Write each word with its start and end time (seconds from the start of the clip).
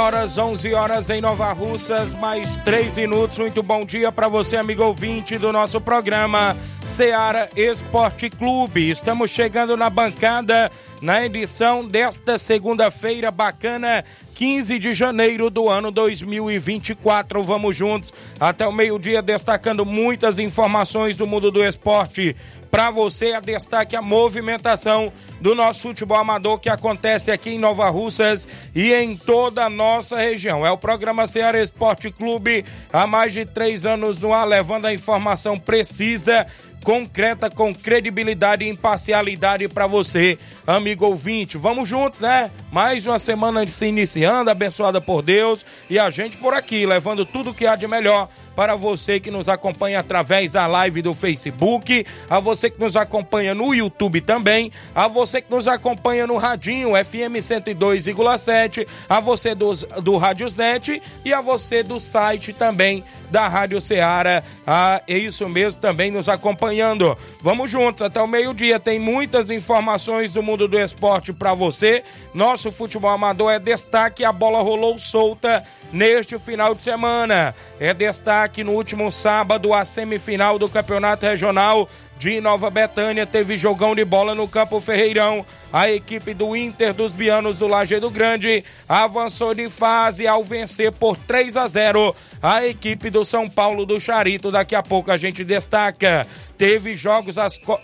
Horas, 0.00 0.38
11 0.38 0.72
horas 0.72 1.10
em 1.10 1.20
Nova 1.20 1.52
Russas, 1.52 2.14
mais 2.14 2.56
3 2.56 2.96
minutos. 2.96 3.38
Muito 3.38 3.62
bom 3.62 3.84
dia 3.84 4.10
para 4.10 4.28
você, 4.28 4.56
amigo 4.56 4.82
ouvinte 4.82 5.36
do 5.36 5.52
nosso 5.52 5.78
programa 5.78 6.56
Seara 6.86 7.50
Esporte 7.54 8.30
Clube. 8.30 8.90
Estamos 8.90 9.30
chegando 9.30 9.76
na 9.76 9.90
bancada 9.90 10.72
na 11.00 11.24
edição 11.24 11.86
desta 11.86 12.36
segunda-feira 12.36 13.30
bacana 13.30 14.04
15 14.34 14.78
de 14.78 14.92
janeiro 14.92 15.50
do 15.50 15.68
ano 15.68 15.90
2024. 15.90 17.42
Vamos 17.42 17.76
juntos 17.76 18.12
até 18.38 18.66
o 18.66 18.72
meio-dia, 18.72 19.22
destacando 19.22 19.84
muitas 19.84 20.38
informações 20.38 21.16
do 21.16 21.26
mundo 21.26 21.50
do 21.50 21.64
esporte. 21.64 22.36
Para 22.70 22.90
você, 22.90 23.32
a 23.32 23.40
destaque 23.40 23.96
a 23.96 24.02
movimentação 24.02 25.12
do 25.40 25.54
nosso 25.54 25.82
futebol 25.82 26.18
amador 26.18 26.58
que 26.58 26.68
acontece 26.68 27.30
aqui 27.30 27.50
em 27.50 27.58
Nova 27.58 27.88
Russas 27.90 28.46
e 28.74 28.92
em 28.94 29.16
toda 29.16 29.64
a 29.64 29.70
nossa 29.70 30.16
região. 30.16 30.64
É 30.64 30.70
o 30.70 30.78
programa 30.78 31.26
Ceará 31.26 31.60
Esporte 31.60 32.10
Clube, 32.10 32.64
há 32.92 33.06
mais 33.06 33.32
de 33.32 33.44
três 33.44 33.84
anos 33.84 34.20
no 34.20 34.32
ar, 34.32 34.46
levando 34.46 34.86
a 34.86 34.94
informação 34.94 35.58
precisa 35.58 36.46
concreta, 36.82 37.50
com 37.50 37.74
credibilidade 37.74 38.64
e 38.64 38.68
imparcialidade 38.68 39.68
para 39.68 39.86
você, 39.86 40.38
amigo 40.66 41.06
ouvinte. 41.06 41.58
Vamos 41.58 41.88
juntos, 41.88 42.20
né? 42.20 42.50
Mais 42.72 43.06
uma 43.06 43.18
semana 43.18 43.66
se 43.66 43.86
iniciando, 43.86 44.50
abençoada 44.50 45.00
por 45.00 45.22
Deus 45.22 45.64
e 45.88 45.98
a 45.98 46.10
gente 46.10 46.38
por 46.38 46.54
aqui, 46.54 46.86
levando 46.86 47.24
tudo 47.26 47.54
que 47.54 47.66
há 47.66 47.76
de 47.76 47.86
melhor 47.86 48.28
para 48.60 48.76
você 48.76 49.18
que 49.18 49.30
nos 49.30 49.48
acompanha 49.48 50.00
através 50.00 50.52
da 50.52 50.66
live 50.66 51.00
do 51.00 51.14
Facebook, 51.14 52.04
a 52.28 52.38
você 52.38 52.68
que 52.68 52.78
nos 52.78 52.94
acompanha 52.94 53.54
no 53.54 53.74
YouTube 53.74 54.20
também, 54.20 54.70
a 54.94 55.08
você 55.08 55.40
que 55.40 55.50
nos 55.50 55.66
acompanha 55.66 56.26
no 56.26 56.36
Radinho 56.36 56.90
FM 56.90 57.40
102,7, 57.40 58.86
a 59.08 59.18
você 59.18 59.54
do, 59.54 59.72
do 60.02 60.18
Radiosnet 60.18 61.00
e 61.24 61.32
a 61.32 61.40
você 61.40 61.82
do 61.82 61.98
site 61.98 62.52
também 62.52 63.02
da 63.30 63.48
Rádio 63.48 63.80
Ceará. 63.80 64.42
Ah, 64.66 65.00
é 65.08 65.16
isso 65.16 65.48
mesmo, 65.48 65.80
também 65.80 66.10
nos 66.10 66.28
acompanhando. 66.28 67.16
Vamos 67.40 67.70
juntos 67.70 68.02
até 68.02 68.20
o 68.20 68.26
meio-dia. 68.26 68.78
Tem 68.78 68.98
muitas 68.98 69.48
informações 69.48 70.34
do 70.34 70.42
mundo 70.42 70.68
do 70.68 70.78
esporte 70.78 71.32
para 71.32 71.54
você. 71.54 72.02
Nosso 72.34 72.70
futebol 72.70 73.10
amador 73.10 73.52
é 73.52 73.58
destaque. 73.58 74.24
A 74.24 74.32
bola 74.32 74.60
rolou 74.60 74.98
solta 74.98 75.64
neste 75.92 76.38
final 76.38 76.74
de 76.74 76.82
semana. 76.82 77.54
É 77.78 77.94
destaque 77.94 78.49
no 78.58 78.72
último 78.72 79.10
sábado 79.12 79.72
a 79.72 79.84
semifinal 79.84 80.58
do 80.58 80.68
Campeonato 80.68 81.24
Regional 81.24 81.88
de 82.20 82.38
Nova 82.38 82.68
Betânia 82.68 83.24
teve 83.24 83.56
jogão 83.56 83.94
de 83.94 84.04
bola 84.04 84.34
no 84.34 84.46
Campo 84.46 84.78
Ferreirão. 84.78 85.46
A 85.72 85.90
equipe 85.90 86.34
do 86.34 86.54
Inter 86.54 86.92
dos 86.92 87.14
Bianos 87.14 87.60
do 87.60 87.66
Lajeado 87.66 88.10
Grande 88.10 88.62
avançou 88.86 89.54
de 89.54 89.70
fase 89.70 90.26
ao 90.26 90.44
vencer 90.44 90.92
por 90.92 91.16
3 91.16 91.56
a 91.56 91.66
0 91.66 92.14
a 92.42 92.66
equipe 92.66 93.08
do 93.08 93.24
São 93.24 93.48
Paulo 93.48 93.86
do 93.86 93.98
Charito. 93.98 94.50
Daqui 94.50 94.74
a 94.74 94.82
pouco 94.82 95.10
a 95.10 95.16
gente 95.16 95.42
destaca. 95.44 96.26
Teve 96.58 96.94
jogos 96.94 97.36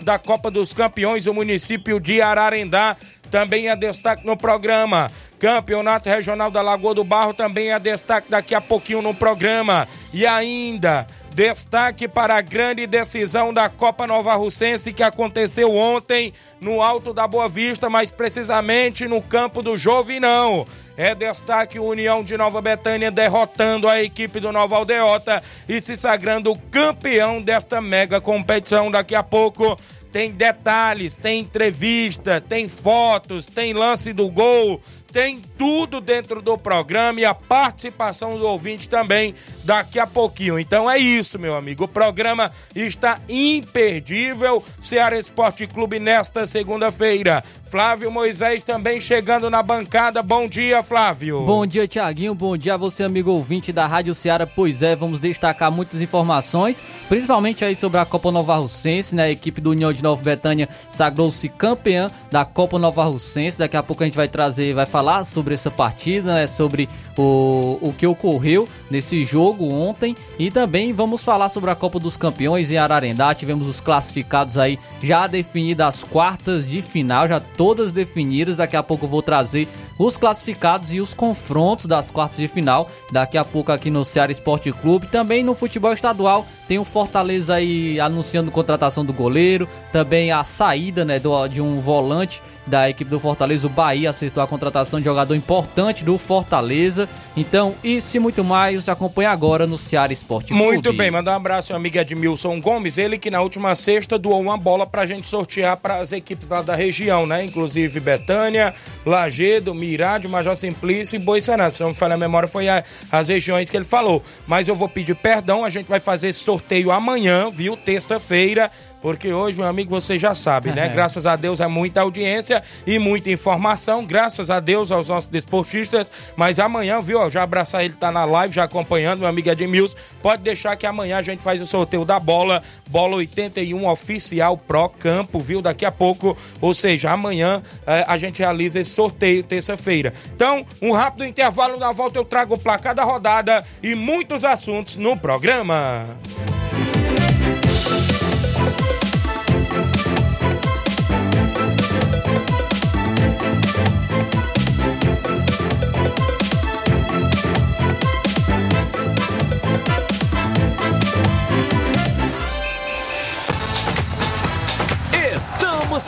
da 0.02 0.18
Copa 0.18 0.50
dos 0.50 0.74
Campeões 0.74 1.24
do 1.24 1.32
município 1.32 1.98
de 1.98 2.20
Ararendá. 2.20 2.94
Também 3.30 3.68
é 3.68 3.76
destaque 3.76 4.26
no 4.26 4.36
programa. 4.36 5.10
Campeonato 5.38 6.08
Regional 6.08 6.50
da 6.50 6.62
Lagoa 6.62 6.94
do 6.94 7.04
Barro 7.04 7.34
também 7.34 7.70
é 7.70 7.78
destaque 7.78 8.30
daqui 8.30 8.54
a 8.54 8.60
pouquinho 8.60 9.02
no 9.02 9.14
programa. 9.14 9.86
E 10.12 10.26
ainda 10.26 11.06
Destaque 11.36 12.08
para 12.08 12.34
a 12.34 12.40
grande 12.40 12.86
decisão 12.86 13.52
da 13.52 13.68
Copa 13.68 14.06
Nova 14.06 14.34
Russense 14.34 14.90
que 14.90 15.02
aconteceu 15.02 15.76
ontem 15.76 16.32
no 16.58 16.80
Alto 16.80 17.12
da 17.12 17.28
Boa 17.28 17.46
Vista, 17.46 17.90
mais 17.90 18.10
precisamente 18.10 19.06
no 19.06 19.20
campo 19.20 19.62
do 19.62 19.76
Jovinão. 19.76 20.66
É 20.96 21.14
destaque 21.14 21.78
União 21.78 22.24
de 22.24 22.38
Nova 22.38 22.62
Betânia 22.62 23.10
derrotando 23.10 23.86
a 23.86 24.02
equipe 24.02 24.40
do 24.40 24.50
Nova 24.50 24.76
Aldeota 24.76 25.42
e 25.68 25.78
se 25.78 25.94
sagrando 25.94 26.56
campeão 26.70 27.42
desta 27.42 27.82
mega 27.82 28.18
competição. 28.18 28.90
Daqui 28.90 29.14
a 29.14 29.22
pouco 29.22 29.78
tem 30.16 30.30
detalhes, 30.30 31.14
tem 31.14 31.40
entrevista, 31.40 32.40
tem 32.40 32.66
fotos, 32.66 33.44
tem 33.44 33.74
lance 33.74 34.14
do 34.14 34.30
gol, 34.30 34.80
tem 35.12 35.42
tudo 35.58 36.00
dentro 36.00 36.42
do 36.42 36.56
programa 36.58 37.20
e 37.20 37.24
a 37.24 37.34
participação 37.34 38.38
do 38.38 38.46
ouvinte 38.46 38.88
também 38.88 39.34
daqui 39.64 39.98
a 39.98 40.06
pouquinho. 40.06 40.58
Então 40.58 40.90
é 40.90 40.98
isso, 40.98 41.38
meu 41.38 41.54
amigo. 41.54 41.84
O 41.84 41.88
programa 41.88 42.50
está 42.74 43.20
imperdível. 43.28 44.62
Ceará 44.80 45.18
Esporte 45.18 45.66
Clube 45.66 45.98
nesta 45.98 46.46
segunda-feira. 46.46 47.42
Flávio 47.64 48.10
Moisés 48.10 48.64
também 48.64 49.00
chegando 49.00 49.50
na 49.50 49.62
bancada. 49.62 50.22
Bom 50.22 50.48
dia, 50.48 50.82
Flávio. 50.82 51.44
Bom 51.44 51.66
dia, 51.66 51.88
Tiaguinho. 51.88 52.34
Bom 52.34 52.56
dia 52.56 52.74
a 52.74 52.76
você, 52.76 53.02
amigo 53.02 53.30
ouvinte 53.30 53.72
da 53.72 53.86
Rádio 53.86 54.14
Ceará. 54.14 54.46
Pois 54.46 54.82
é, 54.82 54.94
vamos 54.94 55.20
destacar 55.20 55.70
muitas 55.70 56.00
informações, 56.00 56.82
principalmente 57.08 57.64
aí 57.64 57.74
sobre 57.74 57.98
a 57.98 58.04
Copa 58.04 58.30
Nova 58.30 58.56
Russense, 58.56 59.14
né? 59.14 59.24
A 59.24 59.30
equipe 59.30 59.60
do 59.60 59.70
União 59.70 59.92
de 59.92 60.02
Nova 60.02 60.22
Betânia 60.22 60.68
sagrou-se 60.88 61.48
campeã 61.48 62.10
da 62.30 62.44
Copa 62.44 62.78
Nova 62.78 63.04
Russense. 63.04 63.58
Daqui 63.58 63.76
a 63.76 63.82
pouco 63.82 64.02
a 64.02 64.06
gente 64.06 64.16
vai 64.16 64.28
trazer, 64.28 64.74
vai 64.74 64.86
falar 64.86 65.24
sobre 65.24 65.45
essa 65.54 65.70
partida, 65.70 66.34
né? 66.34 66.46
Sobre 66.46 66.88
o, 67.16 67.78
o 67.80 67.94
que 67.96 68.06
ocorreu 68.06 68.68
nesse 68.90 69.24
jogo 69.24 69.72
ontem 69.72 70.16
e 70.38 70.50
também 70.50 70.92
vamos 70.92 71.24
falar 71.24 71.48
sobre 71.48 71.70
a 71.70 71.74
Copa 71.74 71.98
dos 71.98 72.16
Campeões 72.16 72.70
em 72.70 72.76
Ararendá. 72.76 73.34
Tivemos 73.34 73.66
os 73.66 73.80
classificados 73.80 74.58
aí 74.58 74.78
já 75.02 75.26
definidas 75.26 75.86
as 75.86 76.04
quartas 76.04 76.66
de 76.66 76.82
final, 76.82 77.26
já 77.28 77.40
todas 77.40 77.92
definidas. 77.92 78.58
Daqui 78.58 78.76
a 78.76 78.82
pouco 78.82 79.06
eu 79.06 79.10
vou 79.10 79.22
trazer 79.22 79.68
os 79.98 80.16
classificados 80.16 80.92
e 80.92 81.00
os 81.00 81.14
confrontos 81.14 81.86
das 81.86 82.10
quartas 82.10 82.38
de 82.38 82.48
final. 82.48 82.90
Daqui 83.10 83.38
a 83.38 83.44
pouco 83.44 83.72
aqui 83.72 83.90
no 83.90 84.04
Ceará 84.04 84.30
Esporte 84.30 84.70
Clube. 84.72 85.06
Também 85.06 85.42
no 85.42 85.54
futebol 85.54 85.92
estadual 85.92 86.46
tem 86.68 86.78
o 86.78 86.84
Fortaleza 86.84 87.54
aí 87.54 87.98
anunciando 88.00 88.50
contratação 88.50 89.04
do 89.04 89.12
goleiro, 89.12 89.68
também 89.92 90.30
a 90.32 90.44
saída 90.44 91.04
né, 91.04 91.18
do, 91.18 91.46
de 91.48 91.60
um 91.60 91.80
volante 91.80 92.42
da 92.66 92.90
equipe 92.90 93.10
do 93.10 93.20
Fortaleza, 93.20 93.66
o 93.66 93.70
Bahia 93.70 94.10
acertou 94.10 94.42
a 94.42 94.46
contratação 94.46 94.98
de 94.98 95.04
jogador 95.04 95.34
importante 95.34 96.04
do 96.04 96.18
Fortaleza. 96.18 97.08
Então, 97.36 97.74
isso 97.82 98.16
e 98.16 98.20
muito 98.20 98.42
mais, 98.42 98.88
acompanha 98.88 99.30
agora 99.30 99.66
no 99.66 99.78
Ceará 99.78 100.12
Esporte 100.12 100.48
Clube. 100.48 100.62
Muito 100.62 100.92
bem, 100.92 101.10
mandar 101.10 101.32
um 101.32 101.36
abraço 101.36 101.72
ao 101.72 101.78
amigo 101.78 101.98
Edmilson 101.98 102.60
Gomes, 102.60 102.98
ele 102.98 103.18
que 103.18 103.30
na 103.30 103.40
última 103.40 103.74
sexta 103.74 104.18
doou 104.18 104.40
uma 104.40 104.56
bola 104.56 104.86
pra 104.86 105.06
gente 105.06 105.26
sortear 105.26 105.76
para 105.76 105.98
as 106.00 106.12
equipes 106.12 106.48
lá 106.48 106.62
da 106.62 106.74
região, 106.74 107.26
né? 107.26 107.44
Inclusive 107.44 108.00
Betânia, 108.00 108.74
Lagedo, 109.04 109.74
Mirade, 109.74 110.28
Major 110.28 110.56
Simplício 110.56 111.16
e 111.16 111.18
Boiçará. 111.18 111.70
Se 111.70 111.80
não 111.80 111.90
me 111.90 111.94
falha 111.94 112.14
a 112.14 112.18
memória, 112.18 112.48
foi 112.48 112.68
a, 112.68 112.82
as 113.10 113.28
regiões 113.28 113.70
que 113.70 113.76
ele 113.76 113.84
falou. 113.84 114.22
Mas 114.46 114.68
eu 114.68 114.74
vou 114.74 114.88
pedir 114.88 115.14
perdão, 115.14 115.64
a 115.64 115.70
gente 115.70 115.88
vai 115.88 116.00
fazer 116.00 116.28
esse 116.28 116.40
sorteio 116.40 116.90
amanhã, 116.90 117.50
viu? 117.50 117.76
Terça-feira 117.76 118.70
porque 119.00 119.32
hoje, 119.32 119.58
meu 119.58 119.66
amigo, 119.66 119.90
você 119.90 120.18
já 120.18 120.34
sabe, 120.34 120.72
né? 120.72 120.88
Graças 120.96 121.26
a 121.26 121.36
Deus 121.36 121.60
é 121.60 121.66
muita 121.66 122.00
audiência 122.00 122.62
e 122.86 122.98
muita 122.98 123.30
informação, 123.30 124.04
graças 124.04 124.50
a 124.50 124.60
Deus 124.60 124.90
aos 124.90 125.08
nossos 125.08 125.28
desportistas. 125.28 126.10
Mas 126.36 126.58
amanhã, 126.58 127.00
viu, 127.00 127.30
já 127.30 127.42
abraçar 127.42 127.84
ele, 127.84 127.94
tá 127.94 128.10
na 128.10 128.24
live, 128.24 128.54
já 128.54 128.64
acompanhando, 128.64 129.20
meu 129.20 129.28
amigo 129.28 129.48
Edmilson. 129.48 129.96
Pode 130.22 130.42
deixar 130.42 130.76
que 130.76 130.86
amanhã 130.86 131.18
a 131.18 131.22
gente 131.22 131.42
faz 131.42 131.60
o 131.60 131.66
sorteio 131.66 132.04
da 132.04 132.18
bola, 132.18 132.62
bola 132.88 133.16
81 133.16 133.86
oficial 133.88 134.56
Pro 134.56 134.88
Campo, 134.88 135.40
viu? 135.40 135.60
Daqui 135.60 135.84
a 135.84 135.92
pouco, 135.92 136.36
ou 136.60 136.74
seja, 136.74 137.10
amanhã 137.10 137.62
eh, 137.86 138.04
a 138.06 138.16
gente 138.18 138.38
realiza 138.38 138.80
esse 138.80 138.90
sorteio, 138.90 139.42
terça-feira. 139.42 140.12
Então, 140.34 140.64
um 140.80 140.92
rápido 140.92 141.24
intervalo, 141.24 141.78
na 141.78 141.92
volta 141.92 142.18
eu 142.18 142.24
trago 142.24 142.54
o 142.54 142.58
placar 142.58 142.94
da 142.94 143.04
rodada 143.04 143.64
e 143.82 143.94
muitos 143.94 144.44
assuntos 144.44 144.96
no 144.96 145.16
programa. 145.16 146.06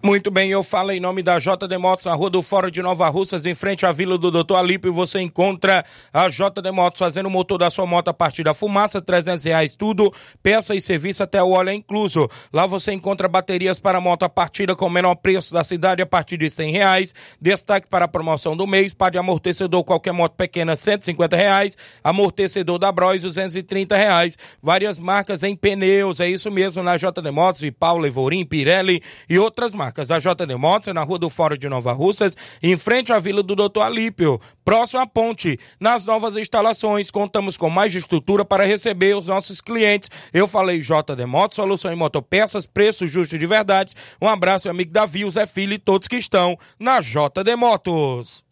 Muito 0.00 0.30
bem, 0.30 0.48
eu 0.48 0.62
falo 0.62 0.92
em 0.92 1.00
nome 1.00 1.24
da 1.24 1.40
JD 1.40 1.76
Motos, 1.76 2.06
na 2.06 2.14
Rua 2.14 2.30
do 2.30 2.40
Fórum 2.40 2.70
de 2.70 2.80
Nova 2.80 3.08
Russas, 3.08 3.44
em 3.46 3.54
frente 3.54 3.84
à 3.84 3.90
Vila 3.90 4.16
do 4.16 4.30
Doutor 4.30 4.54
Alípio. 4.54 4.92
Você 4.92 5.20
encontra 5.20 5.84
a 6.12 6.28
JD 6.28 6.70
Motos 6.72 7.00
fazendo 7.00 7.26
o 7.26 7.30
motor 7.30 7.58
da 7.58 7.68
sua 7.68 7.84
moto 7.84 8.06
a 8.06 8.14
partir 8.14 8.44
da 8.44 8.54
fumaça, 8.54 9.02
300 9.02 9.44
reais 9.44 9.74
tudo, 9.74 10.12
peça 10.40 10.72
e 10.76 10.80
serviço 10.80 11.24
até 11.24 11.42
o 11.42 11.50
óleo 11.50 11.70
é 11.70 11.74
incluso. 11.74 12.28
Lá 12.52 12.64
você 12.64 12.92
encontra 12.92 13.26
baterias 13.26 13.80
para 13.80 14.00
moto 14.00 14.22
a 14.22 14.28
partida 14.28 14.76
com 14.76 14.86
o 14.86 14.90
menor 14.90 15.16
preço 15.16 15.52
da 15.52 15.64
cidade 15.64 16.00
a 16.00 16.06
partir 16.06 16.36
de 16.36 16.48
100 16.48 16.70
reais. 16.70 17.14
Destaque 17.40 17.88
para 17.90 18.04
a 18.04 18.08
promoção 18.08 18.56
do 18.56 18.68
mês, 18.68 18.94
par 18.94 19.10
de 19.10 19.18
amortecedor 19.18 19.82
qualquer 19.82 20.12
moto 20.12 20.36
pequena, 20.36 20.76
150 20.76 21.34
reais. 21.34 21.76
Amortecedor 22.04 22.78
da 22.78 22.92
Bros, 22.92 23.22
230 23.22 23.96
reais. 23.96 24.38
Várias 24.62 25.00
marcas 25.00 25.42
em 25.42 25.56
pneus, 25.56 26.20
é 26.20 26.30
isso 26.30 26.52
mesmo, 26.52 26.84
na 26.84 26.96
JD 26.96 27.32
Motos, 27.32 27.64
e 27.64 27.72
Paulo, 27.72 28.06
Evorim, 28.06 28.44
Pirelli 28.44 29.02
e 29.28 29.40
outras 29.40 29.74
marcas. 29.74 29.87
A 29.88 30.18
JD 30.18 30.56
Motos 30.56 30.88
é 30.88 30.92
na 30.92 31.02
Rua 31.02 31.18
do 31.18 31.30
Fórum 31.30 31.56
de 31.56 31.68
Nova 31.68 31.92
Russas, 31.92 32.36
em 32.62 32.76
frente 32.76 33.12
à 33.12 33.18
Vila 33.18 33.42
do 33.42 33.54
Doutor 33.54 33.82
Alípio, 33.82 34.40
próximo 34.64 35.00
à 35.00 35.06
ponte. 35.06 35.58
Nas 35.80 36.04
novas 36.04 36.36
instalações, 36.36 37.10
contamos 37.10 37.56
com 37.56 37.70
mais 37.70 37.94
estrutura 37.94 38.44
para 38.44 38.64
receber 38.64 39.16
os 39.16 39.26
nossos 39.26 39.60
clientes. 39.60 40.10
Eu 40.32 40.46
falei 40.46 40.80
JD 40.80 41.26
Motos, 41.26 41.56
solução 41.56 41.92
em 41.92 41.96
motopeças, 41.96 42.66
preço 42.66 43.06
justo 43.06 43.38
de 43.38 43.46
verdade. 43.46 43.94
Um 44.20 44.28
abraço, 44.28 44.68
amigo 44.68 44.92
Davi, 44.92 45.24
o 45.24 45.30
Zé 45.30 45.46
Filho 45.46 45.74
e 45.74 45.78
todos 45.78 46.08
que 46.08 46.16
estão 46.16 46.56
na 46.78 47.00
JD 47.00 47.56
Motos. 47.56 48.44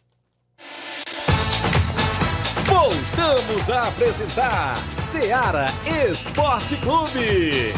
Voltamos 2.67 3.71
a 3.71 3.89
apresentar 3.89 4.77
Seara 4.99 5.67
Esporte 6.11 6.77
Clube. 6.77 7.73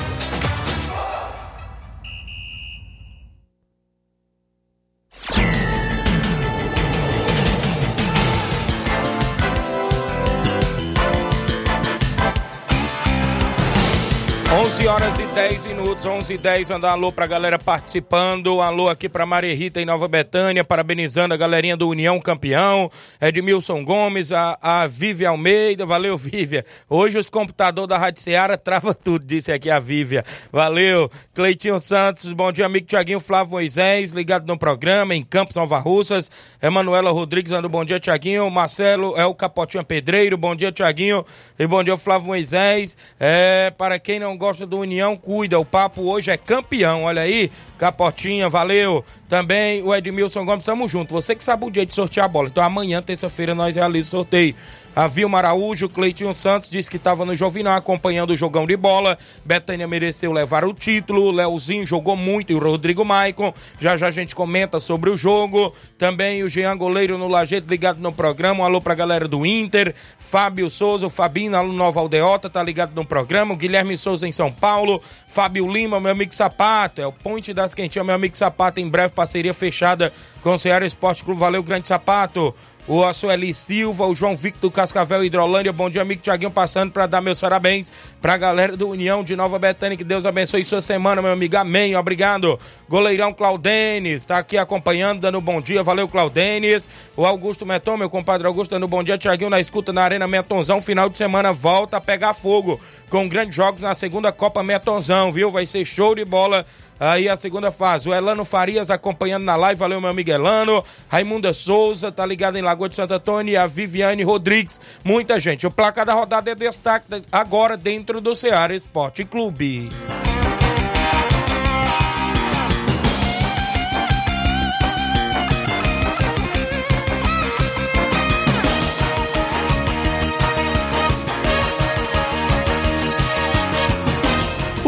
11 14.50 14.86
horas 14.88 15.18
e 15.18 15.26
10 15.26 15.66
minutos, 15.66 16.06
11 16.06 16.32
e 16.32 16.38
10, 16.38 16.70
mandar 16.70 16.88
um 16.88 16.92
alô 16.92 17.12
pra 17.12 17.26
galera 17.26 17.58
participando, 17.58 18.62
alô 18.62 18.88
aqui 18.88 19.06
pra 19.06 19.26
Maria 19.26 19.54
Rita 19.54 19.78
em 19.78 19.84
Nova 19.84 20.08
Betânia, 20.08 20.64
parabenizando 20.64 21.34
a 21.34 21.36
galerinha 21.36 21.76
do 21.76 21.86
União 21.86 22.18
Campeão, 22.18 22.90
Edmilson 23.20 23.84
Gomes, 23.84 24.32
a, 24.32 24.58
a 24.62 24.86
Vívia 24.86 25.28
Almeida, 25.28 25.84
valeu 25.84 26.16
Vívia, 26.16 26.64
hoje 26.88 27.18
os 27.18 27.28
computadores 27.28 27.90
da 27.90 27.98
Rádio 27.98 28.22
Seara 28.22 28.56
trava 28.56 28.94
tudo, 28.94 29.26
disse 29.26 29.52
aqui 29.52 29.70
a 29.70 29.78
Vívia, 29.78 30.24
valeu, 30.50 31.10
Cleitinho 31.34 31.78
Santos, 31.78 32.32
bom 32.32 32.50
dia 32.50 32.64
amigo 32.64 32.86
Tiaguinho. 32.86 33.20
Flávio 33.20 33.52
Moisés, 33.52 34.12
ligado 34.12 34.46
no 34.46 34.56
programa, 34.56 35.14
em 35.14 35.22
Campos 35.22 35.56
Nova 35.56 35.78
Russas, 35.78 36.30
Emanuela 36.62 37.10
Rodrigues, 37.10 37.52
dando 37.52 37.68
bom 37.68 37.84
dia 37.84 38.00
Tiaguinho, 38.00 38.50
Marcelo 38.50 39.14
é 39.14 39.26
o 39.26 39.34
Capotinho 39.34 39.84
Pedreiro, 39.84 40.38
bom 40.38 40.56
dia 40.56 40.72
Tiaguinho, 40.72 41.22
e 41.58 41.66
bom 41.66 41.84
dia 41.84 41.98
Flávio 41.98 42.28
Moisés, 42.28 42.96
é, 43.20 43.70
para 43.76 43.98
quem 43.98 44.18
não 44.18 44.37
gosta 44.38 44.64
do 44.64 44.78
União, 44.78 45.16
cuida. 45.16 45.58
O 45.58 45.64
papo 45.64 46.02
hoje 46.02 46.30
é 46.30 46.36
campeão. 46.36 47.04
Olha 47.04 47.22
aí, 47.22 47.50
Capotinha, 47.76 48.48
valeu. 48.48 49.04
Também 49.28 49.82
o 49.82 49.94
Edmilson 49.94 50.44
Gomes, 50.44 50.64
tamo 50.64 50.88
junto. 50.88 51.12
Você 51.12 51.34
que 51.34 51.44
sabe 51.44 51.66
o 51.66 51.70
dia 51.70 51.84
de 51.84 51.92
sortear 51.92 52.24
a 52.26 52.28
bola. 52.28 52.48
Então 52.48 52.62
amanhã, 52.62 53.02
terça-feira, 53.02 53.54
nós 53.54 53.76
realizamos 53.76 54.08
o 54.08 54.10
sorteio. 54.10 54.54
A 54.98 55.06
Vilma 55.06 55.38
Araújo, 55.38 55.88
Cleitinho 55.88 56.34
Santos 56.34 56.68
disse 56.68 56.90
que 56.90 56.96
estava 56.96 57.24
no 57.24 57.36
Jovinal 57.36 57.76
acompanhando 57.76 58.30
o 58.30 58.36
jogão 58.36 58.66
de 58.66 58.76
bola. 58.76 59.16
Betânia 59.44 59.86
mereceu 59.86 60.32
levar 60.32 60.64
o 60.64 60.74
título. 60.74 61.30
Leozinho 61.30 61.86
jogou 61.86 62.16
muito 62.16 62.50
e 62.50 62.56
o 62.56 62.58
Rodrigo 62.58 63.04
Maicon. 63.04 63.54
Já 63.78 63.96
já 63.96 64.08
a 64.08 64.10
gente 64.10 64.34
comenta 64.34 64.80
sobre 64.80 65.08
o 65.08 65.16
jogo. 65.16 65.72
Também 65.96 66.42
o 66.42 66.48
Jean 66.48 66.76
Goleiro 66.76 67.16
no 67.16 67.28
Lajeito 67.28 67.70
ligado 67.70 68.00
no 68.00 68.12
programa. 68.12 68.62
Um 68.62 68.64
alô 68.64 68.80
pra 68.80 68.92
galera 68.92 69.28
do 69.28 69.46
Inter. 69.46 69.94
Fábio 70.18 70.68
Souza, 70.68 71.06
o 71.06 71.10
Fabinho 71.10 71.52
lá 71.52 71.62
no 71.62 71.72
Nova 71.72 72.00
Aldeota, 72.00 72.50
tá 72.50 72.60
ligado 72.60 72.92
no 72.92 73.04
programa. 73.04 73.54
O 73.54 73.56
Guilherme 73.56 73.96
Souza 73.96 74.26
em 74.26 74.32
São 74.32 74.50
Paulo. 74.50 75.00
Fábio 75.28 75.70
Lima, 75.70 76.00
meu 76.00 76.10
amigo 76.10 76.34
Sapato. 76.34 77.00
É 77.00 77.06
o 77.06 77.12
Ponte 77.12 77.54
das 77.54 77.72
Quentinhas, 77.72 78.04
meu 78.04 78.16
amigo 78.16 78.36
Sapato. 78.36 78.80
Em 78.80 78.88
breve, 78.88 79.14
parceria 79.14 79.54
fechada 79.54 80.12
com 80.42 80.54
o 80.54 80.58
Ceará 80.58 80.84
Esporte 80.84 81.22
Clube. 81.22 81.38
Valeu, 81.38 81.62
grande 81.62 81.86
Sapato. 81.86 82.52
O 82.88 83.04
Açueli 83.04 83.52
Silva, 83.52 84.06
o 84.06 84.14
João 84.14 84.34
Victor 84.34 84.72
Cascavel 84.72 85.22
Hidrolândia. 85.22 85.72
Bom 85.72 85.90
dia, 85.90 86.00
amigo 86.00 86.22
Tiaguinho, 86.22 86.50
passando 86.50 86.90
para 86.90 87.06
dar 87.06 87.20
meus 87.20 87.38
parabéns 87.38 87.92
para 88.20 88.32
a 88.32 88.36
galera 88.38 88.76
do 88.78 88.88
União 88.88 89.22
de 89.22 89.36
Nova 89.36 89.58
Betânia. 89.58 89.96
Que 89.96 90.02
Deus 90.02 90.24
abençoe 90.24 90.64
sua 90.64 90.80
semana, 90.80 91.20
meu 91.20 91.30
amigo. 91.30 91.54
Amém. 91.58 91.94
Obrigado. 91.94 92.58
Goleirão 92.88 93.34
Claudenes, 93.34 94.22
está 94.22 94.38
aqui 94.38 94.56
acompanhando, 94.56 95.20
dando 95.20 95.38
bom 95.38 95.60
dia. 95.60 95.82
Valeu, 95.82 96.08
Claudenes. 96.08 96.88
O 97.14 97.26
Augusto 97.26 97.66
Meton, 97.66 97.98
meu 97.98 98.08
compadre 98.08 98.46
Augusto, 98.46 98.70
dando 98.70 98.88
bom 98.88 99.04
dia. 99.04 99.18
Tiaguinho 99.18 99.50
na 99.50 99.60
escuta 99.60 99.92
na 99.92 100.02
Arena 100.02 100.26
Metonzão. 100.26 100.80
Final 100.80 101.10
de 101.10 101.18
semana 101.18 101.52
volta 101.52 101.98
a 101.98 102.00
pegar 102.00 102.32
fogo 102.32 102.80
com 103.10 103.28
grandes 103.28 103.54
jogos 103.54 103.82
na 103.82 103.94
segunda 103.94 104.32
Copa 104.32 104.62
Metonzão, 104.62 105.30
viu? 105.30 105.50
Vai 105.50 105.66
ser 105.66 105.84
show 105.84 106.14
de 106.14 106.24
bola 106.24 106.64
Aí 107.00 107.28
a 107.28 107.36
segunda 107.36 107.70
fase, 107.70 108.08
o 108.08 108.14
Elano 108.14 108.44
Farias 108.44 108.90
acompanhando 108.90 109.44
na 109.44 109.56
live, 109.56 109.78
valeu 109.78 110.00
meu 110.00 110.10
amigo 110.10 110.30
Elano. 110.30 110.84
Raimunda 111.08 111.54
Souza, 111.54 112.10
tá 112.10 112.26
ligado 112.26 112.56
em 112.56 112.62
Lagoa 112.62 112.88
de 112.88 112.96
Santo 112.96 113.14
Antônio 113.14 113.52
e 113.52 113.56
a 113.56 113.66
Viviane 113.66 114.22
Rodrigues. 114.22 114.80
Muita 115.04 115.38
gente. 115.38 115.66
O 115.66 115.70
placar 115.70 116.04
da 116.04 116.14
rodada 116.14 116.50
é 116.50 116.54
destaque 116.54 117.22
agora 117.30 117.76
dentro 117.76 118.20
do 118.20 118.34
Ceará 118.34 118.74
Esporte 118.74 119.24
Clube. 119.24 119.88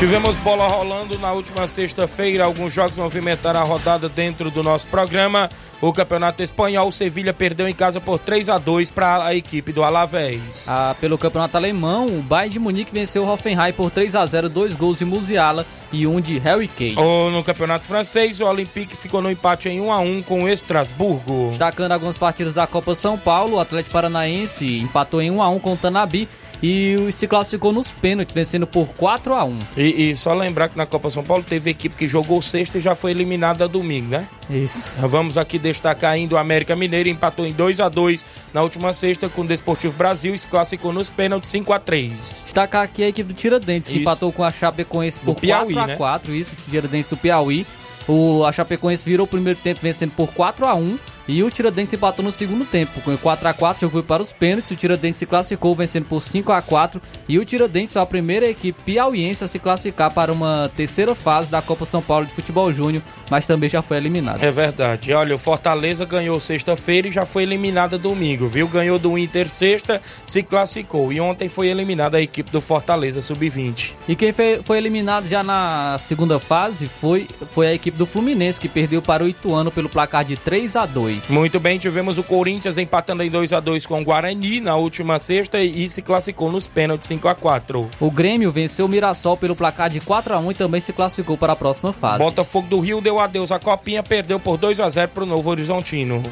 Tivemos 0.00 0.34
bola 0.38 0.66
rolando 0.66 1.18
na 1.18 1.30
última 1.30 1.66
sexta-feira. 1.66 2.46
Alguns 2.46 2.72
jogos 2.72 2.96
movimentaram 2.96 3.60
a 3.60 3.62
rodada 3.62 4.08
dentro 4.08 4.50
do 4.50 4.62
nosso 4.62 4.88
programa. 4.88 5.50
O 5.78 5.92
Campeonato 5.92 6.42
Espanhol, 6.42 6.88
o 6.88 6.92
Sevilha 6.92 7.34
perdeu 7.34 7.68
em 7.68 7.74
casa 7.74 8.00
por 8.00 8.18
3 8.18 8.48
a 8.48 8.56
2 8.56 8.90
para 8.90 9.22
a 9.26 9.34
equipe 9.34 9.74
do 9.74 9.84
Alavés. 9.84 10.64
Ah, 10.66 10.96
pelo 10.98 11.18
Campeonato 11.18 11.58
Alemão, 11.58 12.06
o 12.06 12.22
Bayern 12.22 12.50
de 12.50 12.58
Munique 12.58 12.94
venceu 12.94 13.24
o 13.24 13.30
Hoffenheim 13.30 13.74
por 13.74 13.90
3 13.90 14.16
a 14.16 14.24
0 14.24 14.48
dois 14.48 14.74
gols 14.74 15.00
de 15.00 15.04
Musiala 15.04 15.66
e 15.92 16.06
um 16.06 16.18
de 16.18 16.38
Harry 16.38 16.68
Kane. 16.68 16.96
Ou 16.96 17.30
no 17.30 17.44
Campeonato 17.44 17.86
Francês, 17.86 18.40
o 18.40 18.46
Olympique 18.46 18.96
ficou 18.96 19.20
no 19.20 19.30
empate 19.30 19.68
em 19.68 19.82
1 19.82 19.92
a 19.92 19.98
1 19.98 20.22
com 20.22 20.44
o 20.44 20.48
Estrasburgo. 20.48 21.48
Destacando 21.50 21.92
algumas 21.92 22.16
partidas 22.16 22.54
da 22.54 22.66
Copa 22.66 22.94
São 22.94 23.18
Paulo, 23.18 23.56
o 23.56 23.60
Atlético 23.60 23.92
Paranaense 23.92 24.78
empatou 24.78 25.20
em 25.20 25.30
1 25.30 25.42
a 25.42 25.50
1 25.50 25.58
com 25.58 25.74
o 25.74 25.76
Tanabi 25.76 26.26
e 26.62 27.08
se 27.12 27.26
classificou 27.26 27.72
nos 27.72 27.90
pênaltis, 27.90 28.34
vencendo 28.34 28.66
por 28.66 28.88
4 28.88 29.34
a 29.34 29.44
1 29.44 29.58
e, 29.76 30.10
e, 30.10 30.16
só 30.16 30.34
lembrar 30.34 30.68
que 30.68 30.76
na 30.76 30.86
Copa 30.86 31.10
São 31.10 31.22
Paulo 31.22 31.42
teve 31.42 31.70
equipe 31.70 31.94
que 31.94 32.08
jogou 32.08 32.42
sexta 32.42 32.78
e 32.78 32.80
já 32.80 32.94
foi 32.94 33.12
eliminada 33.12 33.66
domingo, 33.66 34.10
né? 34.10 34.28
Isso. 34.48 34.94
Vamos 35.06 35.38
aqui 35.38 35.58
destacar 35.58 36.12
ainda 36.12 36.34
o 36.34 36.38
América 36.38 36.74
Mineiro, 36.76 37.08
empatou 37.08 37.46
em 37.46 37.52
2 37.52 37.80
a 37.80 37.88
2 37.88 38.24
na 38.52 38.62
última 38.62 38.92
sexta 38.92 39.28
com 39.28 39.42
o 39.42 39.46
Desportivo 39.46 39.94
Brasil 39.94 40.34
e 40.34 40.38
se 40.38 40.48
classificou 40.48 40.92
nos 40.92 41.08
pênaltis 41.08 41.50
5 41.50 41.72
a 41.72 41.78
3 41.78 42.42
Destacar 42.44 42.82
aqui 42.82 43.02
a 43.02 43.08
equipe 43.08 43.32
do 43.32 43.34
Tiradentes, 43.34 43.88
que 43.88 43.94
isso. 43.94 44.02
empatou 44.02 44.32
com 44.32 44.44
a 44.44 44.50
Chapecoense 44.50 45.20
por 45.20 45.36
Piauí, 45.40 45.74
4 45.74 45.92
a 45.92 45.96
4 45.96 46.32
né? 46.32 46.38
isso, 46.38 46.56
Tiradentes 46.68 47.08
do 47.08 47.16
Piauí. 47.16 47.66
O, 48.08 48.44
a 48.44 48.50
Chapecoense 48.50 49.04
virou 49.04 49.24
o 49.24 49.28
primeiro 49.28 49.58
tempo 49.62 49.80
vencendo 49.82 50.12
por 50.12 50.32
4 50.32 50.66
a 50.66 50.74
1 50.74 50.98
e 51.30 51.44
o 51.44 51.50
Tiradentes 51.50 51.94
empatou 51.94 52.24
no 52.24 52.32
segundo 52.32 52.64
tempo, 52.64 53.00
com 53.02 53.16
4 53.16 53.48
a 53.48 53.54
4 53.54 53.80
jogo 53.82 53.92
foi 53.92 54.02
para 54.02 54.22
os 54.22 54.32
pênaltis. 54.32 54.72
O 54.72 54.76
Tiradentes 54.76 55.18
se 55.18 55.26
classificou 55.26 55.74
vencendo 55.74 56.06
por 56.06 56.20
5 56.20 56.50
a 56.50 56.60
4 56.60 57.00
e 57.28 57.38
o 57.38 57.44
Tiradentes 57.44 57.92
foi 57.92 58.02
a 58.02 58.06
primeira 58.06 58.48
equipe 58.48 58.82
piauiense 58.82 59.44
a 59.44 59.46
se 59.46 59.58
classificar 59.58 60.12
para 60.12 60.32
uma 60.32 60.70
terceira 60.74 61.14
fase 61.14 61.50
da 61.50 61.62
Copa 61.62 61.86
São 61.86 62.02
Paulo 62.02 62.26
de 62.26 62.32
Futebol 62.32 62.72
Júnior, 62.72 63.02
mas 63.30 63.46
também 63.46 63.70
já 63.70 63.80
foi 63.80 63.96
eliminado. 63.96 64.42
É 64.42 64.50
verdade. 64.50 65.12
Olha, 65.12 65.34
o 65.34 65.38
Fortaleza 65.38 66.04
ganhou 66.04 66.38
sexta-feira 66.40 67.08
e 67.08 67.12
já 67.12 67.24
foi 67.24 67.44
eliminada 67.44 67.96
domingo, 67.96 68.48
viu? 68.48 68.66
Ganhou 68.66 68.98
do 68.98 69.16
Inter 69.16 69.48
sexta, 69.48 70.02
se 70.26 70.42
classificou 70.42 71.12
e 71.12 71.20
ontem 71.20 71.48
foi 71.48 71.68
eliminada 71.68 72.16
a 72.16 72.20
equipe 72.20 72.50
do 72.50 72.60
Fortaleza 72.60 73.22
sub-20. 73.22 73.92
E 74.08 74.16
quem 74.16 74.32
foi, 74.32 74.60
foi 74.64 74.78
eliminado 74.78 75.28
já 75.28 75.42
na 75.42 75.96
segunda 75.98 76.38
fase 76.38 76.88
foi, 76.88 77.28
foi 77.52 77.68
a 77.68 77.74
equipe 77.74 77.96
do 77.96 78.06
Fluminense 78.06 78.60
que 78.60 78.68
perdeu 78.68 79.00
para 79.00 79.22
o 79.22 79.28
Ituano 79.28 79.70
pelo 79.70 79.88
placar 79.88 80.24
de 80.24 80.36
3 80.36 80.76
a 80.76 80.86
2. 80.86 81.19
Muito 81.28 81.60
bem, 81.60 81.78
tivemos 81.78 82.18
o 82.18 82.22
Corinthians 82.22 82.78
empatando 82.78 83.22
em 83.22 83.30
2 83.30 83.52
a 83.52 83.60
2 83.60 83.86
com 83.86 84.00
o 84.00 84.04
Guarani 84.04 84.60
na 84.60 84.76
última 84.76 85.18
sexta 85.18 85.60
e 85.60 85.88
se 85.90 86.02
classificou 86.02 86.50
nos 86.50 86.66
pênaltis 86.66 87.08
5 87.08 87.28
a 87.28 87.34
4. 87.34 87.90
O 88.00 88.10
Grêmio 88.10 88.50
venceu 88.50 88.86
o 88.86 88.88
Mirassol 88.88 89.36
pelo 89.36 89.54
placar 89.56 89.90
de 89.90 90.00
4 90.00 90.34
a 90.34 90.38
1 90.38 90.50
e 90.50 90.54
também 90.54 90.80
se 90.80 90.92
classificou 90.92 91.36
para 91.36 91.52
a 91.52 91.56
próxima 91.56 91.92
fase. 91.92 92.18
Botafogo 92.18 92.68
do 92.68 92.80
Rio 92.80 93.00
deu 93.00 93.18
adeus 93.18 93.52
à 93.52 93.58
Copinha, 93.58 94.02
perdeu 94.02 94.38
por 94.38 94.56
2 94.56 94.80
a 94.80 94.88
0 94.88 95.10
para 95.12 95.24
o 95.24 95.26
Novo 95.26 95.50
Horizontino. 95.50 96.22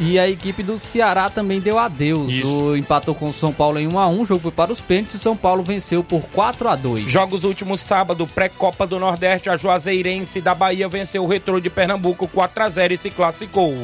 E 0.00 0.18
a 0.18 0.28
equipe 0.28 0.62
do 0.62 0.78
Ceará 0.78 1.28
também 1.28 1.60
deu 1.60 1.78
adeus. 1.78 2.30
Isso. 2.30 2.62
O 2.62 2.76
empatou 2.76 3.14
com 3.14 3.28
o 3.28 3.32
São 3.32 3.52
Paulo 3.52 3.78
em 3.78 3.86
1 3.86 3.98
a 3.98 4.08
1, 4.08 4.20
o 4.20 4.26
jogo 4.26 4.42
foi 4.42 4.52
para 4.52 4.72
os 4.72 4.80
pênaltis 4.80 5.14
e 5.14 5.18
São 5.18 5.36
Paulo 5.36 5.62
venceu 5.62 6.02
por 6.02 6.22
4 6.32 6.68
a 6.68 6.76
2. 6.76 7.10
Jogos 7.10 7.44
últimos 7.44 7.80
sábado, 7.80 8.26
pré-Copa 8.26 8.86
do 8.86 8.98
Nordeste, 8.98 9.50
a 9.50 9.56
Juazeirense 9.56 10.40
da 10.40 10.54
Bahia 10.54 10.88
venceu 10.88 11.24
o 11.24 11.26
Retrô 11.26 11.60
de 11.60 11.70
Pernambuco 11.70 12.28
4 12.28 12.62
a 12.62 12.68
0 12.68 12.94
e 12.94 12.98
se 12.98 13.10
classificou. 13.10 13.74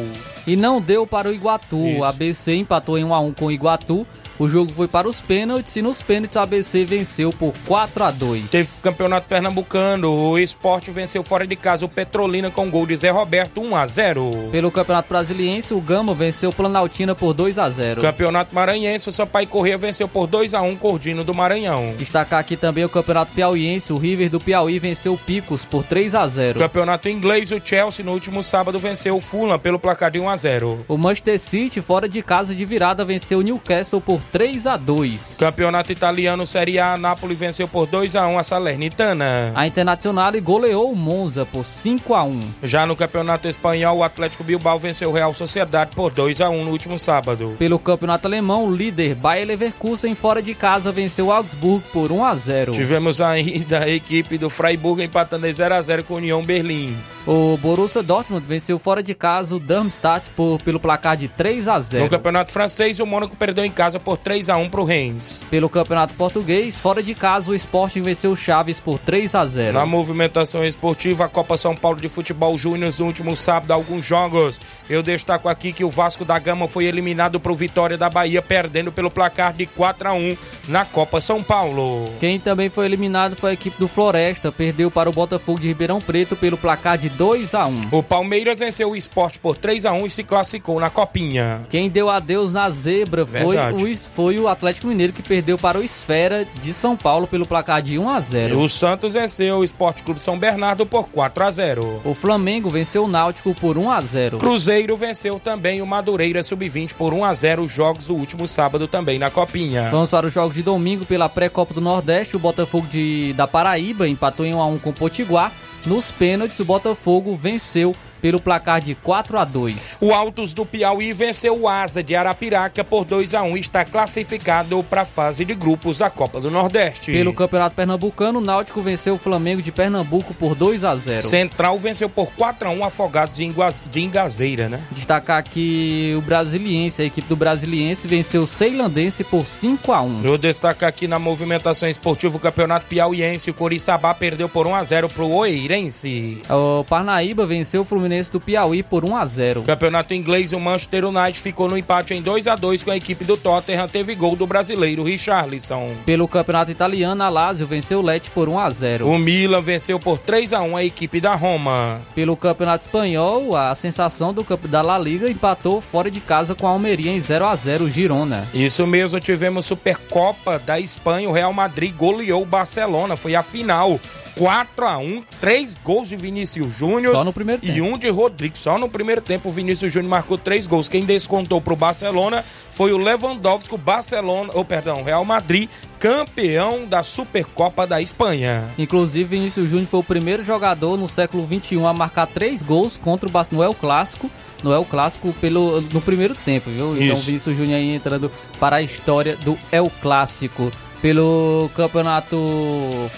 E 0.47 0.57
não 0.57 0.81
deu 0.81 1.07
para 1.07 1.29
o 1.29 1.33
Iguatu. 1.33 1.87
Isso. 1.87 2.05
A 2.05 2.09
ABC 2.09 2.55
empatou 2.55 2.99
em 2.99 3.05
1 3.05 3.15
a 3.15 3.21
1 3.21 3.33
com 3.33 3.47
o 3.47 3.53
Iguatu. 3.53 4.07
O 4.39 4.49
jogo 4.49 4.73
foi 4.73 4.89
para 4.89 5.09
os 5.09 5.21
pênaltis 5.21 5.77
e 5.77 5.83
nos 5.83 6.03
pênaltis 6.03 6.37
o 6.37 6.41
ABC 6.41 6.85
venceu 6.85 7.33
por 7.33 7.55
4 7.67 8.05
a 8.05 8.11
2 8.11 8.51
Teve 8.51 8.69
campeonato 8.83 9.29
pernambucano, 9.29 10.11
o 10.11 10.39
esporte 10.39 10.91
venceu 10.91 11.23
fora 11.23 11.47
de 11.47 11.55
casa 11.55 11.85
o 11.85 11.89
Petrolina 11.89 12.51
com 12.51 12.69
gol 12.69 12.85
de 12.85 12.97
Zé 12.97 13.11
Roberto 13.11 13.61
1 13.61 13.77
a 13.77 13.87
0 13.87 14.49
Pelo 14.51 14.73
campeonato 14.73 15.09
brasiliense, 15.09 15.73
o 15.73 15.81
Gama 15.81 16.15
venceu 16.15 16.51
o 16.51 16.53
Planaltina 16.53 17.15
por 17.15 17.33
2 17.33 17.59
a 17.61 17.71
0 17.71 18.01
Campeonato 18.01 18.53
maranhense, 18.53 19.09
o 19.09 19.13
Sampaio 19.13 19.47
Corrêa 19.47 19.79
venceu 19.79 20.09
por 20.09 20.27
2 20.27 20.53
a 20.53 20.63
1 20.63 20.77
Cordino 20.77 21.23
do 21.23 21.33
Maranhão. 21.33 21.95
Destacar 21.97 22.41
aqui 22.41 22.57
também 22.57 22.85
o 22.85 22.89
campeonato 22.89 23.33
piauiense, 23.33 23.93
o 23.93 23.99
River 23.99 24.31
do 24.31 24.41
Piauí 24.41 24.81
venceu 24.81 25.15
o 25.15 25.19
Picos 25.19 25.65
por 25.65 25.85
3 25.85 26.13
a 26.15 26.27
0 26.27 26.59
Campeonato 26.59 27.09
inglês, 27.09 27.53
o 27.53 27.61
Chelsea 27.65 28.05
no 28.05 28.13
último 28.13 28.43
sábado 28.43 28.81
venceu 28.81 29.17
o 29.17 29.21
Fulham 29.21 29.59
pelo 29.61 29.79
placar 29.79 30.11
de 30.11 30.19
1 30.19 30.29
a 30.29 30.37
0 30.37 30.85
O 30.89 30.99
Manchester 30.99 31.39
City, 31.39 31.81
fora 31.81 32.09
de 32.09 32.21
casa 32.21 32.53
de 32.53 32.65
virada, 32.65 33.05
venceu 33.05 33.39
o 33.39 33.43
Newcastle 33.43 34.01
por 34.01 34.24
3 34.33 34.67
a 34.67 34.77
2 34.77 35.37
Campeonato 35.39 35.93
italiano 35.93 36.47
Série 36.47 36.79
A, 36.79 36.97
Napoli 36.97 37.35
venceu 37.35 37.69
por 37.69 37.87
2 37.87 38.17
a 38.17 38.27
1 38.27 38.39
a 38.39 38.45
Salernitana. 38.45 39.53
A 39.55 39.67
Internacional 39.67 40.33
goleou 40.43 40.91
o 40.91 40.97
Monza 40.97 41.45
por 41.45 41.65
5 41.65 42.15
a 42.15 42.23
1 42.25 42.41
Já 42.63 42.87
no 42.87 42.97
Campeonato 42.97 43.49
Espanhol, 43.49 43.99
o 43.99 44.03
Atlético 44.03 44.45
Bilbao 44.45 44.79
venceu 44.79 45.11
o 45.11 45.13
Real 45.13 45.35
Sociedade 45.35 45.95
por 45.95 46.11
2 46.11 46.41
a 46.41 46.49
1 46.49 46.65
no 46.65 46.71
último 46.71 46.99
sábado. 46.99 47.55
Pelo 47.59 47.79
Campeonato 47.79 48.27
Alemão, 48.27 48.65
o 48.65 48.75
líder 48.75 49.15
Bayer 49.15 49.47
Leverkusen 49.47 50.15
fora 50.15 50.43
de 50.43 50.55
casa 50.55 50.91
venceu 50.91 51.27
o 51.27 51.33
Augsburg 51.33 51.85
por 51.93 52.11
1 52.11 52.25
a 52.25 52.35
0 52.35 52.73
Tivemos 52.73 53.21
ainda 53.21 53.81
a 53.81 53.89
equipe 53.89 54.39
do 54.39 54.49
Freiburg 54.49 55.03
empatando 55.03 55.47
em 55.47 55.53
0 55.53 55.75
a 55.75 55.83
0 55.83 56.05
com 56.05 56.15
o 56.15 56.17
União 56.17 56.43
Berlim. 56.43 56.97
O 57.27 57.57
Borussia 57.57 58.03
Dortmund 58.03 58.47
venceu 58.47 58.79
fora 58.79 59.03
de 59.03 59.15
casa 59.15 59.57
o 59.57 59.61
Darmstadt 59.61 60.31
por, 60.37 60.61
pelo 60.61 60.79
placar 60.79 61.17
de 61.17 61.27
3 61.27 61.69
a 61.69 61.81
0 61.81 62.05
No 62.05 62.11
Campeonato 62.11 62.53
Francês, 62.53 63.01
o 63.01 63.07
Mônaco 63.07 63.35
perdeu 63.35 63.65
em 63.65 63.71
casa 63.71 63.99
por 63.99 64.14
3 64.17 64.49
a 64.49 64.57
1 64.57 64.69
para 64.71 64.81
o 64.81 64.85
Reims. 64.85 65.45
Pelo 65.51 65.69
Campeonato 65.69 66.15
Português, 66.15 66.81
fora 66.81 67.03
de 67.03 67.15
casa, 67.15 67.51
o 67.51 67.55
Sporting 67.55 68.03
venceu 68.03 68.33
o 68.33 68.37
Chaves 68.37 68.81
por 68.81 68.99
3 68.99 69.35
a 69.35 69.45
0 69.45 69.73
Na 69.79 69.87
movimentação 69.87 70.65
esportiva, 70.65 71.25
a 71.25 71.29
Copa 71.29 71.57
São 71.59 71.75
Paulo 71.75 72.01
de 72.01 72.09
Futebol 72.09 72.57
Júnior 72.57 72.93
no 72.99 73.07
último 73.07 73.37
sábado, 73.37 73.73
alguns 73.73 74.05
jogos. 74.05 74.61
Eu 74.89 75.03
destaco 75.03 75.49
aqui 75.49 75.73
que 75.73 75.85
o 75.85 75.89
Vasco 75.89 76.25
da 76.25 76.39
Gama 76.39 76.69
foi 76.69 76.85
eliminado 76.85 77.41
para 77.41 77.53
o 77.53 77.57
Vitória 77.57 77.97
da 77.97 78.11
Bahia, 78.11 78.43
perdendo 78.43 78.93
pelo 78.93 79.11
placar 79.11 79.53
de 79.53 79.67
4 79.67 80.09
a 80.09 80.13
1 80.13 80.37
na 80.69 80.85
Copa 80.85 81.21
São 81.21 81.43
Paulo. 81.43 82.11
Quem 82.21 82.39
também 82.39 82.69
foi 82.69 82.87
eliminado 82.87 83.37
foi 83.37 83.51
a 83.51 83.55
equipe 83.55 83.79
do 83.79 83.89
Floresta, 83.89 84.53
perdeu 84.53 84.91
para 84.91 85.09
o 85.09 85.13
Botafogo 85.13 85.61
de 85.61 85.69
Ribeirão 85.69 86.01
Preto 86.01 86.37
pelo 86.37 86.57
placar 86.57 86.99
de 86.99 87.09
2 87.09 87.55
a 87.55 87.67
1 87.67 87.89
O 87.91 88.03
Palmeiras 88.03 88.59
venceu 88.59 88.91
o 88.91 88.97
esporte 88.97 89.39
por 89.39 89.57
3 89.57 89.87
a 89.87 89.93
1 89.93 90.07
e 90.07 90.11
se 90.11 90.25
classificou 90.25 90.79
na 90.79 90.91
Copinha. 90.91 91.63
Quem 91.71 91.89
deu 91.89 92.11
adeus 92.11 92.53
na 92.53 92.69
zebra 92.71 93.27
foi 93.27 93.57
o, 93.57 94.04
foi 94.07 94.39
o 94.39 94.49
Atlético 94.49 94.87
Mineiro 94.87 95.13
que 95.13 95.23
perdeu 95.23 95.59
para 95.59 95.79
o 95.79 95.83
Esfera 95.83 96.47
de 96.63 96.73
São 96.73 96.97
Paulo 96.97 97.27
pelo 97.27 97.47
placar 97.47 97.83
de 97.83 97.99
1 97.99 98.09
a 98.09 98.21
0. 98.21 98.59
O 98.59 98.69
Santos 98.69 99.15
venceu 99.15 99.59
o 99.59 99.65
Esporte 99.65 100.03
Clube 100.03 100.23
São 100.23 100.39
Bernardo 100.39 100.87
por 100.87 101.09
4 101.09 101.45
a 101.45 101.51
0. 101.51 102.03
O 102.05 102.15
Flamengo 102.15 102.71
venceu 102.71 103.05
o 103.05 103.09
Náutico 103.09 103.55
por 103.55 103.79
1 103.79 103.91
a 103.91 104.01
0. 104.01 104.39
Cruzeiro 104.39 104.97
venceu 104.97 105.39
também 105.39 105.83
o 105.83 105.87
Madureira 105.87 106.43
Sub-20 106.43 106.95
por 106.95 107.13
1 107.13 107.25
a 107.25 107.35
0 107.35 107.63
os 107.63 107.73
jogos 107.73 108.07
do 108.07 108.15
último 108.15 108.49
sábado 108.49 108.89
também 108.89 109.19
na 109.19 109.31
Copinha. 109.31 109.91
Vamos 109.91 110.11
para 110.11 110.27
os 110.27 110.33
jogos 110.33 110.55
de 110.55 110.63
domingo 110.63 111.05
pela 111.05 111.29
pré-copa 111.29 111.75
do 111.75 111.81
Nordeste. 111.81 112.37
O 112.37 112.41
Botafogo 112.41 112.87
de, 112.87 113.33
da 113.35 113.47
Paraíba 113.47 114.09
empatou 114.09 114.45
em 114.47 114.55
1 114.55 114.61
a 114.61 114.67
1 114.67 114.79
com 114.79 114.91
o 114.91 114.95
Potiguar. 114.95 115.53
Nos 115.87 116.11
pênaltis, 116.11 116.59
o 116.61 116.65
Botafogo 116.65 117.37
venceu 117.37 117.95
pelo 118.25 118.41
placar 118.41 118.81
de 118.81 118.95
4 118.95 119.39
a 119.39 119.45
2. 119.45 119.99
O 120.01 120.15
Altos 120.15 120.55
do 120.55 120.65
Piauí 120.65 121.13
venceu 121.13 121.61
o 121.61 121.69
Asa 121.69 122.03
de 122.03 122.17
Arapiraca 122.17 122.83
por 122.83 123.05
2 123.05 123.35
a 123.35 123.43
1 123.43 123.55
e 123.59 123.61
está 123.61 123.85
classificado 123.85 124.83
para 124.83 125.03
a 125.03 125.05
fase 125.05 125.45
de 125.45 125.55
grupos 125.55 125.99
da 125.99 126.09
Copa 126.09 126.41
do 126.41 126.51
Nordeste. 126.51 127.13
Pelo 127.13 127.35
Campeonato 127.35 127.77
Pernambucano, 127.77 128.39
o 128.39 128.43
Náutico 128.43 128.81
venceu 128.81 129.17
o 129.17 129.19
Flamengo 129.19 129.61
de 129.61 129.71
Pernambuco 129.71 130.33
por 130.33 130.55
2 130.55 130.85
a 130.85 130.97
0. 130.97 131.23
Central 131.23 131.79
venceu 131.79 132.09
por 132.09 132.33
4 132.33 132.67
a 132.67 132.71
1 132.71 132.85
Afogados 132.85 133.37
de, 133.37 134.01
Ingazeira, 134.01 134.71
né? 134.71 134.83
Destacar 134.91 135.37
aqui 135.37 136.15
o 136.17 136.23
Brasiliense, 136.23 137.03
a 137.03 137.05
equipe 137.05 137.29
do 137.29 137.37
Brasiliense 137.37 138.09
venceu 138.09 138.45
o 138.45 138.47
Ceilandense 138.47 139.23
por 139.23 139.47
5 139.47 139.93
a 139.93 140.01
1. 140.01 140.25
Eu 140.25 140.39
destaco 140.39 140.87
aqui 140.87 141.07
na 141.07 141.19
movimentação 141.19 141.91
esportiva 141.91 142.39
o 142.39 142.41
Campeonato 142.41 142.87
Piauiense, 142.87 143.51
o 143.51 143.55
Coriçaba 143.55 144.15
perdeu 144.15 144.49
por 144.49 144.67
1 144.67 144.75
a 144.75 144.83
0 144.83 145.09
para 145.11 145.25
o 145.25 145.35
Oeirense. 145.35 146.41
O 146.49 146.85
Parnaíba 146.85 147.45
venceu 147.45 147.83
o 147.83 147.85
Fluminense 147.85 148.14
Fluminense 148.15 148.31
do 148.31 148.41
Piauí 148.41 148.83
por 148.83 149.05
1 149.05 149.17
a 149.17 149.27
0. 149.27 149.63
Campeonato 149.63 150.15
inglês, 150.15 150.53
o 150.53 150.61
Manchester 150.61 151.07
United 151.07 151.41
ficou 151.41 151.69
no 151.69 151.77
empate 151.77 152.15
em 152.15 152.23
2 152.23 152.47
a 152.47 152.55
2 152.55 152.85
com 152.85 152.91
a 152.91 152.97
equipe 152.97 153.25
do 153.25 153.37
Tottenham, 153.37 153.89
teve 153.89 154.15
gol 154.15 154.37
do 154.37 154.47
brasileiro 154.47 155.03
Richarlison. 155.03 155.93
Pelo 156.07 156.29
Campeonato 156.29 156.71
Italiano, 156.71 157.23
a 157.23 157.29
Lazio 157.29 157.67
venceu 157.67 157.99
o 157.99 158.03
Lecce 158.03 158.31
por 158.31 158.49
1 158.49 158.59
a 158.59 158.71
0. 158.71 159.09
O 159.09 159.19
Milan 159.19 159.61
venceu 159.61 159.99
por 159.99 160.19
3 160.19 160.53
a 160.53 160.63
1 160.63 160.77
a 160.77 160.85
equipe 160.85 161.21
da 161.21 161.35
Roma. 161.35 162.01
Pelo 162.15 162.37
Campeonato 162.37 162.85
Espanhol, 162.85 163.57
a 163.57 163.75
sensação 163.75 164.33
do 164.33 164.45
da 164.69 164.83
La 164.83 164.99
Liga 164.99 165.29
empatou 165.29 165.81
fora 165.81 166.11
de 166.11 166.21
casa 166.21 166.55
com 166.55 166.67
a 166.67 166.71
Almeria 166.71 167.11
em 167.11 167.19
0 167.19 167.47
a 167.47 167.57
0 167.57 167.91
Girona. 167.91 168.47
Isso 168.55 168.87
mesmo, 168.87 169.19
tivemos 169.19 169.67
Supercopa 169.67 170.59
da 170.59 170.79
Espanha, 170.79 171.29
o 171.29 171.33
Real 171.33 171.53
Madrid 171.53 171.95
goleou 171.95 172.43
o 172.43 172.47
Barcelona, 172.47 173.17
foi 173.17 173.35
a 173.35 173.43
final. 173.43 173.99
4 174.37 174.85
a 174.85 174.99
1 174.99 175.23
três 175.41 175.79
gols 175.83 176.09
de 176.09 176.17
Vinícius 176.17 176.77
Júnior. 176.77 177.15
Só 177.15 177.25
no 177.25 177.33
primeiro 177.33 177.63
tempo. 177.63 177.77
E 177.77 177.81
um 177.81 177.97
de 177.97 178.04
Rodrigo. 178.11 178.57
Só 178.57 178.79
no 178.79 178.89
primeiro 178.89 179.21
tempo 179.21 179.49
o 179.49 179.53
Vinícius 179.53 179.93
Júnior 179.93 180.11
marcou 180.11 180.39
três 180.39 180.67
gols. 180.67 180.89
Quem 180.89 181.05
descontou 181.05 181.61
pro 181.61 181.77
Barcelona 181.77 182.45
foi 182.71 182.93
o 182.93 182.99
Lewandowski, 182.99 183.75
o 183.75 183.79
Barcelona, 183.79 184.51
ou 184.55 184.61
oh, 184.61 184.65
perdão, 184.65 185.03
Real 185.03 185.25
Madrid, 185.25 185.69
campeão 185.99 186.87
da 186.87 187.03
Supercopa 187.03 187.87
da 187.87 188.01
Espanha. 188.01 188.71
Inclusive, 188.79 189.25
Vinícius 189.25 189.71
Júnior 189.71 189.89
foi 189.89 190.01
o 190.01 190.05
primeiro 190.05 190.45
jogador 190.45 190.97
no 190.97 191.09
século 191.09 191.47
XXI 191.47 191.85
a 191.85 191.93
marcar 191.93 192.27
três 192.27 192.63
gols 192.63 192.97
contra 192.97 193.29
o 193.29 193.33
Barcelona 193.33 193.69
El 193.69 193.75
Clássico 193.75 194.31
no 194.65 194.73
El 194.73 194.85
Clássico 194.87 195.33
pelo, 195.35 195.83
no 195.83 196.01
primeiro 196.01 196.35
tempo, 196.35 196.71
viu? 196.71 196.97
Então, 196.97 197.15
Isso. 197.15 197.27
Vinícius 197.27 197.57
Júnior 197.57 197.77
aí 197.77 197.95
entrando 197.95 198.33
para 198.59 198.77
a 198.77 198.83
história 198.83 199.37
do 199.37 199.59
El 199.71 199.91
Clássico. 200.01 200.73
Pelo 201.05 201.71
campeonato 201.75 202.39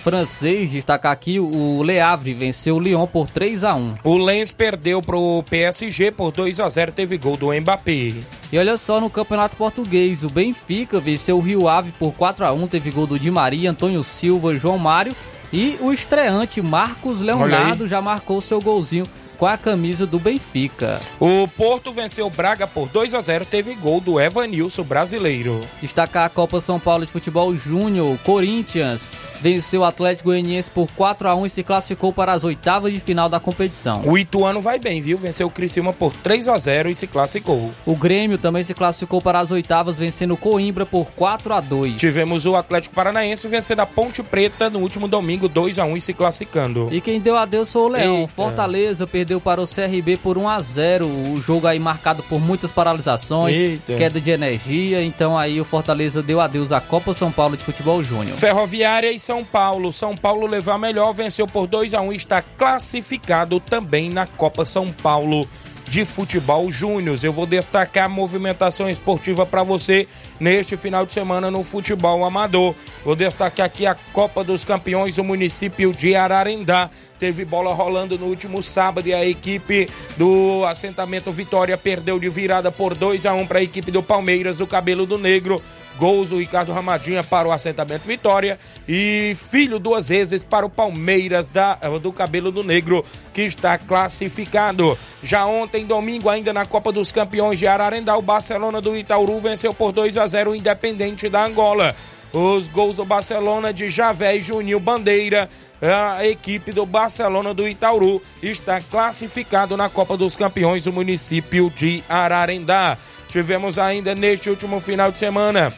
francês, 0.02 0.73
destacar 0.73 1.12
aqui, 1.12 1.38
o 1.38 1.85
Le 1.85 2.00
Havre 2.00 2.35
venceu 2.35 2.75
o 2.75 2.81
Lyon 2.81 3.07
por 3.07 3.31
3 3.31 3.62
a 3.62 3.76
1 3.76 3.95
O 4.02 4.19
Lens 4.19 4.50
perdeu 4.50 5.00
pro 5.00 5.45
PSG 5.49 6.11
por 6.11 6.33
2 6.33 6.59
a 6.59 6.69
0 6.69 6.90
teve 6.90 7.16
gol 7.16 7.37
do 7.37 7.52
Mbappé. 7.52 8.12
E 8.50 8.59
olha 8.59 8.76
só, 8.76 9.00
no 9.00 9.09
campeonato 9.09 9.57
português, 9.57 10.25
o 10.25 10.28
Benfica 10.28 10.99
venceu 10.99 11.37
o 11.37 11.40
Rio 11.40 11.69
Ave 11.69 11.93
por 11.93 12.12
4 12.12 12.45
a 12.45 12.50
1 12.50 12.66
teve 12.66 12.90
gol 12.90 13.07
do 13.07 13.21
Di 13.21 13.31
Maria, 13.31 13.71
Antônio 13.71 14.02
Silva, 14.02 14.59
João 14.59 14.78
Mário. 14.78 15.14
E 15.52 15.78
o 15.81 15.93
estreante 15.93 16.61
Marcos 16.61 17.21
Leonardo 17.21 17.87
já 17.87 18.02
marcou 18.02 18.40
seu 18.40 18.61
golzinho 18.61 19.07
com 19.37 19.47
a 19.47 19.57
camisa 19.57 20.07
do 20.07 20.19
Benfica. 20.19 21.00
O 21.21 21.47
Porto 21.49 21.93
venceu 21.93 22.28
Braga 22.31 22.66
por 22.66 22.88
2 22.88 23.14
a 23.14 23.21
0, 23.21 23.45
teve 23.45 23.75
gol 23.75 24.00
do 24.00 24.21
Evanilson 24.21 24.83
brasileiro. 24.83 25.61
Destacar 25.81 26.25
a 26.25 26.28
Copa 26.28 26.61
São 26.61 26.78
Paulo 26.78 27.05
de 27.05 27.12
Futebol 27.12 27.55
Júnior, 27.57 28.19
Corinthians 28.19 29.11
venceu 29.40 29.83
o 29.83 29.85
Atlético 29.85 30.31
Goianiense 30.31 30.71
por 30.71 30.90
4 30.93 31.28
a 31.28 31.35
1 31.35 31.47
e 31.47 31.50
se 31.50 31.62
classificou 31.62 32.12
para 32.12 32.33
as 32.33 32.45
oitavas 32.45 32.93
de 32.93 33.00
final 33.00 33.28
da 33.28 33.38
competição. 33.40 34.02
O 34.05 34.16
Ituano 34.16 34.61
vai 34.61 34.78
bem, 34.78 35.00
viu? 35.00 35.19
Venceu 35.19 35.47
o 35.47 35.50
Criciúma 35.50 35.93
por 35.93 36.12
3 36.12 36.49
a 36.49 36.59
0 36.59 36.90
e 36.90 36.95
se 36.95 37.07
classificou. 37.07 37.73
O 37.85 37.97
Grêmio 37.97 38.38
também 38.38 38.62
se 38.62 38.75
classificou 38.75 39.20
para 39.20 39.40
as 39.40 39.51
oitavas 39.51 39.99
vencendo 39.99 40.35
o 40.35 40.37
Coimbra 40.37 40.87
por 40.87 41.11
4 41.12 41.55
a 41.55 41.61
2. 41.61 41.96
Tivemos 41.96 42.46
o 42.46 42.57
Atlético 42.57 42.94
Paranaense 42.94 43.49
vencendo 43.49 43.81
a 43.81 43.87
Ponte 43.87 44.22
Preta 44.22 44.70
no 44.70 44.81
último 44.81 45.09
domingo 45.09 45.49
2 45.49 45.79
a 45.79 45.85
1 45.85 45.96
e 45.96 46.01
se 46.01 46.14
classificando. 46.14 46.88
E 46.90 47.01
quem 47.01 47.20
deu 47.20 47.37
adeus 47.37 47.72
foi 47.72 47.83
o 47.83 47.88
Leão. 47.88 48.16
Eita. 48.20 48.33
Fortaleza 48.33 49.07
perdeu 49.07 49.25
perdeu 49.26 49.40
para 49.40 49.60
o 49.60 49.66
CRB 49.66 50.18
por 50.18 50.38
1 50.38 50.48
a 50.48 50.60
0 50.60 51.06
O 51.08 51.40
jogo 51.40 51.66
aí 51.66 51.80
marcado 51.80 52.22
por 52.22 52.38
muitas 52.40 52.70
paralisações, 52.70 53.56
Eita. 53.56 53.96
queda 53.96 54.20
de 54.20 54.30
energia. 54.30 55.02
Então 55.02 55.36
aí 55.36 55.60
o 55.60 55.64
Fortaleza 55.64 56.22
deu 56.22 56.40
adeus 56.40 56.70
à 56.70 56.80
Copa 56.80 57.12
São 57.12 57.32
Paulo 57.32 57.56
de 57.56 57.64
Futebol 57.64 58.04
Júnior. 58.04 58.36
Ferroviária 58.36 59.10
e 59.10 59.18
São 59.18 59.44
Paulo. 59.44 59.92
São 59.92 60.16
Paulo 60.16 60.46
levou 60.46 60.72
a 60.72 60.78
melhor, 60.78 61.12
venceu 61.12 61.44
por 61.48 61.66
2 61.66 61.92
a 61.92 62.00
1 62.00 62.12
e 62.12 62.16
está 62.16 62.40
classificado 62.40 63.58
também 63.58 64.10
na 64.10 64.28
Copa 64.28 64.64
São 64.64 64.92
Paulo 64.92 65.48
de 65.88 66.05
futebol 66.05 66.70
júnior. 66.70 67.18
Eu 67.22 67.33
vou 67.33 67.46
destacar 67.46 68.05
a 68.05 68.09
movimentação 68.09 68.88
esportiva 68.90 69.46
para 69.46 69.62
você 69.62 70.07
neste 70.38 70.77
final 70.77 71.07
de 71.07 71.12
semana 71.12 71.51
no 71.51 71.62
futebol 71.62 72.25
amador. 72.25 72.75
Vou 73.05 73.16
destacar 73.16 73.66
aqui 73.66 73.87
a 73.87 73.96
Copa 74.12 74.42
dos 74.42 74.64
Campeões 74.64 75.16
do 75.16 75.25
município 75.25 75.92
de 75.92 76.14
Ararendá. 76.14 76.90
Teve 77.18 77.46
bola 77.46 77.72
rolando 77.72 78.18
no 78.18 78.27
último 78.27 78.62
sábado 78.62 79.09
e 79.09 79.14
a 79.14 79.25
equipe 79.25 79.88
do 80.18 80.64
assentamento 80.66 81.33
Vitória 81.33 81.77
perdeu 81.79 82.18
de 82.18 82.29
virada 82.29 82.70
por 82.70 82.94
2 82.94 83.25
a 83.25 83.33
1 83.33 83.46
para 83.46 83.59
a 83.59 83.62
equipe 83.62 83.90
do 83.90 84.03
Palmeiras, 84.03 84.61
o 84.61 84.66
Cabelo 84.66 85.07
do 85.07 85.16
Negro. 85.16 85.62
Gols 85.98 86.30
do 86.30 86.38
Ricardo 86.38 86.72
Ramadinha 86.72 87.22
para 87.24 87.48
o 87.48 87.52
assentamento 87.52 88.06
Vitória 88.06 88.59
e 88.88 89.35
filho 89.50 89.78
duas 89.78 90.09
vezes 90.09 90.44
para 90.44 90.66
o 90.66 90.70
Palmeiras 90.70 91.48
da, 91.50 91.74
do 92.00 92.12
Cabelo 92.12 92.50
do 92.50 92.62
Negro, 92.62 93.04
que 93.32 93.42
está 93.42 93.78
classificado. 93.78 94.96
Já 95.22 95.46
ontem, 95.46 95.85
domingo, 95.85 96.28
ainda 96.28 96.52
na 96.52 96.66
Copa 96.66 96.92
dos 96.92 97.12
Campeões 97.12 97.59
de 97.59 97.66
Ararendá, 97.66 98.16
o 98.16 98.22
Barcelona 98.22 98.80
do 98.80 98.96
Itauru 98.96 99.38
venceu 99.38 99.72
por 99.72 99.92
2 99.92 100.16
a 100.16 100.26
0 100.26 100.50
o 100.50 100.56
Independente 100.56 101.28
da 101.28 101.44
Angola. 101.44 101.94
Os 102.32 102.68
gols 102.68 102.96
do 102.96 103.04
Barcelona 103.04 103.72
de 103.72 103.88
Javé 103.88 104.37
e 104.37 104.42
Juninho 104.42 104.78
Bandeira 104.80 105.48
a 105.80 106.26
equipe 106.26 106.72
do 106.72 106.87
Barcelona 106.87 107.52
do 107.52 107.68
Itauru 107.68 108.22
está 108.42 108.80
classificado 108.80 109.76
na 109.76 109.88
Copa 109.88 110.16
dos 110.16 110.35
Campeões 110.35 110.85
do 110.85 110.92
município 110.92 111.70
de 111.70 112.02
Ararendá. 112.09 112.96
Tivemos 113.28 113.78
ainda 113.78 114.14
neste 114.14 114.48
último 114.50 114.78
final 114.80 115.12
de 115.12 115.18
semana 115.18 115.72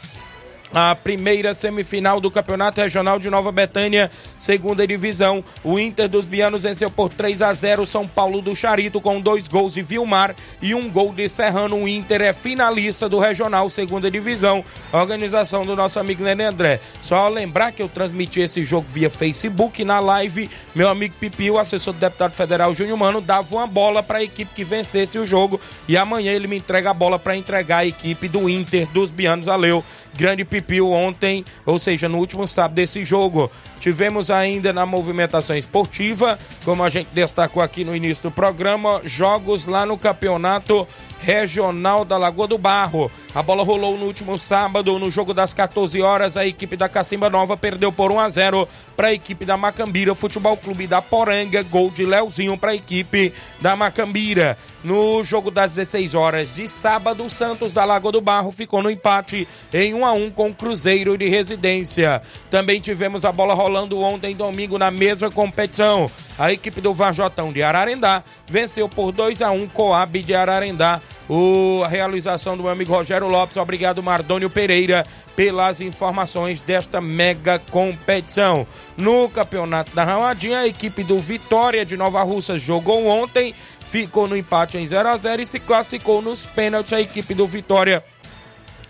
a 0.73 0.95
primeira 0.95 1.55
semifinal 1.55 2.21
do 2.21 2.31
Campeonato 2.31 2.81
Regional 2.81 3.19
de 3.19 3.31
Nova 3.31 3.51
Betânia, 3.51 4.11
segunda 4.39 4.87
divisão. 4.87 5.43
O 5.65 5.79
Inter 5.79 6.09
dos 6.09 6.27
Bianos 6.27 6.63
venceu 6.63 6.91
por 6.91 7.09
3 7.09 7.43
a 7.43 7.53
0 7.53 7.87
São 7.87 8.07
Paulo 8.07 8.43
do 8.43 8.55
Charito 8.55 9.01
com 9.01 9.21
dois 9.21 9.49
gols 9.49 9.75
de 9.75 9.83
Vilmar 9.83 10.35
e 10.61 10.75
um 10.75 10.91
gol 10.91 11.13
de 11.13 11.29
Serrano. 11.29 11.77
O 11.77 11.89
Inter 11.89 12.23
é 12.23 12.33
finalista 12.33 13.09
do 13.09 13.19
Regional, 13.19 13.69
segunda 13.71 14.11
divisão. 14.11 14.65
Organização 14.93 15.65
do 15.65 15.75
nosso 15.75 15.99
amigo 15.99 16.23
Nenê 16.23 16.45
André. 16.45 16.81
Só 17.01 17.29
lembrar 17.29 17.73
que 17.73 17.83
eu 17.83 17.89
transmiti 17.89 18.41
esse 18.41 18.65
jogo 18.65 18.87
via 18.89 19.11
Facebook 19.11 19.85
na 19.85 20.01
live. 20.01 20.51
Meu 20.75 20.89
amigo 20.89 21.15
Pipi, 21.19 21.51
o 21.51 21.59
assessor 21.59 21.95
do 21.95 22.01
deputado 22.01 22.33
federal 22.33 22.75
Júnior 22.75 22.99
Mano, 22.99 23.21
dava 23.21 23.55
uma 23.55 23.67
bola 23.67 24.03
para 24.03 24.19
a 24.19 24.23
equipe 24.23 24.55
que 24.55 24.65
vencesse 24.65 25.19
o 25.19 25.27
jogo 25.27 25.61
e 25.87 25.97
amanhã 25.97 26.33
ele 26.33 26.47
me 26.47 26.59
entrega 26.59 26.91
a 26.91 26.95
bola 26.95 27.19
para 27.19 27.37
entregar 27.37 27.79
a 27.79 27.87
equipe 27.87 28.29
do 28.29 28.49
Inter 28.49 28.87
dos 28.89 29.11
Bianos. 29.11 29.47
Valeu, 29.47 29.83
grande 30.15 30.45
Pipi 30.45 30.58
Pipiu 30.59 30.91
ontem, 30.91 31.45
ou 31.65 31.79
seja, 31.79 32.09
no 32.09 32.19
último 32.19 32.49
sábado 32.49 32.75
desse 32.75 33.05
jogo. 33.05 33.49
Tivemos 33.79 34.29
ainda 34.29 34.73
na 34.73 34.85
movimentação 34.85 35.57
esportiva, 35.57 36.37
como 36.65 36.83
a 36.83 36.91
gente 36.91 37.09
destacou 37.13 37.63
aqui 37.63 37.85
no 37.85 37.95
início 37.95 38.25
do 38.25 38.31
programa, 38.33 39.01
jogos 39.05 39.67
lá 39.67 39.87
no 39.87 39.97
campeonato 39.97 40.87
regional 41.21 42.05
da 42.05 42.17
Lagoa 42.17 42.49
do 42.49 42.59
Barro. 42.59 43.11
A 43.35 43.43
bola 43.43 43.63
rolou 43.63 43.97
no 43.97 44.07
último 44.07 44.37
sábado, 44.39 44.99
no 44.99 45.11
jogo 45.11 45.33
das 45.33 45.55
14 45.55 46.01
horas. 46.03 46.37
A 46.37 46.45
equipe 46.45 46.77
da 46.77 46.89
Cacimba 46.89 47.31
Nova 47.31 47.57
perdeu 47.57 47.93
por 47.93 48.11
1 48.11 48.19
a 48.19 48.29
0 48.29 48.69
para 48.97 49.09
a 49.09 49.13
equipe 49.13 49.45
da 49.45 49.57
Macambira 49.57 50.15
Futebol 50.15 50.57
Clube 50.57 50.87
da 50.87 51.01
Poranga. 51.01 51.63
Gol 51.63 51.91
de 51.91 52.05
Leozinho 52.05 52.59
para 52.59 52.73
a 52.73 52.75
equipe 52.75 53.33
da 53.61 53.77
Macambira. 53.77 54.57
No 54.83 55.23
jogo 55.23 55.51
das 55.51 55.75
16 55.75 56.15
horas 56.15 56.55
de 56.55 56.67
sábado, 56.69 57.25
o 57.25 57.31
Santos 57.31 57.73
da 57.73 57.85
Lagoa 57.85 58.13
do 58.13 58.21
Barro 58.21 58.51
ficou 58.51 58.83
no 58.83 58.91
empate 58.91 59.47
em 59.73 59.95
1 59.95 60.05
a 60.05 60.13
1 60.13 60.31
com 60.31 60.48
o 60.49 60.55
Cruzeiro 60.55 61.17
de 61.17 61.29
Residência. 61.29 62.21
Também 62.51 62.81
tivemos 62.81 63.25
a 63.25 63.33
bola 63.33 63.55
rolando 63.55 64.01
ontem, 64.01 64.35
domingo, 64.35 64.79
na 64.79 64.91
mesma 64.91 65.31
competição. 65.31 66.11
A 66.39 66.53
equipe 66.53 66.81
do 66.81 66.93
Varjotão 66.93 67.53
de 67.53 67.63
Ararendá 67.63 68.23
venceu 68.47 68.89
por 68.89 69.13
2 69.13 69.43
a 69.43 69.51
1 69.51 69.69
Coab 69.69 70.23
de 70.23 70.35
Ararendá. 70.35 71.01
O, 71.29 71.83
a 71.85 71.89
realização 71.89 72.57
do 72.57 72.63
meu 72.63 72.73
amigo 72.73 72.93
Rogério 72.93 73.29
Lopes. 73.29 73.57
Obrigado, 73.57 74.03
Mardônio 74.03 74.49
Pereira, 74.49 75.05
pelas 75.37 75.81
informações 75.81 76.63
desta 76.63 77.01
mega 77.01 77.59
competição. 77.59 78.67
No 78.97 79.29
campeonato 79.29 79.95
da 79.95 80.05
Ramadinha, 80.05 80.61
a 80.61 80.67
equipe 80.67 81.05
do 81.05 81.19
Vitória 81.19 81.85
de 81.85 81.97
Nova 81.97 82.23
Russa 82.23 82.57
jogou 82.57 83.07
ontem, 83.07 83.55
ficou 83.81 84.27
no 84.27 84.37
empate 84.37 84.79
em 84.79 84.87
0 84.87 85.09
a 85.09 85.17
0 85.17 85.43
e 85.43 85.47
se 85.47 85.61
classificou 85.61 86.23
nos 86.23 86.47
pênaltis. 86.47 86.93
A 86.93 87.01
equipe 87.01 87.35
do 87.35 87.47
Vitória 87.47 88.03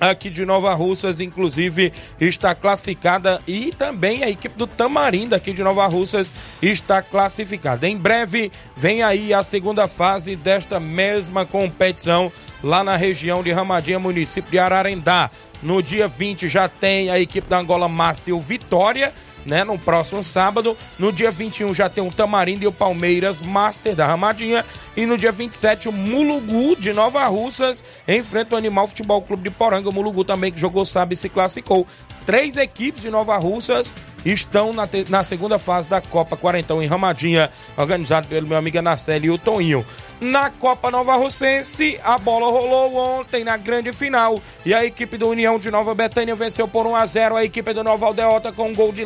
aqui 0.00 0.30
de 0.30 0.44
Nova 0.44 0.72
Russas, 0.74 1.20
inclusive 1.20 1.92
está 2.20 2.54
classificada 2.54 3.40
e 3.46 3.72
também 3.72 4.22
a 4.22 4.30
equipe 4.30 4.56
do 4.56 4.66
Tamarindo 4.66 5.34
aqui 5.34 5.52
de 5.52 5.62
Nova 5.62 5.86
Russas 5.86 6.32
está 6.62 7.02
classificada. 7.02 7.88
Em 7.88 7.96
breve 7.96 8.50
vem 8.76 9.02
aí 9.02 9.34
a 9.34 9.42
segunda 9.42 9.88
fase 9.88 10.36
desta 10.36 10.78
mesma 10.78 11.44
competição 11.44 12.32
lá 12.62 12.82
na 12.84 12.96
região 12.96 13.42
de 13.42 13.50
Ramadinha, 13.50 13.98
município 13.98 14.50
de 14.50 14.58
Ararendá. 14.58 15.30
No 15.62 15.82
dia 15.82 16.06
20 16.06 16.48
já 16.48 16.68
tem 16.68 17.10
a 17.10 17.18
equipe 17.18 17.48
da 17.48 17.58
Angola 17.58 17.88
Master 17.88 18.34
o 18.34 18.40
Vitória 18.40 19.12
né, 19.44 19.64
no 19.64 19.78
próximo 19.78 20.22
sábado. 20.22 20.76
No 20.98 21.12
dia 21.12 21.30
21 21.30 21.72
já 21.74 21.88
tem 21.88 22.06
o 22.06 22.12
Tamarindo 22.12 22.64
e 22.64 22.66
o 22.66 22.72
Palmeiras 22.72 23.40
Master 23.40 23.94
da 23.94 24.06
Ramadinha. 24.06 24.64
E 24.96 25.06
no 25.06 25.16
dia 25.16 25.32
27 25.32 25.88
o 25.88 25.92
Mulugu 25.92 26.76
de 26.76 26.92
Nova 26.92 27.26
Russas 27.26 27.82
enfrenta 28.06 28.54
o 28.54 28.58
Animal 28.58 28.86
Futebol 28.86 29.22
Clube 29.22 29.44
de 29.44 29.50
Poranga. 29.50 29.88
O 29.88 29.92
Mulugu 29.92 30.24
também 30.24 30.52
que 30.52 30.60
jogou, 30.60 30.84
sabe, 30.84 31.16
se 31.16 31.28
classificou. 31.28 31.86
Três 32.26 32.58
equipes 32.58 33.02
de 33.02 33.10
Nova 33.10 33.38
Russas 33.38 33.92
estão 34.24 34.72
na, 34.72 34.88
na 35.08 35.24
segunda 35.24 35.58
fase 35.58 35.88
da 35.88 36.00
Copa 36.00 36.36
Quarentão 36.36 36.82
em 36.82 36.86
Ramadinha, 36.86 37.50
organizado 37.76 38.28
pelo 38.28 38.46
meu 38.46 38.58
amigo 38.58 38.78
Anaceli 38.78 39.28
e 39.28 39.30
o 39.30 39.38
Toninho. 39.38 39.84
Na 40.20 40.50
Copa 40.50 40.90
Nova 40.90 41.14
Russense, 41.14 41.98
a 42.02 42.18
bola 42.18 42.50
rolou 42.50 42.96
ontem 42.96 43.44
na 43.44 43.56
grande 43.56 43.92
final 43.92 44.42
e 44.66 44.74
a 44.74 44.84
equipe 44.84 45.16
do 45.16 45.28
União 45.28 45.58
de 45.58 45.70
Nova 45.70 45.94
Betânia 45.94 46.34
venceu 46.34 46.66
por 46.66 46.86
1 46.86 46.96
a 46.96 47.06
0 47.06 47.36
a 47.36 47.44
equipe 47.44 47.72
do 47.72 47.84
Nova 47.84 48.06
Aldeota 48.06 48.52
com 48.52 48.68
um 48.68 48.74
gol 48.74 48.92
de 48.92 49.04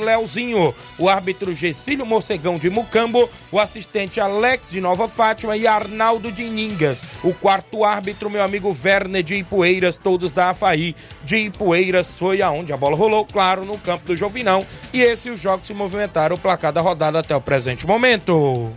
O 0.98 1.08
árbitro 1.08 1.54
Gessílio 1.54 2.06
Morcegão 2.06 2.58
de 2.58 2.70
Mucambo, 2.70 3.28
o 3.50 3.58
assistente 3.58 4.20
Alex 4.20 4.70
de 4.70 4.80
Nova 4.80 5.08
Fátima 5.08 5.56
e 5.56 5.66
Arnaldo 5.66 6.30
de 6.30 6.48
Ningas. 6.48 7.02
O 7.22 7.35
quarto 7.35 7.85
árbitro, 7.85 8.30
meu 8.30 8.42
amigo 8.42 8.76
Werner 8.85 9.22
de 9.22 9.37
Ipueiras, 9.37 9.96
todos 9.96 10.32
da 10.32 10.50
Afaí 10.50 10.94
de 11.24 11.37
Ipueiras, 11.37 12.11
foi 12.11 12.42
aonde 12.42 12.72
a 12.72 12.76
bola 12.76 12.96
rolou, 12.96 13.24
claro, 13.24 13.64
no 13.64 13.78
campo 13.78 14.06
do 14.06 14.16
Jovinão. 14.16 14.66
E 14.92 15.00
esse 15.00 15.30
os 15.30 15.40
jogos 15.40 15.66
se 15.66 15.74
movimentaram, 15.74 16.37
o 16.37 16.38
placar 16.38 16.72
da 16.72 16.80
rodada 16.80 17.18
até 17.18 17.35
o 17.35 17.40
presente 17.40 17.87
momento. 17.87 18.72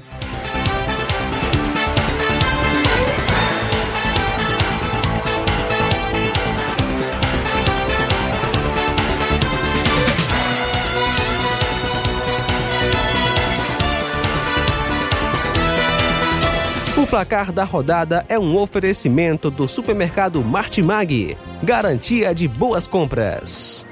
Placar 17.15 17.49
da 17.49 17.63
rodada 17.63 18.25
é 18.27 18.37
um 18.37 18.57
oferecimento 18.57 19.49
do 19.49 19.69
supermercado 19.69 20.43
Martimag, 20.43 21.37
garantia 21.63 22.35
de 22.35 22.45
boas 22.45 22.87
compras. 22.87 23.87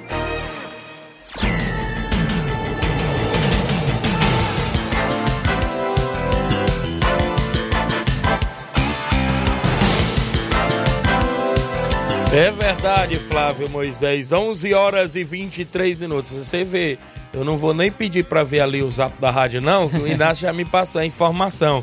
É 12.34 12.52
verdade, 12.52 13.18
Flávio 13.20 13.70
Moisés. 13.70 14.34
11 14.34 14.74
horas 14.74 15.16
e 15.16 15.24
23 15.24 16.02
minutos. 16.02 16.34
Você 16.34 16.66
vê, 16.66 17.00
eu 17.32 17.46
não 17.46 17.56
vou 17.56 17.74
nem 17.74 17.90
pedir 17.90 18.26
para 18.26 18.44
ver 18.44 18.60
ali 18.60 18.84
o 18.84 18.92
zap 18.92 19.18
da 19.22 19.32
rádio, 19.32 19.62
não, 19.62 19.88
que 19.88 19.96
o 19.96 20.06
Inácio 20.12 20.42
já 20.46 20.52
me 20.52 20.66
passou 20.66 21.00
a 21.00 21.06
informação. 21.06 21.82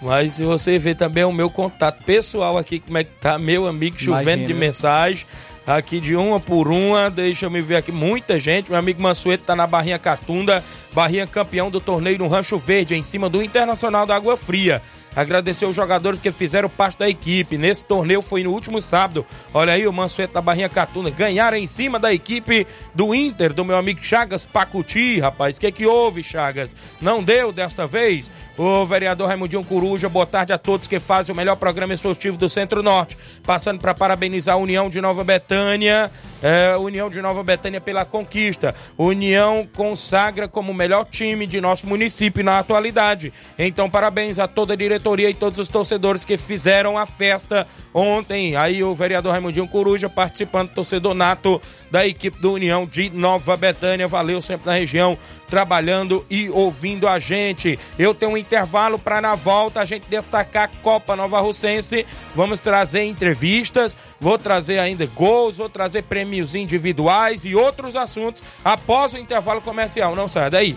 Mas 0.00 0.34
se 0.34 0.44
você 0.44 0.78
ver 0.78 0.94
também 0.94 1.24
o 1.24 1.32
meu 1.32 1.50
contato 1.50 2.02
pessoal 2.04 2.56
aqui, 2.56 2.78
como 2.78 2.96
é 2.96 3.04
que 3.04 3.10
tá, 3.20 3.38
meu 3.38 3.66
amigo, 3.66 4.00
chovendo 4.00 4.42
Imagina. 4.42 4.46
de 4.46 4.54
mensagem. 4.54 5.26
Aqui 5.66 6.00
de 6.00 6.16
uma 6.16 6.40
por 6.40 6.68
uma, 6.68 7.10
deixa 7.10 7.46
eu 7.46 7.50
me 7.50 7.60
ver 7.60 7.76
aqui, 7.76 7.92
muita 7.92 8.40
gente. 8.40 8.70
Meu 8.70 8.78
amigo 8.78 9.00
Mansueto 9.00 9.44
tá 9.44 9.54
na 9.54 9.66
Barrinha 9.66 9.98
Catunda, 9.98 10.64
Barrinha 10.92 11.26
campeão 11.26 11.70
do 11.70 11.80
torneio 11.80 12.18
no 12.18 12.26
Rancho 12.26 12.58
Verde, 12.58 12.94
em 12.96 13.02
cima 13.02 13.28
do 13.28 13.42
Internacional 13.42 14.06
da 14.06 14.16
Água 14.16 14.36
Fria. 14.36 14.82
Agradecer 15.14 15.66
os 15.66 15.74
jogadores 15.74 16.20
que 16.20 16.30
fizeram 16.30 16.68
parte 16.68 16.98
da 16.98 17.08
equipe. 17.08 17.58
Nesse 17.58 17.84
torneio 17.84 18.22
foi 18.22 18.44
no 18.44 18.52
último 18.52 18.80
sábado. 18.80 19.26
Olha 19.52 19.72
aí 19.72 19.86
o 19.86 19.92
Mansueto 19.92 20.34
da 20.34 20.40
Barrinha 20.40 20.68
Catunda. 20.68 21.10
Ganharam 21.10 21.56
em 21.56 21.66
cima 21.66 21.98
da 21.98 22.12
equipe 22.12 22.66
do 22.94 23.14
Inter, 23.14 23.52
do 23.52 23.64
meu 23.64 23.76
amigo 23.76 24.02
Chagas 24.02 24.44
Pacuti, 24.44 25.18
rapaz. 25.18 25.56
O 25.56 25.60
que, 25.60 25.72
que 25.72 25.86
houve, 25.86 26.22
Chagas? 26.22 26.74
Não 27.00 27.22
deu 27.22 27.52
desta 27.52 27.86
vez? 27.86 28.30
O 28.56 28.84
vereador 28.86 29.28
Raimundinho 29.28 29.64
Coruja, 29.64 30.08
boa 30.08 30.26
tarde 30.26 30.52
a 30.52 30.58
todos 30.58 30.86
que 30.86 31.00
fazem 31.00 31.32
o 31.32 31.36
melhor 31.36 31.56
programa 31.56 31.94
esportivo 31.94 32.36
do 32.36 32.48
Centro-Norte. 32.48 33.16
Passando 33.44 33.80
para 33.80 33.94
parabenizar 33.94 34.54
a 34.54 34.58
União 34.58 34.88
de 34.88 35.00
Nova 35.00 35.24
Betânia. 35.24 36.10
É, 36.42 36.76
União 36.76 37.10
de 37.10 37.20
Nova 37.20 37.42
Betânia 37.42 37.80
pela 37.80 38.04
conquista. 38.04 38.74
União 38.96 39.68
consagra 39.74 40.48
como 40.48 40.72
o 40.72 40.74
melhor 40.74 41.04
time 41.04 41.46
de 41.46 41.60
nosso 41.60 41.86
município 41.86 42.42
na 42.42 42.58
atualidade. 42.58 43.32
Então, 43.58 43.90
parabéns 43.90 44.38
a 44.38 44.48
toda 44.48 44.72
a 44.72 44.76
diretoria 44.76 45.28
e 45.28 45.34
todos 45.34 45.58
os 45.58 45.68
torcedores 45.68 46.24
que 46.24 46.36
fizeram 46.36 46.96
a 46.96 47.06
festa 47.06 47.66
ontem. 47.92 48.56
Aí 48.56 48.82
o 48.82 48.94
vereador 48.94 49.32
Raimundinho 49.32 49.68
Coruja 49.68 50.08
participando, 50.08 50.70
torcedor 50.70 51.14
nato 51.14 51.60
da 51.90 52.06
equipe 52.06 52.40
do 52.40 52.52
União 52.52 52.86
de 52.86 53.10
Nova 53.10 53.56
Betânia. 53.56 54.08
Valeu 54.08 54.40
sempre 54.40 54.66
na 54.66 54.72
região, 54.72 55.18
trabalhando 55.50 56.24
e 56.30 56.48
ouvindo 56.48 57.08
a 57.08 57.18
gente. 57.18 57.78
Eu 57.98 58.14
tenho 58.14 58.32
um 58.32 58.36
intervalo 58.36 58.98
para 58.98 59.20
na 59.20 59.34
volta 59.34 59.80
a 59.80 59.84
gente 59.84 60.08
destacar 60.08 60.64
a 60.64 60.82
Copa 60.82 61.16
Nova 61.16 61.40
Russense. 61.40 62.06
Vamos 62.34 62.60
trazer 62.60 63.02
entrevistas, 63.02 63.96
vou 64.18 64.38
trazer 64.38 64.78
ainda 64.78 65.04
gols, 65.06 65.58
vou 65.58 65.68
trazer 65.68 66.02
prêmios 66.02 66.54
individuais 66.54 67.44
e 67.44 67.54
outros 67.54 67.96
assuntos 67.96 68.42
após 68.64 69.12
o 69.12 69.18
intervalo 69.18 69.60
comercial. 69.60 70.14
Não 70.14 70.28
saia 70.28 70.48
daí. 70.48 70.76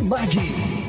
Martimag. 0.00 0.87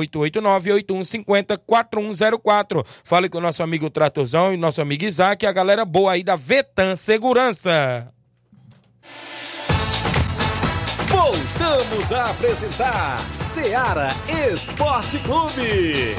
889-8150-4104. 1.95 2.87
Fale 3.05 3.29
com 3.29 3.39
o 3.39 3.41
nosso 3.41 3.63
amigo 3.63 3.91
Tratorzão 3.91 4.53
e 4.53 4.57
nosso 4.57 4.81
amigo 4.81 5.05
Isaac, 5.05 5.47
a 5.47 5.53
galera 5.53 5.85
boa 5.85 6.13
aí 6.13 6.23
da 6.23 6.37
Vetan 6.37 6.97
Segurança. 6.97 8.09
Voltamos 11.09 12.13
a 12.13 12.31
apresentar 12.31 13.19
Seara 13.41 14.09
Esporte 14.53 15.19
Clube. 15.21 16.17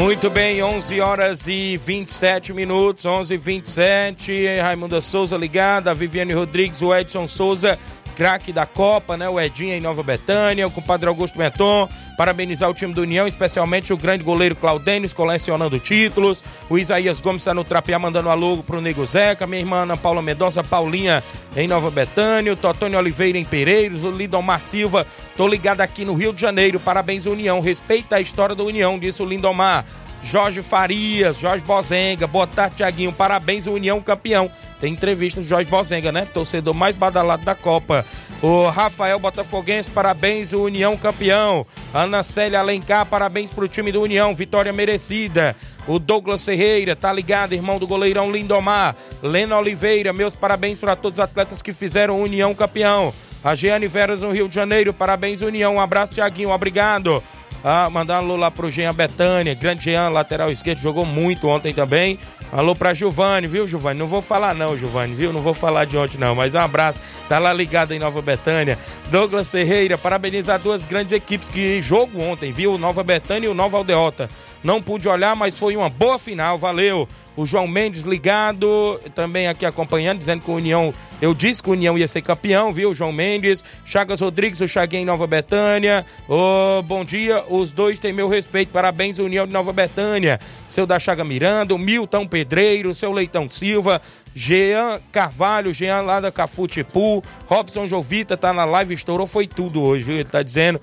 Muito 0.00 0.30
bem, 0.30 0.62
11 0.62 0.98
horas 1.02 1.46
e 1.46 1.76
27 1.76 2.54
minutos, 2.54 3.04
11 3.04 3.34
e 3.34 3.36
27 3.36 4.46
Raimunda 4.56 4.98
Souza 5.02 5.36
ligada, 5.36 5.92
Viviane 5.92 6.32
Rodrigues, 6.32 6.80
o 6.80 6.94
Edson 6.94 7.26
Souza, 7.26 7.78
craque 8.20 8.52
da 8.52 8.66
Copa, 8.66 9.16
né? 9.16 9.26
O 9.30 9.40
Edinho 9.40 9.72
em 9.72 9.80
Nova 9.80 10.02
Betânia, 10.02 10.66
o 10.66 10.70
compadre 10.70 11.08
Augusto 11.08 11.38
Meton, 11.38 11.88
parabenizar 12.18 12.68
o 12.68 12.74
time 12.74 12.92
do 12.92 13.00
União, 13.00 13.26
especialmente 13.26 13.94
o 13.94 13.96
grande 13.96 14.22
goleiro 14.22 14.54
Claudênis, 14.54 15.14
colecionando 15.14 15.78
títulos. 15.78 16.44
O 16.68 16.76
Isaías 16.76 17.18
Gomes 17.18 17.40
está 17.40 17.54
no 17.54 17.64
Trapear 17.64 17.98
mandando 17.98 18.28
alô 18.28 18.58
pro 18.58 18.78
Nego 18.78 19.06
Zeca, 19.06 19.46
minha 19.46 19.60
irmã 19.62 19.84
Ana 19.84 19.96
Paula 19.96 20.20
Mendonça, 20.20 20.62
Paulinha 20.62 21.24
em 21.56 21.66
Nova 21.66 21.90
Betânia, 21.90 22.52
o 22.52 22.56
Totônio 22.56 22.98
Oliveira 22.98 23.38
em 23.38 23.44
Pereiros, 23.44 24.04
o 24.04 24.10
Lidomar 24.10 24.60
Silva, 24.60 25.06
tô 25.34 25.48
ligado 25.48 25.80
aqui 25.80 26.04
no 26.04 26.12
Rio 26.12 26.34
de 26.34 26.42
Janeiro, 26.42 26.78
parabéns 26.78 27.24
União, 27.24 27.58
respeita 27.58 28.16
a 28.16 28.20
história 28.20 28.54
da 28.54 28.62
União, 28.62 28.98
disse 28.98 29.22
o 29.22 29.26
Lindomar. 29.26 29.86
Jorge 30.22 30.60
Farias, 30.62 31.38
Jorge 31.38 31.64
Bozenga, 31.64 32.26
boa 32.26 32.46
tarde, 32.46 32.76
Tiaguinho, 32.76 33.12
parabéns, 33.12 33.66
União 33.66 34.00
campeão. 34.00 34.50
Tem 34.78 34.92
entrevista 34.92 35.40
do 35.40 35.46
Jorge 35.46 35.70
Bozenga, 35.70 36.12
né? 36.12 36.26
Torcedor 36.26 36.74
mais 36.74 36.94
badalado 36.94 37.44
da 37.44 37.54
Copa. 37.54 38.04
O 38.42 38.68
Rafael 38.68 39.18
Botafoguense, 39.18 39.90
parabéns, 39.90 40.52
União 40.52 40.96
campeão. 40.96 41.66
Ana 41.92 42.22
Célia 42.22 42.60
Alencar, 42.60 43.04
parabéns 43.06 43.50
pro 43.52 43.68
time 43.68 43.92
do 43.92 44.02
União, 44.02 44.34
vitória 44.34 44.72
merecida. 44.72 45.54
O 45.86 45.98
Douglas 45.98 46.44
Ferreira, 46.44 46.96
tá 46.96 47.12
ligado, 47.12 47.52
irmão 47.52 47.78
do 47.78 47.86
goleirão 47.86 48.30
Lindomar. 48.30 48.96
Lena 49.22 49.58
Oliveira, 49.58 50.12
meus 50.12 50.34
parabéns 50.34 50.80
para 50.80 50.96
todos 50.96 51.18
os 51.18 51.24
atletas 51.24 51.60
que 51.60 51.72
fizeram 51.72 52.20
União 52.20 52.54
campeão. 52.54 53.12
A 53.42 53.54
Jeane 53.54 53.88
Veras 53.88 54.20
no 54.20 54.30
Rio 54.30 54.48
de 54.48 54.54
Janeiro, 54.54 54.92
parabéns, 54.92 55.40
União. 55.40 55.76
Um 55.76 55.80
abraço, 55.80 56.12
Tiaguinho, 56.12 56.50
obrigado. 56.50 57.22
Ah, 57.62 57.90
mandar 57.90 58.16
alô 58.16 58.36
lá 58.36 58.50
pro 58.50 58.70
Jean 58.70 58.94
Betânia, 58.94 59.54
grande 59.54 59.84
Jean, 59.84 60.08
lateral 60.08 60.50
esquerdo, 60.50 60.78
jogou 60.78 61.04
muito 61.04 61.46
ontem 61.46 61.74
também. 61.74 62.18
Alô 62.50 62.74
pra 62.74 62.94
Giovanni, 62.94 63.46
viu, 63.46 63.68
Giovanni? 63.68 63.98
Não 63.98 64.06
vou 64.06 64.22
falar 64.22 64.54
não, 64.54 64.76
Giovanni, 64.78 65.14
viu? 65.14 65.32
Não 65.32 65.42
vou 65.42 65.52
falar 65.52 65.84
de 65.84 65.96
ontem 65.96 66.16
não, 66.18 66.34
mas 66.34 66.54
um 66.54 66.58
abraço. 66.58 67.02
Tá 67.28 67.38
lá 67.38 67.52
ligado 67.52 67.92
em 67.92 67.98
Nova 67.98 68.22
Betânia. 68.22 68.78
Douglas 69.10 69.50
Ferreira, 69.50 69.98
parabenizar 69.98 70.58
duas 70.58 70.86
grandes 70.86 71.12
equipes 71.12 71.48
que 71.50 71.80
jogo 71.82 72.20
ontem, 72.20 72.50
viu? 72.50 72.74
O 72.74 72.78
Nova 72.78 73.04
Betânia 73.04 73.46
e 73.46 73.50
o 73.50 73.54
Nova 73.54 73.76
Aldeota. 73.76 74.28
Não 74.62 74.82
pude 74.82 75.08
olhar, 75.08 75.34
mas 75.34 75.54
foi 75.54 75.76
uma 75.76 75.88
boa 75.88 76.18
final, 76.18 76.58
valeu. 76.58 77.08
O 77.34 77.46
João 77.46 77.66
Mendes 77.66 78.02
ligado, 78.02 79.00
também 79.14 79.48
aqui 79.48 79.64
acompanhando, 79.64 80.18
dizendo 80.18 80.42
que 80.42 80.50
o 80.50 80.54
União, 80.54 80.92
eu 81.22 81.32
disse 81.32 81.62
que 81.62 81.70
o 81.70 81.72
União 81.72 81.96
ia 81.96 82.06
ser 82.06 82.20
campeão, 82.20 82.70
viu? 82.70 82.94
João 82.94 83.12
Mendes, 83.12 83.64
Chagas 83.84 84.20
Rodrigues, 84.20 84.60
o 84.60 84.68
Chaguinho 84.68 85.02
em 85.02 85.06
Nova 85.06 85.26
Betânia. 85.26 86.04
Ô, 86.28 86.82
bom 86.82 87.02
dia, 87.04 87.42
os 87.48 87.72
dois 87.72 87.98
têm 87.98 88.12
meu 88.12 88.28
respeito, 88.28 88.70
parabéns, 88.70 89.18
União 89.18 89.46
de 89.46 89.52
Nova 89.52 89.72
Betânia. 89.72 90.38
Seu 90.68 90.86
da 90.86 90.98
Chaga 90.98 91.24
Miranda, 91.24 91.74
o 91.74 91.78
Milton 91.78 92.26
Pedreiro, 92.26 92.92
seu 92.92 93.12
Leitão 93.12 93.48
Silva, 93.48 94.02
Jean 94.34 95.00
Carvalho, 95.10 95.72
Jean 95.72 96.02
lá 96.02 96.20
da 96.20 96.30
Cafutipu, 96.30 97.22
Robson 97.46 97.86
Jovita 97.86 98.36
tá 98.36 98.52
na 98.52 98.66
live, 98.66 98.94
estourou, 98.94 99.26
foi 99.26 99.46
tudo 99.46 99.82
hoje, 99.82 100.04
viu? 100.04 100.14
Ele 100.16 100.24
tá 100.24 100.42
dizendo. 100.42 100.78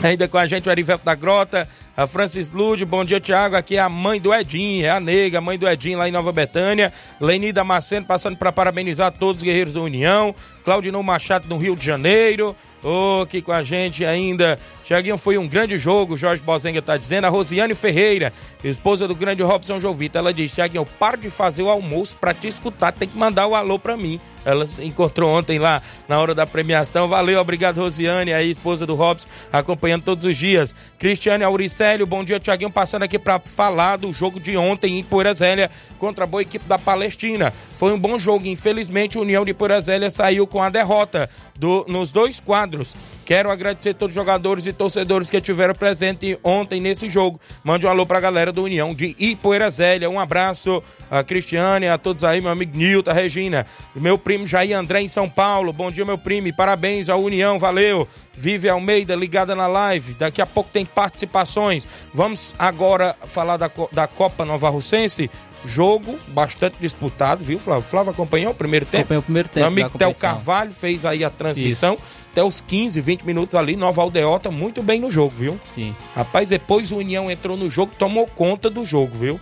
Ainda 0.00 0.28
com 0.28 0.38
a 0.38 0.46
gente 0.46 0.68
o 0.68 0.72
Erivelto 0.72 1.04
da 1.04 1.14
Grota, 1.14 1.68
a 1.98 2.06
Francis 2.06 2.52
Lude, 2.52 2.84
bom 2.84 3.04
dia, 3.04 3.18
Tiago. 3.18 3.56
Aqui 3.56 3.76
é 3.76 3.80
a 3.80 3.88
mãe 3.88 4.20
do 4.20 4.32
Edinho, 4.32 4.86
é 4.86 4.88
a 4.88 5.00
nega, 5.00 5.40
mãe 5.40 5.58
do 5.58 5.68
Edinho 5.68 5.98
lá 5.98 6.08
em 6.08 6.12
Nova 6.12 6.30
Betânia. 6.30 6.92
Lenida 7.20 7.64
Maceno 7.64 8.06
passando 8.06 8.36
para 8.36 8.52
parabenizar 8.52 9.10
todos 9.10 9.40
os 9.40 9.42
guerreiros 9.42 9.72
da 9.72 9.80
União. 9.80 10.32
Claudinão 10.64 11.02
Machado 11.02 11.48
no 11.48 11.58
Rio 11.58 11.74
de 11.74 11.84
Janeiro. 11.84 12.54
Ô, 12.82 13.22
aqui 13.22 13.42
com 13.42 13.50
a 13.50 13.62
gente 13.62 14.04
ainda. 14.04 14.58
Tiaguinho, 14.84 15.18
foi 15.18 15.36
um 15.36 15.46
grande 15.46 15.76
jogo, 15.76 16.16
Jorge 16.16 16.42
Bozenga 16.42 16.80
tá 16.80 16.96
dizendo. 16.96 17.26
A 17.26 17.28
Rosiane 17.28 17.74
Ferreira, 17.74 18.32
esposa 18.64 19.06
do 19.06 19.14
grande 19.14 19.42
Robson 19.42 19.80
Jovita, 19.80 20.18
ela 20.18 20.32
diz: 20.32 20.54
Tiaguinho, 20.54 20.86
para 20.98 21.16
de 21.16 21.28
fazer 21.28 21.62
o 21.62 21.68
almoço 21.68 22.16
para 22.16 22.32
te 22.32 22.46
escutar, 22.46 22.92
tem 22.92 23.08
que 23.08 23.18
mandar 23.18 23.46
o 23.48 23.54
alô 23.54 23.78
para 23.78 23.96
mim. 23.96 24.20
Ela 24.44 24.66
se 24.66 24.82
encontrou 24.82 25.30
ontem 25.30 25.58
lá 25.58 25.82
na 26.08 26.18
hora 26.18 26.34
da 26.34 26.46
premiação. 26.46 27.06
Valeu, 27.06 27.38
obrigado, 27.38 27.78
Rosiane, 27.78 28.32
aí, 28.32 28.48
esposa 28.48 28.86
do 28.86 28.94
Robson, 28.94 29.28
acompanhando 29.52 30.04
todos 30.04 30.24
os 30.24 30.36
dias. 30.36 30.74
Cristiane 30.98 31.44
Auricélio, 31.44 32.06
bom 32.06 32.24
dia, 32.24 32.40
Tiaguinho, 32.40 32.70
passando 32.70 33.02
aqui 33.02 33.18
para 33.18 33.38
falar 33.40 33.96
do 33.96 34.10
jogo 34.10 34.40
de 34.40 34.56
ontem 34.56 34.98
em 34.98 35.04
Poeira 35.04 35.34
Zélia 35.34 35.70
contra 35.98 36.24
a 36.24 36.26
boa 36.26 36.40
equipe 36.40 36.64
da 36.66 36.78
Palestina. 36.78 37.52
Foi 37.74 37.92
um 37.92 37.98
bom 37.98 38.18
jogo, 38.18 38.46
infelizmente, 38.46 39.18
a 39.18 39.20
União 39.20 39.44
de 39.44 39.52
Poeira 39.52 39.80
Zélia 39.82 40.10
saiu 40.10 40.46
com 40.46 40.62
a 40.62 40.70
derrota 40.70 41.28
do, 41.58 41.84
nos 41.88 42.12
dois 42.12 42.40
quadros. 42.40 42.94
Quero 43.26 43.50
agradecer 43.50 43.90
a 43.90 43.94
todos 43.94 44.12
os 44.12 44.14
jogadores 44.14 44.64
e 44.64 44.72
torcedores 44.72 45.28
que 45.28 45.38
tiveram 45.38 45.74
presente 45.74 46.38
ontem 46.42 46.80
nesse 46.80 47.10
jogo. 47.10 47.38
Mande 47.62 47.86
um 47.86 47.90
alô 47.90 48.06
pra 48.06 48.20
galera 48.20 48.50
do 48.50 48.62
União 48.62 48.94
de 48.94 49.14
Ipoeira 49.18 49.68
Zélia. 49.70 50.08
Um 50.08 50.18
abraço 50.18 50.82
a 51.10 51.22
Cristiane, 51.22 51.88
a 51.88 51.98
todos 51.98 52.24
aí, 52.24 52.40
meu 52.40 52.50
amigo 52.50 52.74
Nilton, 52.74 53.12
Regina, 53.12 53.66
meu 53.94 54.16
primo 54.16 54.46
Jair 54.46 54.78
André 54.78 55.02
em 55.02 55.08
São 55.08 55.28
Paulo. 55.28 55.74
Bom 55.74 55.90
dia, 55.90 56.06
meu 56.06 56.16
primo. 56.16 56.50
Parabéns 56.56 57.10
à 57.10 57.16
União, 57.16 57.58
valeu. 57.58 58.08
Vive 58.32 58.68
Almeida 58.68 59.16
ligada 59.16 59.54
na 59.54 59.66
live. 59.66 60.14
Daqui 60.14 60.40
a 60.40 60.46
pouco 60.46 60.70
tem 60.72 60.86
participações. 60.86 61.86
Vamos 62.14 62.54
agora 62.58 63.14
falar 63.26 63.56
da, 63.56 63.68
da 63.92 64.06
Copa 64.06 64.44
Nova 64.44 64.70
Russense. 64.70 65.28
Jogo 65.64 66.18
bastante 66.28 66.76
disputado, 66.80 67.44
viu, 67.44 67.58
Flávio? 67.58 67.82
Flávio 67.82 68.12
acompanhou 68.12 68.52
o 68.52 68.54
primeiro 68.54 68.86
tempo? 68.86 69.02
Acompanhou 69.02 69.20
o 69.20 69.24
primeiro 69.24 69.48
tempo 69.48 69.58
Meu 69.58 69.66
amigo 69.66 69.98
Theo. 69.98 70.14
Carvalho 70.14 70.72
fez 70.72 71.04
aí 71.04 71.24
a 71.24 71.30
transmissão. 71.30 71.98
Até 72.30 72.44
os 72.44 72.60
15, 72.60 73.00
20 73.00 73.22
minutos 73.22 73.54
ali, 73.54 73.76
Nova 73.76 74.00
Aldeota 74.00 74.50
muito 74.50 74.82
bem 74.82 75.00
no 75.00 75.10
jogo, 75.10 75.34
viu? 75.34 75.60
Sim. 75.64 75.94
Rapaz, 76.14 76.48
depois 76.48 76.92
o 76.92 76.96
União 76.96 77.30
entrou 77.30 77.56
no 77.56 77.68
jogo, 77.68 77.92
tomou 77.98 78.26
conta 78.26 78.70
do 78.70 78.84
jogo, 78.84 79.16
viu? 79.16 79.40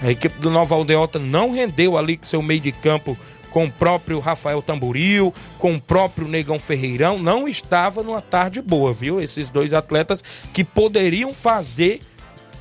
A 0.00 0.10
equipe 0.10 0.38
do 0.38 0.50
Nova 0.50 0.74
Aldeota 0.74 1.18
não 1.18 1.50
rendeu 1.50 1.98
ali 1.98 2.16
com 2.16 2.24
seu 2.24 2.40
meio 2.40 2.60
de 2.60 2.72
campo 2.72 3.18
com 3.50 3.64
o 3.64 3.70
próprio 3.70 4.18
Rafael 4.20 4.62
Tamboril, 4.62 5.34
com 5.58 5.74
o 5.74 5.80
próprio 5.80 6.28
Negão 6.28 6.58
Ferreirão, 6.58 7.18
não 7.18 7.48
estava 7.48 8.02
numa 8.02 8.22
tarde 8.22 8.62
boa, 8.62 8.92
viu? 8.92 9.20
Esses 9.20 9.50
dois 9.50 9.72
atletas 9.72 10.22
que 10.52 10.64
poderiam 10.64 11.34
fazer 11.34 12.00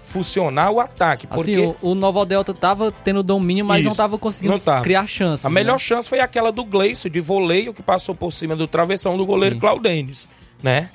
funcionar 0.10 0.72
o 0.72 0.80
ataque, 0.80 1.28
porque 1.28 1.52
Assim, 1.54 1.76
o, 1.82 1.92
o 1.92 1.96
Nova 1.96 2.26
Delta 2.26 2.54
tava 2.54 2.92
tendo 2.92 3.22
domínio, 3.24 3.64
mas 3.64 3.84
não 3.84 3.92
Isso, 3.92 3.98
tava 3.98 4.18
conseguindo 4.18 4.54
não 4.54 4.60
tava. 4.60 4.82
criar 4.84 5.06
chances. 5.08 5.46
A 5.46 5.50
melhor 5.50 5.74
né? 5.74 5.80
chance 5.80 6.10
foi 6.10 6.20
aquela 6.20 6.52
do 6.52 6.66
Gleison 6.66 7.08
de 7.10 7.20
voleio 7.20 7.74
que 7.74 7.82
passou 7.84 8.14
por 8.16 8.32
cima 8.34 8.56
do 8.56 8.68
travessão 8.68 9.16
do 9.18 9.26
goleiro 9.26 9.56
Sim. 9.56 9.62
Claudênis, 9.62 10.28
né? 10.64 10.90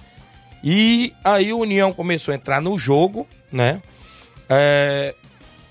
E 0.63 1.13
aí 1.23 1.53
o 1.53 1.59
União 1.59 1.93
começou 1.93 2.33
a 2.33 2.35
entrar 2.35 2.61
no 2.61 2.77
jogo, 2.79 3.27
né? 3.53 3.81
É, 4.49 5.15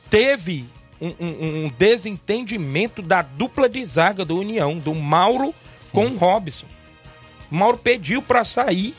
teve 0.10 0.66
um, 1.02 1.14
um- 1.20 1.66
um 1.66 1.72
desentendimento 1.78 3.02
da 3.02 3.22
dupla 3.22 3.68
de 3.68 3.84
zaga 3.86 4.24
do 4.24 4.38
União, 4.38 4.78
do 4.80 4.96
Mauro 4.96 5.54
com 5.92 6.06
o 6.06 6.18
Robson. 6.18 6.68
O 7.52 7.56
Mauro 7.56 7.78
pediu 7.78 8.22
pra 8.22 8.44
sair 8.46 8.96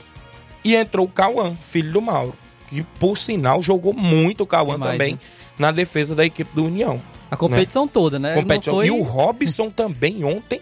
e 0.63 0.75
entrou 0.77 1.07
o 1.07 1.11
Cauã, 1.11 1.57
filho 1.61 1.93
do 1.93 2.01
Mauro. 2.03 2.37
Que, 2.69 2.83
por 2.99 3.19
sinal, 3.19 3.63
jogou 3.63 3.93
muito 3.93 4.43
o 4.43 4.47
Cauã 4.47 4.75
Demais, 4.75 4.93
também 4.93 5.13
né? 5.15 5.19
na 5.59 5.71
defesa 5.71 6.15
da 6.15 6.25
equipe 6.25 6.51
do 6.55 6.65
União. 6.65 7.01
A 7.31 7.37
competição 7.37 7.87
toda, 7.89 8.19
né? 8.19 8.35
Competição. 8.35 8.75
foi- 8.75 8.87
E 8.87 8.91
o 8.91 9.03
Robson 9.03 9.71
também 9.71 10.25
ontem 10.25 10.61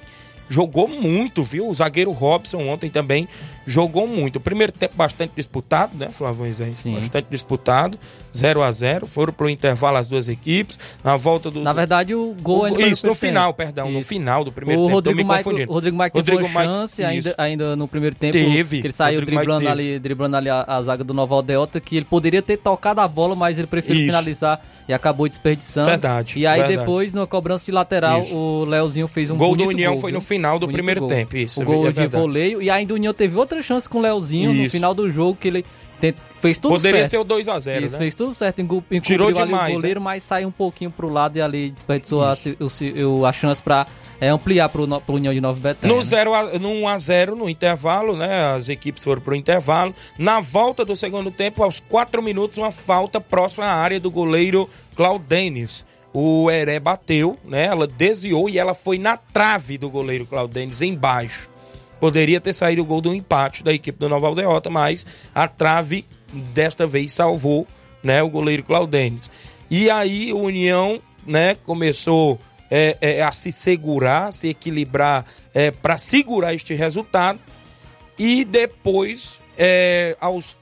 jogou 0.48 0.86
muito, 0.88 1.42
viu? 1.42 1.68
O 1.68 1.74
zagueiro 1.74 2.10
Robson 2.12 2.66
ontem 2.68 2.90
também 2.90 3.26
jogou 3.66 4.06
muito. 4.06 4.36
O 4.36 4.40
primeiro 4.40 4.72
tempo 4.72 4.94
bastante 4.96 5.32
disputado, 5.36 5.92
né, 5.96 6.08
Isés? 6.48 6.76
Sim. 6.76 6.94
Bastante 6.94 7.26
disputado, 7.30 7.98
0 8.36 8.62
a 8.62 8.72
0 8.72 9.06
Foram 9.06 9.32
pro 9.32 9.48
intervalo 9.48 9.96
as 9.96 10.08
duas 10.08 10.28
equipes. 10.28 10.78
Na 11.04 11.16
volta 11.16 11.50
do. 11.50 11.60
Na 11.60 11.72
verdade, 11.72 12.14
o 12.14 12.34
gol 12.40 12.60
o- 12.62 12.64
ainda 12.66 12.82
Isso, 12.82 13.06
no 13.06 13.14
final, 13.14 13.52
perdão, 13.54 13.90
no 13.90 13.98
Isso. 14.00 14.08
final 14.08 14.44
do 14.44 14.52
primeiro 14.52 14.80
o 14.82 14.84
tempo. 14.86 14.94
Rodrigo 14.96 15.24
Maico, 15.24 15.44
confundindo. 15.44 15.70
o 15.70 15.74
Rodrigo 15.74 15.96
teve 15.98 16.18
Rodrigo 16.18 16.40
uma 16.40 16.48
Maico, 16.52 16.74
chance 16.74 17.04
ainda, 17.04 17.34
ainda 17.38 17.76
no 17.76 17.86
primeiro 17.88 18.16
tempo. 18.16 18.32
Teve. 18.32 18.80
Que 18.80 18.86
ele 18.86 18.92
saiu 18.92 19.20
Rodrigo 19.20 19.38
driblando 19.40 19.60
teve. 19.66 19.72
ali, 19.72 19.98
driblando 19.98 20.36
ali 20.36 20.48
a, 20.48 20.64
a 20.66 20.82
zaga 20.82 21.04
do 21.04 21.14
Nova 21.14 21.34
Aldeota, 21.34 21.80
que 21.80 21.96
ele 21.96 22.06
poderia 22.06 22.42
ter 22.42 22.56
tocado 22.56 23.00
a 23.00 23.08
bola, 23.08 23.34
mas 23.34 23.58
ele 23.58 23.66
preferiu 23.66 24.02
Isso. 24.02 24.06
finalizar 24.06 24.60
e 24.88 24.92
acabou 24.92 25.28
desperdiçando. 25.28 25.88
Verdade, 25.88 26.38
E 26.38 26.46
aí 26.46 26.58
verdade. 26.60 26.78
depois, 26.80 27.12
na 27.12 27.26
cobrança 27.26 27.64
de 27.66 27.72
lateral, 27.72 28.20
Isso. 28.20 28.36
o 28.36 28.64
Leozinho 28.64 29.06
fez 29.06 29.30
um 29.30 29.36
Gol 29.36 29.50
do 29.56 29.64
bonito 29.64 29.74
União 29.76 29.92
gol, 29.92 30.00
foi 30.00 30.10
viu? 30.10 30.20
no 30.20 30.26
final 30.26 30.58
do 30.58 30.66
Bonito 30.66 30.74
primeiro 30.76 31.00
gol. 31.00 31.08
tempo, 31.08 31.36
isso, 31.36 31.60
O 31.62 31.64
gol 31.64 31.86
é 31.88 31.92
de 31.92 32.06
voleio. 32.08 32.60
E 32.60 32.68
ainda 32.70 32.92
o 32.92 32.96
União 32.96 33.12
teve 33.14 33.36
outra 33.36 33.51
chance 33.60 33.88
com 33.88 33.98
o 33.98 34.00
Leozinho 34.00 34.52
no 34.52 34.62
Isso. 34.64 34.76
final 34.76 34.94
do 34.94 35.10
jogo, 35.10 35.36
que 35.38 35.48
ele 35.48 35.64
fez 36.40 36.58
tudo 36.58 36.72
Poderia 36.74 37.00
certo. 37.00 37.10
ser 37.10 37.18
o 37.18 37.24
2 37.24 37.46
a 37.48 37.60
0 37.60 37.84
Isso, 37.86 37.92
né? 37.94 37.98
fez 37.98 38.14
tudo 38.14 38.32
certo, 38.34 38.60
encobriu 38.60 39.00
Tirou 39.00 39.30
demais, 39.30 39.72
o 39.72 39.76
goleiro, 39.76 40.00
mas 40.00 40.22
saiu 40.24 40.48
um 40.48 40.52
pouquinho 40.52 40.90
pro 40.90 41.08
lado 41.08 41.36
e 41.36 41.42
ali 41.42 41.70
desperdiçou 41.70 42.24
a, 42.24 42.34
o- 43.06 43.24
a 43.24 43.32
chance 43.32 43.62
pra 43.62 43.86
é, 44.20 44.28
ampliar 44.28 44.68
pro, 44.68 44.84
no- 44.86 45.00
pro 45.00 45.14
União 45.16 45.32
de 45.32 45.40
Nova 45.40 45.58
Betânia. 45.60 45.94
No, 45.94 46.00
né? 46.02 46.06
0 46.08 46.34
a, 46.34 46.58
no 46.58 46.70
1 46.70 46.88
a 46.88 46.98
0 46.98 47.36
no 47.36 47.48
intervalo, 47.48 48.16
né? 48.16 48.52
As 48.54 48.68
equipes 48.68 49.02
foram 49.04 49.20
pro 49.22 49.34
intervalo. 49.34 49.94
Na 50.18 50.40
volta 50.40 50.84
do 50.84 50.96
segundo 50.96 51.30
tempo, 51.30 51.62
aos 51.62 51.78
4 51.80 52.20
minutos, 52.22 52.58
uma 52.58 52.70
falta 52.72 53.20
próxima 53.20 53.66
à 53.66 53.74
área 53.74 54.00
do 54.00 54.10
goleiro 54.10 54.68
Claudenis. 54.96 55.84
O 56.14 56.50
Heré 56.50 56.78
bateu, 56.78 57.38
né? 57.44 57.64
Ela 57.66 57.86
desviou 57.86 58.48
e 58.48 58.58
ela 58.58 58.74
foi 58.74 58.98
na 58.98 59.16
trave 59.16 59.78
do 59.78 59.88
goleiro 59.88 60.26
Claudenis, 60.26 60.82
embaixo. 60.82 61.48
Poderia 62.02 62.40
ter 62.40 62.52
saído 62.52 62.82
o 62.82 62.84
gol 62.84 63.00
do 63.00 63.14
empate 63.14 63.62
da 63.62 63.72
equipe 63.72 63.96
do 63.96 64.08
Nova 64.08 64.26
Aldeota, 64.26 64.68
mas 64.68 65.06
a 65.32 65.46
trave 65.46 66.04
desta 66.52 66.84
vez 66.84 67.12
salvou, 67.12 67.64
né, 68.02 68.20
o 68.24 68.28
goleiro 68.28 68.64
Claudenis. 68.64 69.30
E 69.70 69.88
aí 69.88 70.32
o 70.32 70.38
União, 70.40 71.00
né, 71.24 71.54
começou 71.62 72.40
é, 72.68 72.98
é, 73.00 73.22
a 73.22 73.30
se 73.30 73.52
segurar, 73.52 74.32
se 74.32 74.48
equilibrar 74.48 75.24
para 75.80 75.96
segurar 75.96 76.52
este 76.54 76.74
resultado. 76.74 77.38
E 78.18 78.44
depois, 78.44 79.40
é, 79.56 80.16
aos 80.20 80.56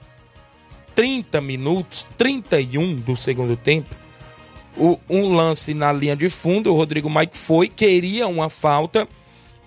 30 0.94 1.40
minutos, 1.40 2.06
31 2.18 2.96
do 2.96 3.16
segundo 3.16 3.56
tempo, 3.56 3.96
o- 4.76 4.98
um 5.08 5.34
lance 5.34 5.72
na 5.72 5.90
linha 5.90 6.14
de 6.14 6.28
fundo, 6.28 6.70
o 6.70 6.76
Rodrigo 6.76 7.08
Mike 7.08 7.38
foi, 7.38 7.66
queria 7.66 8.28
uma 8.28 8.50
falta, 8.50 9.08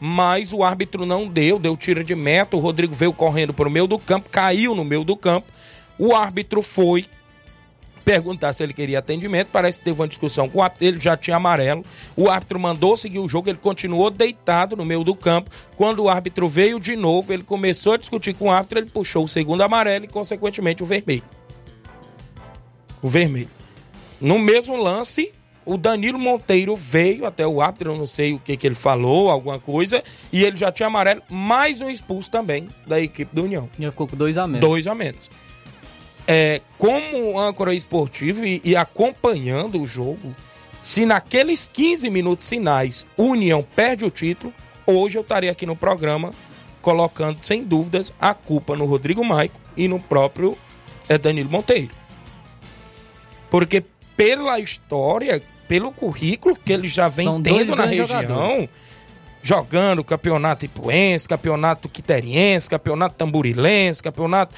mas 0.05 0.51
o 0.51 0.63
árbitro 0.63 1.05
não 1.05 1.29
deu, 1.29 1.57
deu 1.57 1.77
tiro 1.77 2.03
de 2.03 2.13
meta, 2.13 2.57
o 2.57 2.59
Rodrigo 2.59 2.93
veio 2.93 3.13
correndo 3.13 3.53
para 3.53 3.69
o 3.69 3.71
meio 3.71 3.87
do 3.87 3.97
campo, 3.97 4.29
caiu 4.29 4.75
no 4.75 4.83
meio 4.83 5.05
do 5.05 5.15
campo, 5.15 5.47
o 5.97 6.13
árbitro 6.13 6.61
foi 6.61 7.05
perguntar 8.03 8.51
se 8.51 8.61
ele 8.61 8.73
queria 8.73 8.99
atendimento, 8.99 9.47
parece 9.49 9.79
que 9.79 9.85
teve 9.85 10.01
uma 10.01 10.07
discussão 10.09 10.49
com 10.49 10.59
o 10.59 10.61
árbitro, 10.61 10.87
ele 10.87 10.99
já 10.99 11.15
tinha 11.15 11.37
amarelo, 11.37 11.85
o 12.17 12.29
árbitro 12.29 12.59
mandou 12.59 12.97
seguir 12.97 13.19
o 13.19 13.29
jogo, 13.29 13.47
ele 13.47 13.59
continuou 13.59 14.09
deitado 14.09 14.75
no 14.75 14.83
meio 14.83 15.05
do 15.05 15.15
campo, 15.15 15.49
quando 15.77 16.03
o 16.03 16.09
árbitro 16.09 16.49
veio 16.49 16.81
de 16.81 16.97
novo, 16.97 17.31
ele 17.31 17.43
começou 17.43 17.93
a 17.93 17.97
discutir 17.97 18.33
com 18.33 18.47
o 18.47 18.51
árbitro, 18.51 18.79
ele 18.79 18.89
puxou 18.89 19.23
o 19.23 19.29
segundo 19.29 19.61
amarelo 19.63 20.03
e 20.03 20.09
consequentemente 20.09 20.83
o 20.83 20.85
vermelho. 20.85 21.23
O 23.01 23.07
vermelho. 23.07 23.49
No 24.19 24.37
mesmo 24.37 24.75
lance, 24.75 25.31
o 25.65 25.77
Danilo 25.77 26.19
Monteiro 26.19 26.75
veio 26.75 27.25
até 27.25 27.45
o 27.45 27.61
árbitro, 27.61 27.91
eu 27.91 27.97
não 27.97 28.05
sei 28.05 28.33
o 28.33 28.39
que, 28.39 28.57
que 28.57 28.67
ele 28.67 28.75
falou, 28.75 29.29
alguma 29.29 29.59
coisa, 29.59 30.03
e 30.31 30.43
ele 30.43 30.57
já 30.57 30.71
tinha 30.71 30.87
amarelo, 30.87 31.21
mais 31.29 31.81
um 31.81 31.89
expulso 31.89 32.29
também 32.29 32.67
da 32.85 32.99
equipe 32.99 33.33
do 33.33 33.43
União. 33.43 33.69
Ficou 33.77 34.07
com 34.07 34.15
dois 34.15 34.37
a 34.37 34.45
menos. 34.45 34.59
Dois 34.59 34.87
a 34.87 34.95
menos. 34.95 35.29
É, 36.27 36.61
como 36.77 37.39
âncora 37.39 37.73
esportivo 37.73 38.45
e, 38.45 38.61
e 38.63 38.75
acompanhando 38.75 39.81
o 39.81 39.87
jogo, 39.87 40.35
se 40.81 41.05
naqueles 41.05 41.69
15 41.71 42.09
minutos 42.09 42.47
finais 42.47 43.05
o 43.17 43.23
União 43.23 43.65
perde 43.75 44.05
o 44.05 44.09
título, 44.09 44.53
hoje 44.85 45.17
eu 45.17 45.21
estaria 45.21 45.51
aqui 45.51 45.65
no 45.65 45.75
programa 45.75 46.33
colocando, 46.81 47.39
sem 47.41 47.63
dúvidas, 47.63 48.13
a 48.19 48.33
culpa 48.33 48.75
no 48.75 48.85
Rodrigo 48.85 49.23
Maico 49.23 49.59
e 49.75 49.87
no 49.87 49.99
próprio 49.99 50.57
é, 51.07 51.17
Danilo 51.17 51.49
Monteiro. 51.49 51.91
Porque 53.49 53.83
pela 54.17 54.59
história, 54.59 55.41
pelo 55.67 55.91
currículo 55.91 56.55
que 56.55 56.71
ele 56.73 56.87
já 56.87 57.07
vem 57.07 57.25
São 57.25 57.41
tendo 57.41 57.75
na 57.75 57.85
região, 57.85 58.05
jogadores. 58.05 58.69
jogando 59.41 60.03
campeonato 60.03 60.65
ipuense, 60.65 61.27
campeonato 61.27 61.89
quiteriense, 61.89 62.69
campeonato 62.69 63.15
tamburilense, 63.15 64.01
campeonato 64.01 64.55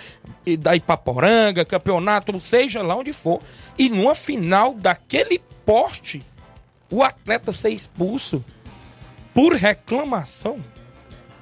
da 0.59 0.75
Ipaporanga, 0.75 1.65
campeonato 1.65 2.39
seja 2.39 2.81
lá 2.81 2.95
onde 2.95 3.11
for. 3.13 3.41
E 3.77 3.89
numa 3.89 4.13
final 4.15 4.73
daquele 4.73 5.41
porte, 5.65 6.21
o 6.91 7.01
atleta 7.03 7.51
ser 7.51 7.69
expulso 7.69 8.43
por 9.33 9.53
reclamação. 9.53 10.59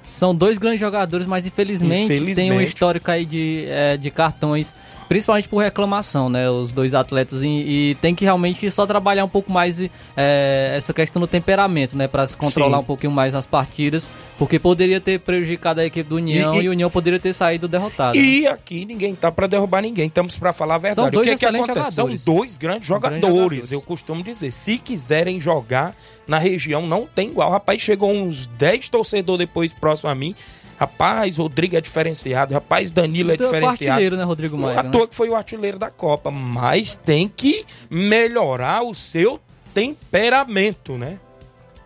São 0.02 0.34
dois 0.34 0.58
grandes 0.58 0.80
jogadores, 0.80 1.26
mas 1.26 1.46
infelizmente, 1.46 2.08
tem 2.08 2.20
um 2.20 2.30
Infelizmente. 2.30 2.64
histórico 2.68 3.10
aí 3.10 3.24
de, 3.24 3.64
é, 3.68 3.96
de 3.96 4.10
cartões, 4.10 4.76
principalmente 5.08 5.48
por 5.48 5.58
reclamação, 5.62 6.28
né? 6.28 6.48
Os 6.50 6.72
dois 6.72 6.94
atletas. 6.94 7.42
E, 7.42 7.48
e 7.48 7.94
tem 8.00 8.14
que 8.14 8.24
realmente 8.24 8.70
só 8.70 8.86
trabalhar 8.86 9.24
um 9.24 9.28
pouco 9.28 9.52
mais 9.52 9.80
é, 10.16 10.74
essa 10.76 10.92
questão 10.92 11.20
do 11.20 11.26
temperamento, 11.26 11.96
né? 11.96 12.06
Pra 12.08 12.26
se 12.26 12.36
controlar 12.36 12.78
Sim. 12.78 12.82
um 12.82 12.86
pouquinho 12.86 13.12
mais 13.12 13.32
nas 13.32 13.46
partidas, 13.46 14.10
porque 14.38 14.58
poderia 14.58 15.00
ter 15.00 15.20
prejudicado 15.20 15.80
a 15.80 15.84
equipe 15.84 16.08
do 16.08 16.16
União 16.16 16.54
E- 16.54 16.58
e, 16.60 16.62
e- 16.64 16.68
o 16.68 16.72
União 16.72 16.90
poderia 16.90 17.18
ter 17.20 17.32
saído 17.32 17.68
derrotado. 17.68 18.16
E 18.18 18.46
aqui 18.46 18.84
ninguém 18.84 19.14
tá 19.14 19.30
pra 19.30 19.46
derrubar 19.46 19.82
ninguém, 19.82 20.06
estamos 20.06 20.36
pra 20.36 20.52
falar 20.52 20.76
a 20.76 20.78
verdade. 20.78 20.94
São 21.06 21.10
dois 21.10 21.26
o 21.26 21.30
que, 21.30 21.36
que 21.38 21.44
excelentes 21.44 21.70
acontece? 21.70 21.96
jogadores. 21.96 22.20
São 22.22 22.34
dois 22.34 22.58
grandes 22.58 22.88
jogadores. 22.88 23.20
grandes 23.20 23.36
jogadores. 23.38 23.72
Eu 23.72 23.80
costumo 23.82 24.22
dizer, 24.22 24.52
se 24.52 24.78
quiserem 24.78 25.40
jogar 25.40 25.94
na 26.26 26.38
região, 26.38 26.86
não 26.86 27.06
tem 27.06 27.28
igual. 27.28 27.50
Rapaz, 27.50 27.80
chegou 27.82 28.10
uns 28.12 28.46
10 28.46 28.88
torcedores 28.88 29.46
depois 29.46 29.74
próximo 29.74 30.10
a 30.10 30.14
mim. 30.14 30.34
Rapaz, 30.78 31.38
Rodrigo 31.38 31.76
é 31.76 31.80
diferenciado. 31.80 32.52
Rapaz, 32.52 32.92
Danilo 32.92 33.30
é 33.30 33.34
Então, 33.34 33.48
foi 33.48 33.60
diferenciado. 33.60 33.92
artilheiro, 33.92 34.16
né, 34.16 34.24
Rodrigo 34.24 34.56
Maia, 34.56 34.80
à 34.80 34.82
né? 34.82 34.90
toa 34.90 35.06
que 35.06 35.14
foi 35.14 35.28
o 35.28 35.34
artilheiro 35.34 35.78
da 35.78 35.90
Copa, 35.90 36.30
mas 36.30 36.94
tem 36.96 37.28
que 37.28 37.64
melhorar 37.88 38.82
o 38.82 38.94
seu 38.94 39.40
temperamento, 39.72 40.98
né? 40.98 41.18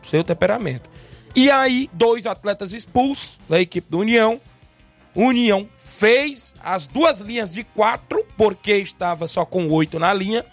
O 0.02 0.06
seu 0.06 0.24
temperamento. 0.24 0.88
E 1.36 1.50
aí, 1.50 1.88
dois 1.92 2.26
atletas 2.26 2.72
expulsos 2.72 3.38
da 3.48 3.60
equipe 3.60 3.90
do 3.90 3.98
União. 3.98 4.40
União 5.14 5.68
fez 5.76 6.54
as 6.62 6.86
duas 6.86 7.20
linhas 7.20 7.52
de 7.52 7.64
quatro, 7.64 8.24
porque 8.36 8.72
estava 8.72 9.26
só 9.28 9.44
com 9.44 9.68
oito 9.68 9.98
na 9.98 10.12
linha. 10.12 10.44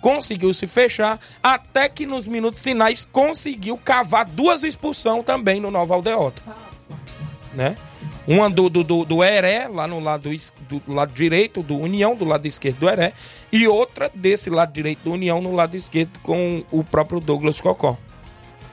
Conseguiu 0.00 0.52
se 0.54 0.66
fechar, 0.66 1.18
até 1.42 1.88
que 1.88 2.06
nos 2.06 2.26
minutos 2.26 2.62
finais 2.62 3.04
conseguiu 3.10 3.76
cavar 3.76 4.24
duas 4.24 4.62
expulsão 4.62 5.22
também 5.22 5.60
no 5.60 5.70
Nova 5.70 5.94
Aldeota. 5.94 6.42
Né? 7.56 7.74
Uma 8.28 8.50
do, 8.50 8.68
do, 8.68 8.84
do, 8.84 9.04
do 9.06 9.24
Heré, 9.24 9.66
lá 9.66 9.88
no 9.88 9.98
lado, 9.98 10.30
do 10.68 10.82
lado 10.86 11.12
direito 11.14 11.62
do 11.62 11.74
União, 11.74 12.14
do 12.14 12.26
lado 12.26 12.46
esquerdo 12.46 12.80
do 12.80 12.88
Heré, 12.88 13.14
e 13.50 13.66
outra 13.66 14.10
desse 14.14 14.50
lado 14.50 14.74
direito 14.74 15.00
do 15.04 15.12
União, 15.12 15.40
no 15.40 15.54
lado 15.54 15.74
esquerdo 15.74 16.20
com 16.22 16.62
o 16.70 16.84
próprio 16.84 17.18
Douglas 17.18 17.58
Cocó. 17.58 17.96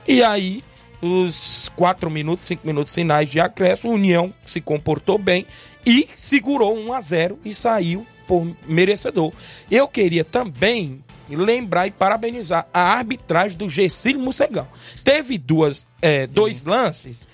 E 0.06 0.22
aí, 0.22 0.62
os 1.00 1.72
4 1.76 2.10
minutos, 2.10 2.46
5 2.46 2.66
minutos 2.66 2.94
finais 2.94 3.30
de 3.30 3.40
acréscimo, 3.40 3.92
a 3.92 3.94
União 3.94 4.34
se 4.44 4.60
comportou 4.60 5.16
bem 5.16 5.46
e 5.86 6.06
segurou 6.14 6.76
1 6.76 6.92
a 6.92 7.00
0 7.00 7.38
e 7.42 7.54
saiu 7.54 8.06
por 8.26 8.46
merecedor. 8.66 9.32
Eu 9.70 9.88
queria 9.88 10.24
também 10.24 11.02
lembrar 11.28 11.86
e 11.86 11.90
parabenizar 11.90 12.66
a 12.72 12.80
arbitragem 12.80 13.56
do 13.56 13.68
Gessílio 13.68 14.20
Mussegão. 14.20 14.68
Teve 15.02 15.38
duas, 15.38 15.86
é, 16.02 16.26
dois 16.26 16.64
lances 16.64 17.26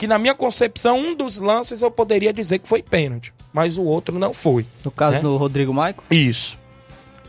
que, 0.00 0.06
na 0.06 0.18
minha 0.18 0.34
concepção, 0.34 0.98
um 0.98 1.14
dos 1.14 1.36
lances 1.36 1.82
eu 1.82 1.90
poderia 1.90 2.32
dizer 2.32 2.58
que 2.58 2.66
foi 2.66 2.82
pênalti, 2.82 3.34
mas 3.52 3.76
o 3.76 3.84
outro 3.84 4.18
não 4.18 4.32
foi. 4.32 4.64
No 4.82 4.90
caso 4.90 5.16
né? 5.16 5.20
do 5.20 5.36
Rodrigo 5.36 5.74
Maico, 5.74 6.02
Isso. 6.10 6.58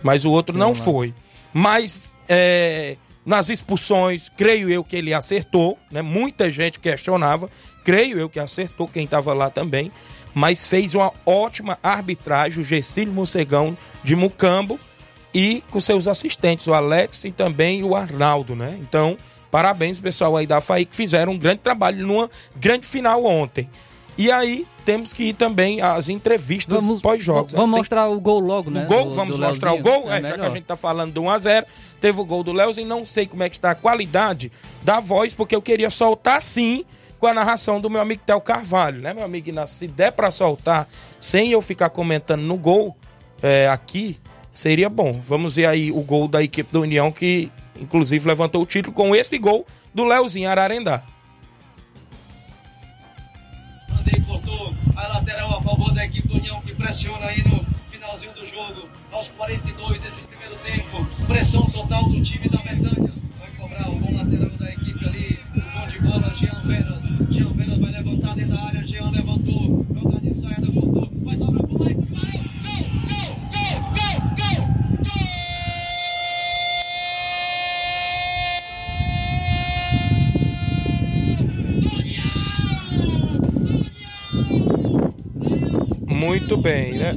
Mas 0.02 0.24
o 0.24 0.32
outro 0.32 0.58
não 0.58 0.70
lance. 0.70 0.82
foi. 0.82 1.14
Mas 1.54 2.16
é, 2.30 2.96
nas 3.26 3.50
expulsões, 3.50 4.30
creio 4.38 4.70
eu 4.70 4.86
que 4.86 4.96
ele 4.96 5.14
acertou, 5.14 5.78
né? 5.92 6.02
Muita 6.02 6.50
gente 6.50 6.80
questionava, 6.80 7.50
creio 7.84 8.18
eu 8.18 8.30
que 8.30 8.40
acertou, 8.40 8.88
quem 8.88 9.04
estava 9.04 9.34
lá 9.34 9.50
também, 9.50 9.92
mas 10.34 10.66
fez 10.66 10.96
uma 10.96 11.12
ótima 11.26 11.78
arbitragem, 11.84 12.62
o 12.62 12.64
Gessílio 12.64 13.12
Mocegão 13.12 13.78
de 14.02 14.16
Mucambo 14.16 14.80
e 15.34 15.62
com 15.70 15.82
seus 15.82 16.08
assistentes, 16.08 16.68
o 16.68 16.74
Alex 16.74 17.26
e 17.26 17.34
também 17.34 17.84
o 17.84 17.98
Arnaldo, 17.98 18.56
né? 18.56 18.80
Então, 18.82 19.18
parabéns 19.52 20.00
pessoal 20.00 20.36
aí 20.38 20.48
da 20.48 20.60
FAI 20.62 20.86
que 20.86 20.96
fizeram 20.96 21.34
um 21.34 21.38
grande 21.38 21.60
trabalho 21.60 22.08
numa 22.08 22.30
grande 22.56 22.88
final 22.88 23.24
ontem. 23.26 23.70
E 24.18 24.32
aí 24.32 24.68
temos 24.86 25.14
que 25.14 25.24
ir 25.26 25.34
também 25.34 25.82
às 25.82 26.10
entrevistas 26.10 26.84
pós-jogos. 27.02 27.54
né? 27.54 27.58
Vamos 27.58 27.74
Tem- 27.74 27.80
mostrar 27.80 28.08
o 28.10 28.20
gol 28.20 28.40
logo, 28.40 28.70
né? 28.70 28.84
o 28.84 28.88
gol, 28.88 29.06
do- 29.06 29.16
vamos 29.16 29.38
do 29.38 29.42
mostrar 29.44 29.72
o 29.72 29.76
Leozinho. 29.76 30.02
gol? 30.02 30.12
É, 30.12 30.22
já 30.22 30.36
que 30.38 30.42
a 30.46 30.50
gente 30.50 30.64
tá 30.66 30.76
falando 30.76 31.14
do 31.14 31.22
1x0, 31.24 31.66
teve 32.00 32.20
o 32.20 32.26
gol 32.26 32.44
do 32.44 32.52
Leozinho, 32.52 32.88
não 32.88 33.06
sei 33.06 33.26
como 33.26 33.42
é 33.44 33.50
que 33.50 33.56
está 33.56 33.72
a 33.72 33.76
qualidade 33.76 34.52
da 34.84 35.00
voz, 35.00 35.34
porque 35.34 35.56
eu 35.56 35.62
queria 35.62 35.90
soltar 35.90 36.42
sim 36.42 36.84
com 37.20 37.28
a 37.28 37.34
narração 37.34 37.80
do 37.80 37.90
meu 37.90 38.02
amigo 38.02 38.22
Théo 38.26 38.42
Carvalho, 38.42 39.00
né, 39.02 39.14
meu 39.14 39.24
amigo 39.24 39.50
Inácio? 39.50 39.78
Se 39.78 39.88
der 39.88 40.12
para 40.12 40.30
soltar 40.32 40.88
sem 41.20 41.52
eu 41.52 41.62
ficar 41.62 41.90
comentando 41.90 42.42
no 42.42 42.58
gol 42.58 42.96
é, 43.42 43.68
aqui, 43.70 44.20
seria 44.54 44.90
bom. 44.90 45.20
Vamos 45.24 45.56
ver 45.56 45.66
aí 45.68 45.92
o 45.92 46.02
gol 46.02 46.28
da 46.28 46.44
equipe 46.44 46.72
do 46.72 46.82
União, 46.82 47.12
que 47.12 47.52
inclusive 47.82 48.28
levantou 48.28 48.62
o 48.62 48.66
título 48.66 48.94
com 48.94 49.16
esse 49.16 49.38
gol 49.38 49.66
do 49.94 50.04
Leozinho 50.06 50.50
Ararendá. 50.50 51.04
Andei 54.00 54.22
cortou 54.24 54.74
a 54.96 55.08
lateral 55.08 55.58
a 55.58 55.62
favor 55.62 55.94
da 55.94 56.06
equipe 56.06 56.28
do 56.28 56.38
União, 56.38 56.62
que 56.62 56.74
pressiona 56.76 57.26
aí 57.26 57.44
no 57.44 57.60
finalzinho 57.90 58.34
do 58.34 58.48
jogo, 58.48 58.90
aos 59.12 59.28
42 59.30 60.02
desse 60.02 60.28
primeiro 60.28 60.56
tempo. 60.64 61.06
Pressão 61.28 61.70
total 61.72 62.04
do 62.10 62.24
time 62.24 62.48
da 62.50 62.58
Betânia. 62.60 63.14
Vai 63.40 63.50
cobrar 63.58 63.90
o 63.90 63.96
bom 63.96 64.16
lateral 64.16 64.50
da 64.58 64.72
equipe 64.72 65.06
ali. 65.06 65.40
O 65.56 65.62
bom 65.80 65.88
de 65.88 66.00
bola, 66.00 66.34
Jean 66.36 66.62
Veras. 66.66 67.04
Jean 67.30 67.54
Veras 67.54 67.78
vai 67.80 67.92
levantar 67.92 68.36
dentro 68.36 68.56
da 68.56 68.64
área. 68.64 68.88
Jean 68.88 69.10
levantou. 69.12 69.86
Joga 69.94 70.20
de 70.22 70.34
saída, 70.34 70.72
voltou. 70.72 71.10
Vai 71.24 71.38
sobrar 71.38 71.64
pro 71.64 71.80
Maicon. 71.80 72.08
Vai! 72.12 72.42
Gol! 73.08 73.36
Gol! 73.52 73.76
Gol! 73.92 74.22
Gol! 74.28 74.72
Muito 86.52 86.64
bem, 86.64 86.92
né? 86.96 87.16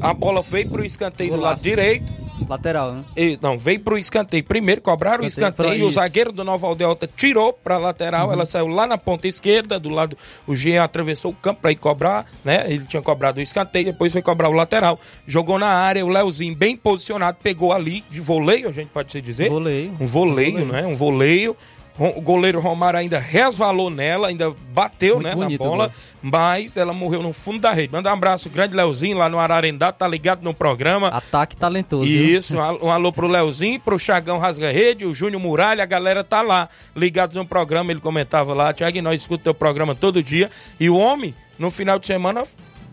A 0.00 0.14
bola 0.14 0.40
veio 0.40 0.66
pro 0.70 0.82
escanteio 0.82 1.32
do 1.32 1.36
lado 1.36 1.42
Golaço. 1.42 1.62
direito. 1.64 2.22
Lateral, 2.48 2.92
né? 2.92 3.04
E, 3.16 3.38
não, 3.40 3.56
veio 3.58 3.80
pro 3.80 3.98
escanteio. 3.98 4.42
Primeiro 4.42 4.80
cobraram 4.80 5.22
o 5.22 5.26
Escanteio 5.26 5.50
escanteio. 5.52 5.78
pra 5.78 5.84
O 5.84 5.88
isso. 5.88 5.98
Uhum. 5.98 6.02
zagueiro 6.04 6.32
do 6.32 6.42
Nova 6.42 6.66
Aldeota 6.66 7.06
tirou 7.06 7.52
pra 7.52 7.76
lateral. 7.76 8.32
Ela 8.32 8.46
saiu 8.46 8.66
lá 8.66 8.86
na 8.86 8.96
ponta 8.96 9.28
esquerda, 9.28 9.78
do 9.78 9.90
lado. 9.90 10.16
O 10.46 10.56
Jean 10.56 10.82
atravessou 10.82 11.30
o 11.32 11.34
campo 11.34 11.60
pra 11.60 11.70
ir 11.70 11.76
cobrar, 11.76 12.24
né? 12.44 12.64
Ele 12.66 12.84
tinha 12.86 13.00
cobrado 13.02 13.38
o 13.38 13.42
escanteio, 13.42 13.84
depois 13.84 14.10
foi 14.12 14.22
cobrar 14.22 14.48
o 14.48 14.52
lateral. 14.52 14.98
Jogou 15.26 15.58
na 15.58 15.68
área, 15.68 16.04
o 16.04 16.08
Leozinho 16.08 16.56
bem 16.56 16.76
posicionado, 16.76 17.36
pegou 17.42 17.72
ali 17.72 18.02
de 18.10 18.20
voleio, 18.20 18.68
a 18.70 18.72
gente 18.72 18.88
pode 18.88 19.12
se 19.12 19.20
dizer. 19.20 19.50
Voleio. 19.50 19.94
Um 20.00 20.06
voleio, 20.06 20.64
né? 20.66 20.86
Um 20.86 20.94
voleio. 20.94 21.54
O 21.98 22.20
goleiro 22.20 22.58
Romário 22.58 22.98
ainda 22.98 23.18
resvalou 23.18 23.90
nela, 23.90 24.28
ainda 24.28 24.54
bateu 24.72 25.20
Muito 25.20 25.36
né, 25.36 25.48
na 25.48 25.58
bola, 25.58 25.88
gol. 25.88 25.96
mas 26.22 26.76
ela 26.76 26.94
morreu 26.94 27.22
no 27.22 27.32
fundo 27.32 27.60
da 27.60 27.72
rede. 27.72 27.92
Manda 27.92 28.08
um 28.08 28.12
abraço, 28.12 28.48
grande 28.48 28.74
Leozinho, 28.74 29.18
lá 29.18 29.28
no 29.28 29.38
Ararendá, 29.38 29.92
tá 29.92 30.08
ligado 30.08 30.42
no 30.42 30.54
programa. 30.54 31.08
Ataque 31.08 31.54
talentoso. 31.54 32.06
Isso, 32.06 32.56
um 32.56 32.86
um 32.86 32.90
alô 32.90 33.12
pro 33.12 33.26
Leozinho, 33.26 33.78
pro 33.78 33.98
Chagão 33.98 34.38
Rasga 34.38 34.72
Rede, 34.72 35.04
o 35.04 35.14
Júnior 35.14 35.40
Muralha, 35.40 35.82
a 35.82 35.86
galera 35.86 36.24
tá 36.24 36.40
lá, 36.40 36.68
ligados 36.96 37.36
no 37.36 37.46
programa, 37.46 37.90
ele 37.90 38.00
comentava 38.00 38.54
lá, 38.54 38.72
Tiago, 38.72 39.00
nós 39.02 39.20
escutamos 39.20 39.42
teu 39.42 39.54
programa 39.54 39.94
todo 39.94 40.22
dia, 40.22 40.50
e 40.78 40.88
o 40.88 40.96
homem, 40.96 41.34
no 41.58 41.70
final 41.70 41.98
de 41.98 42.06
semana, 42.06 42.44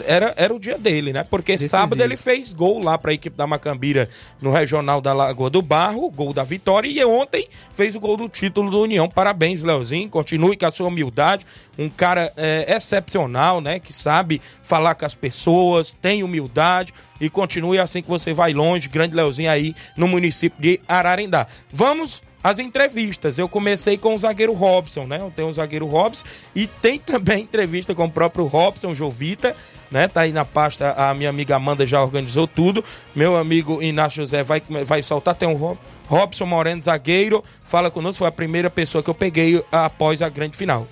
era, 0.05 0.33
era 0.37 0.53
o 0.53 0.59
dia 0.59 0.77
dele, 0.77 1.13
né? 1.13 1.23
Porque 1.23 1.53
Decisivo. 1.53 1.71
sábado 1.71 2.01
ele 2.01 2.17
fez 2.17 2.53
gol 2.53 2.79
lá 2.79 2.97
pra 2.97 3.13
equipe 3.13 3.35
da 3.35 3.47
Macambira 3.47 4.09
no 4.41 4.51
Regional 4.51 5.01
da 5.01 5.13
Lagoa 5.13 5.49
do 5.49 5.61
Barro, 5.61 6.09
gol 6.09 6.33
da 6.33 6.43
vitória, 6.43 6.87
e 6.89 7.03
ontem 7.03 7.47
fez 7.71 7.95
o 7.95 7.99
gol 7.99 8.17
do 8.17 8.29
título 8.29 8.69
do 8.69 8.81
União. 8.81 9.09
Parabéns, 9.09 9.63
Leozinho, 9.63 10.09
continue 10.09 10.57
com 10.57 10.65
a 10.65 10.71
sua 10.71 10.87
humildade, 10.87 11.45
um 11.77 11.89
cara 11.89 12.31
é, 12.35 12.75
excepcional, 12.75 13.61
né? 13.61 13.79
Que 13.79 13.93
sabe 13.93 14.41
falar 14.61 14.95
com 14.95 15.05
as 15.05 15.15
pessoas, 15.15 15.95
tem 16.01 16.23
humildade, 16.23 16.93
e 17.19 17.29
continue 17.29 17.79
assim 17.79 18.01
que 18.01 18.09
você 18.09 18.33
vai 18.33 18.53
longe, 18.53 18.87
grande 18.87 19.15
Leozinho 19.15 19.51
aí 19.51 19.75
no 19.97 20.07
município 20.07 20.61
de 20.61 20.79
Ararendá. 20.87 21.47
Vamos 21.71 22.21
às 22.43 22.59
entrevistas. 22.59 23.37
Eu 23.37 23.49
comecei 23.49 23.97
com 23.97 24.15
o 24.15 24.17
zagueiro 24.17 24.53
Robson, 24.53 25.05
né? 25.05 25.19
Eu 25.19 25.31
tenho 25.35 25.47
o 25.47 25.53
zagueiro 25.53 25.85
Robson 25.85 26.25
e 26.55 26.67
tem 26.67 26.99
também 26.99 27.43
entrevista 27.43 27.93
com 27.93 28.05
o 28.05 28.11
próprio 28.11 28.45
Robson 28.45 28.93
Jovita, 28.95 29.55
né? 29.91 30.07
Tá 30.07 30.21
aí 30.21 30.31
na 30.31 30.45
pasta, 30.45 30.93
a 30.93 31.13
minha 31.13 31.29
amiga 31.29 31.55
Amanda 31.55 31.85
já 31.85 32.01
organizou 32.01 32.47
tudo. 32.47 32.83
Meu 33.15 33.35
amigo 33.35 33.81
Inácio 33.81 34.21
José 34.23 34.43
vai, 34.43 34.61
vai 34.85 35.01
soltar, 35.01 35.35
tem 35.35 35.47
um 35.47 35.55
Rob- 35.55 35.77
Robson 36.07 36.45
Moreno, 36.45 36.81
zagueiro, 36.81 37.43
fala 37.63 37.91
conosco, 37.91 38.19
foi 38.19 38.27
a 38.27 38.31
primeira 38.31 38.69
pessoa 38.69 39.03
que 39.03 39.09
eu 39.09 39.15
peguei 39.15 39.63
após 39.71 40.21
a 40.21 40.29
grande 40.29 40.57
final. 40.57 40.87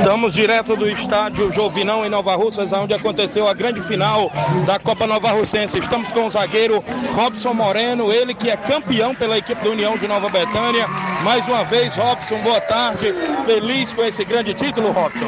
Estamos 0.00 0.32
direto 0.32 0.74
do 0.74 0.88
estádio 0.88 1.52
Jovinão 1.52 2.06
em 2.06 2.08
Nova 2.08 2.34
Russas, 2.34 2.72
onde 2.72 2.94
aconteceu 2.94 3.46
a 3.46 3.52
grande 3.52 3.82
final 3.82 4.32
da 4.64 4.78
Copa 4.78 5.06
Nova 5.06 5.30
Russense. 5.32 5.76
Estamos 5.76 6.10
com 6.10 6.24
o 6.24 6.30
zagueiro 6.30 6.82
Robson 7.14 7.52
Moreno, 7.52 8.10
ele 8.10 8.32
que 8.32 8.48
é 8.48 8.56
campeão 8.56 9.14
pela 9.14 9.36
equipe 9.36 9.62
do 9.62 9.72
União 9.72 9.98
de 9.98 10.08
Nova 10.08 10.30
Betânia. 10.30 10.88
Mais 11.22 11.46
uma 11.46 11.64
vez, 11.64 11.94
Robson, 11.96 12.38
boa 12.38 12.62
tarde. 12.62 13.14
Feliz 13.44 13.92
com 13.92 14.02
esse 14.02 14.24
grande 14.24 14.54
título, 14.54 14.90
Robson. 14.90 15.26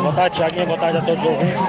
Boa 0.00 0.12
tarde, 0.12 0.36
Thiaguinho. 0.36 0.66
Boa 0.66 0.78
tarde 0.78 0.98
a 0.98 1.02
todos 1.02 1.24
os 1.24 1.28
ouvintes. 1.28 1.60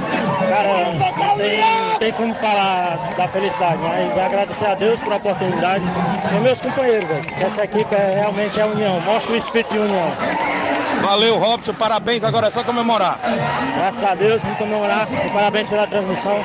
Cara, 0.48 0.94
não 0.94 1.38
tem, 1.38 1.60
não 1.60 2.00
tem 2.00 2.12
como 2.12 2.36
falar 2.36 3.16
da 3.18 3.28
felicidade, 3.30 3.80
mas 3.82 4.16
agradecer 4.16 4.68
a 4.68 4.76
Deus 4.76 5.00
pela 5.00 5.16
oportunidade 5.16 5.84
e 6.32 6.40
meus 6.40 6.62
companheiros, 6.62 7.10
velho. 7.10 7.26
Essa 7.42 7.64
equipe 7.64 7.96
é, 7.96 8.12
realmente 8.20 8.60
é 8.60 8.66
união, 8.66 9.00
mostra 9.02 9.34
o 9.34 9.36
espírito 9.36 9.74
de 9.74 9.80
união. 9.80 10.12
Valeu, 11.04 11.38
Robson. 11.38 11.74
Parabéns. 11.74 12.24
Agora 12.24 12.43
é 12.46 12.52
só 12.52 12.64
comemorar. 12.64 13.20
Graças 13.76 14.04
a 14.04 14.16
Deus, 14.16 14.42
vamos 14.42 14.58
comemorar. 14.58 15.08
E 15.26 15.30
parabéns 15.30 15.68
pela 15.68 15.88
transmissão. 15.88 16.38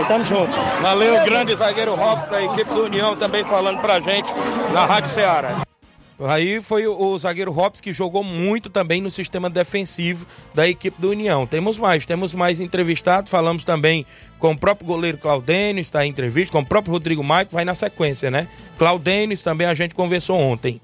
E 0.00 0.04
tamo 0.04 0.24
junto. 0.24 0.52
Valeu, 0.82 1.24
grande 1.24 1.54
zagueiro 1.54 1.94
Robson 1.94 2.30
da 2.30 2.42
equipe 2.42 2.70
do 2.72 2.84
União 2.84 3.16
também 3.16 3.44
falando 3.44 3.80
pra 3.80 4.00
gente 4.00 4.32
na 4.72 4.84
Rádio 4.84 5.10
Ceará. 5.10 5.66
Aí 6.18 6.62
foi 6.62 6.86
o, 6.86 6.98
o 6.98 7.18
zagueiro 7.18 7.52
Robson 7.52 7.82
que 7.82 7.92
jogou 7.92 8.24
muito 8.24 8.70
também 8.70 9.02
no 9.02 9.10
sistema 9.10 9.50
defensivo 9.50 10.26
da 10.54 10.66
equipe 10.66 10.98
do 11.00 11.10
União. 11.10 11.46
Temos 11.46 11.78
mais, 11.78 12.06
temos 12.06 12.32
mais 12.32 12.58
entrevistados. 12.58 13.30
Falamos 13.30 13.64
também 13.64 14.06
com 14.38 14.52
o 14.52 14.58
próprio 14.58 14.86
goleiro 14.86 15.18
Claudênio, 15.18 15.80
está 15.80 16.06
em 16.06 16.10
entrevista, 16.10 16.52
com 16.52 16.62
o 16.62 16.66
próprio 16.66 16.92
Rodrigo 16.92 17.22
Maico, 17.22 17.52
vai 17.52 17.64
na 17.64 17.74
sequência, 17.74 18.30
né? 18.30 18.48
Claudênio 18.78 19.38
também 19.42 19.66
a 19.66 19.74
gente 19.74 19.94
conversou 19.94 20.38
ontem. 20.38 20.80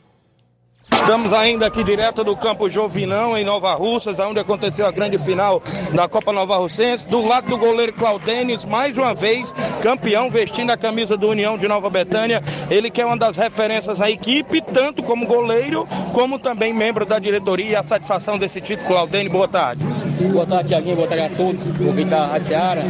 Estamos 0.92 1.32
ainda 1.32 1.66
aqui 1.66 1.82
direto 1.82 2.22
do 2.22 2.36
campo 2.36 2.68
Jovinão, 2.68 3.36
em 3.36 3.44
Nova 3.44 3.74
Russas, 3.74 4.18
onde 4.20 4.38
aconteceu 4.38 4.86
a 4.86 4.92
grande 4.92 5.18
final 5.18 5.62
da 5.92 6.06
Copa 6.06 6.32
Nova 6.32 6.56
Russense. 6.56 7.08
Do 7.08 7.26
lado 7.26 7.48
do 7.48 7.58
goleiro 7.58 7.92
Claudênis, 7.92 8.64
mais 8.64 8.96
uma 8.96 9.14
vez, 9.14 9.52
campeão, 9.82 10.30
vestindo 10.30 10.70
a 10.70 10.76
camisa 10.76 11.16
do 11.16 11.28
União 11.28 11.58
de 11.58 11.66
Nova 11.66 11.90
Betânia. 11.90 12.42
Ele 12.70 12.90
que 12.90 13.00
é 13.00 13.06
uma 13.06 13.16
das 13.16 13.36
referências 13.36 14.00
à 14.00 14.10
equipe, 14.10 14.60
tanto 14.60 15.02
como 15.02 15.26
goleiro, 15.26 15.88
como 16.12 16.38
também 16.38 16.72
membro 16.72 17.04
da 17.04 17.18
diretoria. 17.18 17.80
A 17.80 17.82
satisfação 17.82 18.38
desse 18.38 18.60
título, 18.60 18.88
Claudênio, 18.88 19.32
boa 19.32 19.48
tarde. 19.48 19.84
Boa 20.30 20.46
tarde, 20.46 20.68
Tiaguinho. 20.68 20.96
Boa 20.96 21.08
tarde 21.08 21.24
a 21.24 21.36
todos, 21.36 21.68
da 22.08 22.26
Rádio 22.26 22.46
Seara. 22.46 22.84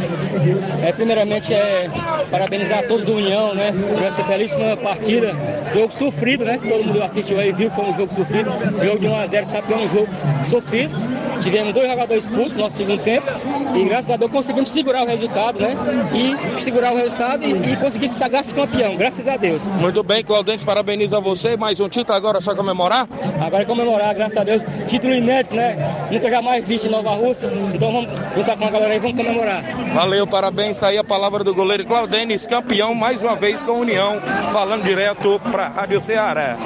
É, 0.83 0.91
primeiramente, 0.91 1.53
é 1.53 1.89
parabenizar 2.29 2.79
a 2.79 2.83
todos 2.83 3.05
do 3.05 3.13
União, 3.13 3.55
né? 3.55 3.71
Por 3.71 4.03
essa 4.03 4.23
belíssima 4.23 4.75
partida. 4.77 5.35
Jogo 5.73 5.91
sofrido, 5.91 6.45
né? 6.45 6.59
Todo 6.67 6.83
mundo 6.83 7.01
assistiu 7.01 7.39
aí, 7.39 7.51
viu 7.51 7.71
como 7.71 7.92
um 7.93 7.97
jogo 7.97 8.13
sofrido. 8.13 8.51
Jogo 8.83 8.99
de 8.99 9.07
1x0, 9.07 9.45
sabe 9.45 9.67
que 9.67 9.73
é 9.73 9.77
um 9.77 9.89
jogo 9.89 10.07
sofrido. 10.43 10.95
Tivemos 11.41 11.73
dois 11.73 11.89
jogadores 11.89 12.25
expulsos 12.25 12.53
no 12.53 12.63
nosso 12.63 12.77
segundo 12.77 13.01
tempo. 13.03 13.27
E 13.75 13.83
graças 13.85 14.09
a 14.09 14.17
Deus 14.17 14.31
conseguimos 14.31 14.69
segurar 14.69 15.03
o 15.03 15.05
resultado, 15.05 15.59
né? 15.59 15.75
E 16.13 16.61
segurar 16.61 16.93
o 16.93 16.95
resultado 16.95 17.43
e, 17.43 17.73
e 17.73 17.75
conseguir 17.77 18.07
se 18.07 18.15
sagrar-se 18.15 18.53
campeão, 18.53 18.95
graças 18.95 19.27
a 19.27 19.35
Deus. 19.35 19.61
Muito 19.63 20.03
bem, 20.03 20.23
Claudênis, 20.23 20.63
parabenizo 20.63 21.15
a 21.15 21.19
você. 21.19 21.57
Mais 21.57 21.79
um 21.79 21.89
título 21.89 22.15
agora, 22.15 22.39
só 22.39 22.55
comemorar? 22.55 23.07
Agora 23.41 23.63
é 23.63 23.65
comemorar, 23.65 24.13
graças 24.13 24.37
a 24.37 24.43
Deus. 24.43 24.63
Título 24.87 25.13
inédito, 25.13 25.55
né? 25.55 25.75
Nunca 26.11 26.29
jamais 26.29 26.65
visto 26.65 26.87
em 26.87 26.91
Nova 26.91 27.11
Rússia. 27.11 27.51
Então 27.73 27.91
vamos 27.91 28.09
juntar 28.35 28.57
com 28.57 28.65
a 28.65 28.69
galera 28.69 28.93
aí, 28.93 28.99
vamos 28.99 29.17
comemorar. 29.17 29.63
Valeu, 29.93 30.25
parabéns. 30.25 30.77
Está 30.77 30.87
aí 30.87 30.97
a 30.97 31.03
palavra 31.03 31.43
do 31.43 31.53
goleiro 31.53 31.85
Claudênis, 31.85 32.47
campeão 32.47 32.95
mais 32.95 33.21
uma 33.21 33.35
vez 33.35 33.61
com 33.63 33.71
a 33.71 33.75
União, 33.75 34.19
falando 34.51 34.83
direto 34.83 35.39
para 35.51 35.65
a 35.65 35.69
Rádio 35.69 35.99
Ceará. 35.99 36.57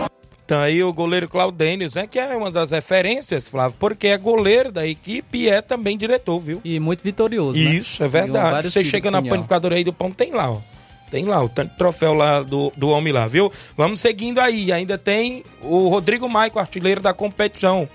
Então 0.47 0.61
aí 0.61 0.81
o 0.81 0.93
goleiro 0.93 1.27
Claudênis, 1.27 1.95
né, 1.95 2.07
que 2.07 2.17
é 2.17 2.33
uma 2.33 2.49
das 2.49 2.71
referências, 2.71 3.49
Flávio, 3.49 3.75
porque 3.77 4.07
é 4.07 4.17
goleiro 4.17 4.71
da 4.71 4.87
equipe 4.87 5.39
e 5.39 5.49
é 5.49 5.61
também 5.61 5.97
diretor, 5.97 6.39
viu? 6.39 6.61
E 6.63 6.79
muito 6.79 7.03
vitorioso. 7.03 7.59
né? 7.59 7.65
Isso, 7.75 8.01
é 8.01 8.07
Ganhou 8.07 8.31
verdade. 8.31 8.71
Você 8.71 8.81
chega 8.81 9.11
na 9.11 9.21
panificadora 9.21 9.75
aí 9.75 9.83
do 9.83 9.91
pão, 9.91 10.09
tem 10.09 10.31
lá, 10.31 10.49
ó. 10.49 10.61
Tem 11.11 11.25
lá 11.25 11.43
o 11.43 11.49
tanto 11.49 11.71
de 11.71 11.77
troféu 11.77 12.13
lá 12.13 12.41
do, 12.43 12.71
do 12.77 12.87
homem 12.89 13.11
lá, 13.11 13.27
viu? 13.27 13.51
Vamos 13.75 13.99
seguindo 13.99 14.39
aí. 14.39 14.71
Ainda 14.71 14.97
tem 14.97 15.43
o 15.61 15.89
Rodrigo 15.89 16.29
Maico, 16.29 16.59
artilheiro 16.59 17.01
da 17.01 17.13
competição. 17.13 17.87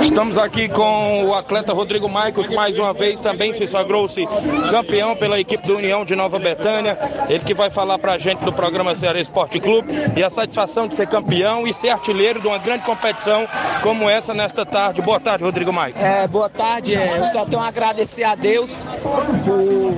Estamos 0.00 0.38
aqui 0.38 0.68
com 0.68 1.24
o 1.26 1.34
atleta 1.34 1.72
Rodrigo 1.72 2.08
Maico, 2.08 2.42
que 2.42 2.54
mais 2.54 2.78
uma 2.78 2.94
vez 2.94 3.20
também 3.20 3.52
se 3.52 3.66
sagrou-se 3.66 4.26
campeão 4.70 5.14
pela 5.14 5.38
equipe 5.38 5.66
do 5.66 5.76
União 5.76 6.04
de 6.04 6.16
Nova 6.16 6.38
Betânia. 6.38 6.98
Ele 7.28 7.40
que 7.44 7.52
vai 7.52 7.70
falar 7.70 7.98
pra 7.98 8.16
gente 8.16 8.42
do 8.44 8.52
programa 8.52 8.94
Ceará 8.94 9.20
Esporte 9.20 9.60
Clube 9.60 9.92
e 10.16 10.22
a 10.22 10.30
satisfação 10.30 10.88
de 10.88 10.94
ser 10.94 11.06
campeão 11.06 11.66
e 11.66 11.74
ser 11.74 11.90
artilheiro 11.90 12.40
de 12.40 12.46
uma 12.46 12.58
grande 12.58 12.84
competição 12.84 13.46
como 13.82 14.08
essa 14.08 14.32
nesta 14.32 14.64
tarde. 14.64 15.02
Boa 15.02 15.20
tarde, 15.20 15.44
Rodrigo 15.44 15.72
Maico. 15.72 15.98
É, 15.98 16.26
boa 16.26 16.48
tarde. 16.48 16.94
é, 16.94 17.18
Eu 17.18 17.26
só 17.26 17.44
tenho 17.44 17.60
a 17.60 17.68
agradecer 17.68 18.24
a 18.24 18.34
Deus 18.34 18.84
por 19.44 19.94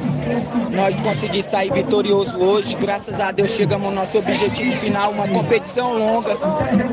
nós 0.70 1.01
conseguimos 1.01 1.47
sair 1.47 1.72
vitorioso 1.72 2.39
hoje. 2.39 2.77
Graças 2.77 3.20
a 3.20 3.31
Deus 3.33 3.53
chegamos 3.53 3.89
ao 3.89 3.93
nosso 3.95 4.18
objetivo 4.18 4.72
final, 4.72 5.11
uma 5.11 5.29
competição 5.29 5.95
longa, 5.95 6.37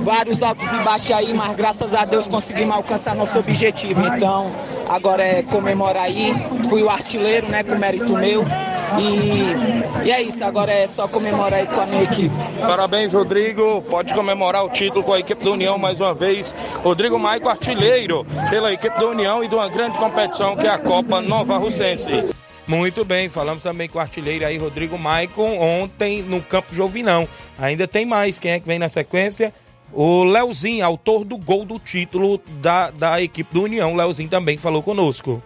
vários 0.04 0.42
altos 0.42 0.72
e 0.72 0.78
baixos 0.84 1.12
aí, 1.12 1.34
mas 1.34 1.56
graças 1.56 1.94
a 1.94 2.06
Deus 2.06 2.28
conseguimos 2.28 2.76
alcançar 2.76 3.16
nosso 3.16 3.38
objetivo. 3.40 4.06
Então, 4.08 4.52
agora 4.90 5.24
é 5.24 5.44
comemorar 5.44 6.04
aí. 6.04 6.34
Fui 6.70 6.84
o 6.84 6.90
artilheiro, 6.90 7.48
né, 7.48 7.64
com 7.64 7.76
mérito 7.76 8.14
meu. 8.14 8.46
E, 9.00 10.06
e 10.06 10.12
é 10.12 10.22
isso, 10.22 10.44
agora 10.44 10.72
é 10.72 10.86
só 10.86 11.08
comemorar 11.08 11.62
aí 11.62 11.68
com 11.68 11.82
a 11.82 11.86
minha 11.86 12.04
equipe. 12.04 12.36
Parabéns, 12.60 13.14
Rodrigo. 13.14 13.82
Pode 13.90 14.14
comemorar 14.14 14.64
o 14.64 14.70
título 14.70 15.04
com 15.04 15.14
a 15.14 15.20
equipe 15.20 15.44
da 15.44 15.52
União 15.52 15.78
mais 15.78 16.00
uma 16.00 16.14
vez. 16.14 16.54
Rodrigo 16.84 17.18
Maico, 17.18 17.50
artilheiro 17.50 18.26
pela 18.50 18.72
equipe 18.72 18.98
da 19.00 19.08
União 19.08 19.44
e 19.44 19.48
de 19.48 19.56
uma 19.56 19.68
grande 19.68 19.98
competição 19.98 20.56
que 20.56 20.68
é 20.68 20.70
a 20.70 20.78
Copa 20.78 21.22
Nova 21.22 21.58
Russense. 21.58 22.43
Muito 22.66 23.04
bem, 23.04 23.28
falamos 23.28 23.62
também 23.62 23.90
com 23.90 23.98
o 23.98 24.02
artilheiro 24.02 24.46
aí, 24.46 24.58
Rodrigo 24.58 24.98
Maicon, 24.98 25.60
ontem 25.60 26.22
no 26.22 26.42
Campo 26.42 26.74
Jovinão. 26.74 27.28
Ainda 27.58 27.88
tem 27.88 28.06
mais, 28.06 28.40
quem 28.40 28.52
é 28.52 28.60
que 28.60 28.66
vem 28.66 28.80
na 28.80 28.88
sequência? 28.88 29.54
O 29.92 30.24
Leozinho, 30.24 30.86
autor 30.86 31.24
do 31.26 31.38
gol 31.38 31.66
do 31.66 31.78
título 31.78 32.42
da, 32.62 32.90
da 32.90 33.22
equipe 33.22 33.54
do 33.54 33.64
União. 33.64 33.94
O 33.94 33.96
Leozinho 33.96 34.30
também 34.30 34.58
falou 34.58 34.82
conosco. 34.82 35.44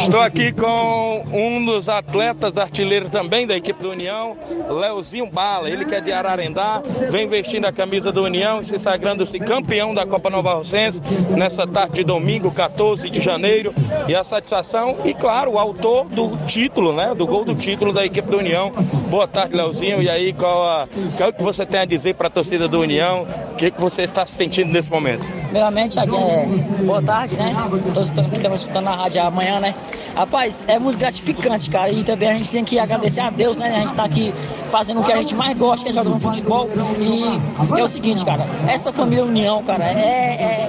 Estou 0.00 0.20
aqui 0.20 0.52
com 0.52 1.24
um 1.32 1.64
dos 1.64 1.88
atletas 1.88 2.58
artilheiros 2.58 3.08
também 3.08 3.46
da 3.46 3.56
equipe 3.56 3.82
do 3.82 3.90
União, 3.90 4.36
Leozinho 4.68 5.26
Bala. 5.26 5.70
Ele 5.70 5.86
que 5.86 5.94
é 5.94 6.00
de 6.00 6.12
Ararendá, 6.12 6.82
vem 7.10 7.26
vestindo 7.26 7.64
a 7.64 7.72
camisa 7.72 8.12
do 8.12 8.22
União 8.22 8.60
e 8.60 8.64
se 8.66 8.78
sagrando-se 8.78 9.38
campeão 9.38 9.94
da 9.94 10.04
Copa 10.04 10.28
Nova 10.28 10.52
Rocense 10.54 11.00
nessa 11.30 11.66
tarde 11.66 11.94
de 11.96 12.04
domingo, 12.04 12.50
14 12.50 13.08
de 13.08 13.20
janeiro. 13.20 13.74
E 14.06 14.14
a 14.14 14.22
satisfação, 14.22 14.98
e 15.04 15.14
claro, 15.14 15.52
o 15.52 15.58
autor 15.58 16.04
do 16.06 16.36
título, 16.46 16.92
né? 16.92 17.14
Do 17.14 17.26
gol 17.26 17.44
do 17.44 17.54
título 17.54 17.92
da 17.92 18.04
equipe 18.04 18.28
do 18.28 18.38
União. 18.38 18.70
Boa 19.08 19.26
tarde, 19.26 19.56
Leozinho. 19.56 20.02
E 20.02 20.08
aí, 20.08 20.34
qual, 20.34 20.64
a, 20.64 20.88
qual 21.16 21.28
é 21.28 21.30
o 21.30 21.32
que 21.32 21.42
você 21.42 21.64
tem 21.64 21.80
a 21.80 21.84
dizer 21.86 22.14
para 22.14 22.26
a 22.26 22.30
torcida 22.30 22.68
do 22.68 22.80
União? 22.80 23.26
O 23.52 23.54
que, 23.54 23.70
que 23.70 23.80
você 23.80 24.02
está 24.02 24.26
sentindo 24.26 24.70
nesse 24.70 24.90
momento? 24.90 25.24
Primeiramente, 25.44 25.98
aqui 25.98 26.16
é 26.16 26.46
boa 26.82 27.02
tarde, 27.02 27.36
né? 27.36 27.54
Todos 27.94 28.10
que 28.10 28.36
estamos 28.36 28.62
escutando 28.62 28.84
na 28.84 28.96
rádio 28.96 29.22
amanhã, 29.22 29.60
né? 29.62 29.74
Rapaz, 30.14 30.64
é 30.68 30.78
muito 30.78 30.98
gratificante, 30.98 31.70
cara. 31.70 31.90
E 31.90 32.04
também 32.04 32.28
a 32.28 32.34
gente 32.34 32.50
tem 32.50 32.64
que 32.64 32.78
agradecer 32.78 33.20
a 33.20 33.30
Deus, 33.30 33.56
né? 33.56 33.74
A 33.76 33.80
gente 33.80 33.94
tá 33.94 34.04
aqui 34.04 34.34
fazendo 34.70 35.00
o 35.00 35.04
que 35.04 35.12
a 35.12 35.16
gente 35.16 35.34
mais 35.34 35.56
gosta, 35.56 35.84
que 35.84 35.90
é 35.90 35.94
jogando 35.94 36.20
futebol. 36.20 36.68
E 37.00 37.78
é 37.78 37.82
o 37.82 37.88
seguinte, 37.88 38.24
cara, 38.24 38.44
essa 38.68 38.92
família 38.92 39.24
União, 39.24 39.62
cara, 39.62 39.84
é, 39.84 40.68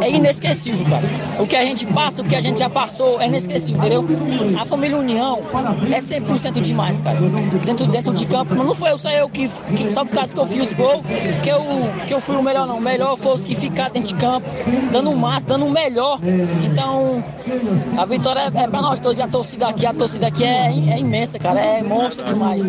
é, 0.00 0.04
é 0.04 0.10
inesquecível, 0.10 0.86
cara. 0.86 1.04
O 1.38 1.46
que 1.46 1.54
a 1.56 1.64
gente 1.64 1.86
passa, 1.86 2.22
o 2.22 2.24
que 2.24 2.34
a 2.34 2.40
gente 2.40 2.58
já 2.58 2.70
passou, 2.70 3.20
é 3.20 3.26
inesquecível, 3.26 3.78
entendeu? 3.78 4.04
A 4.58 4.64
família 4.64 4.96
União 4.96 5.40
é 5.92 6.00
100% 6.00 6.60
demais, 6.60 7.00
cara. 7.02 7.18
Dentro, 7.64 7.86
dentro 7.86 8.14
de 8.14 8.26
campo, 8.26 8.54
não 8.54 8.74
foi 8.74 8.92
eu, 8.92 8.98
só 8.98 9.10
eu 9.10 9.28
que, 9.28 9.48
que 9.48 9.92
só 9.92 10.04
por 10.04 10.14
causa 10.14 10.34
que 10.34 10.40
eu 10.40 10.46
fiz 10.46 10.66
os 10.66 10.72
gols, 10.72 11.02
que 11.42 11.50
eu, 11.50 11.62
que 12.06 12.14
eu 12.14 12.20
fui 12.20 12.36
o 12.36 12.42
melhor, 12.42 12.66
não. 12.66 12.78
O 12.78 12.80
melhor 12.80 13.16
foi 13.16 13.34
os 13.34 13.44
que 13.44 13.54
ficaram 13.54 13.92
dentro 13.92 14.14
de 14.14 14.20
campo, 14.20 14.48
dando 14.90 15.10
o 15.10 15.16
máximo, 15.16 15.48
dando 15.48 15.66
o 15.66 15.70
melhor. 15.70 16.18
Então, 16.64 17.22
a 17.96 18.06
vitória 18.16 18.40
é, 18.40 18.62
é 18.62 18.68
pra 18.68 18.80
nós 18.80 19.00
todos. 19.00 19.18
E 19.18 19.22
a 19.22 19.28
torcida 19.28 19.68
aqui, 19.68 19.86
a 19.86 19.92
torcida 19.92 20.28
aqui 20.28 20.44
é, 20.44 20.66
é 20.66 20.98
imensa, 20.98 21.38
cara. 21.38 21.60
É 21.60 21.82
monstro 21.82 22.24
demais. 22.24 22.64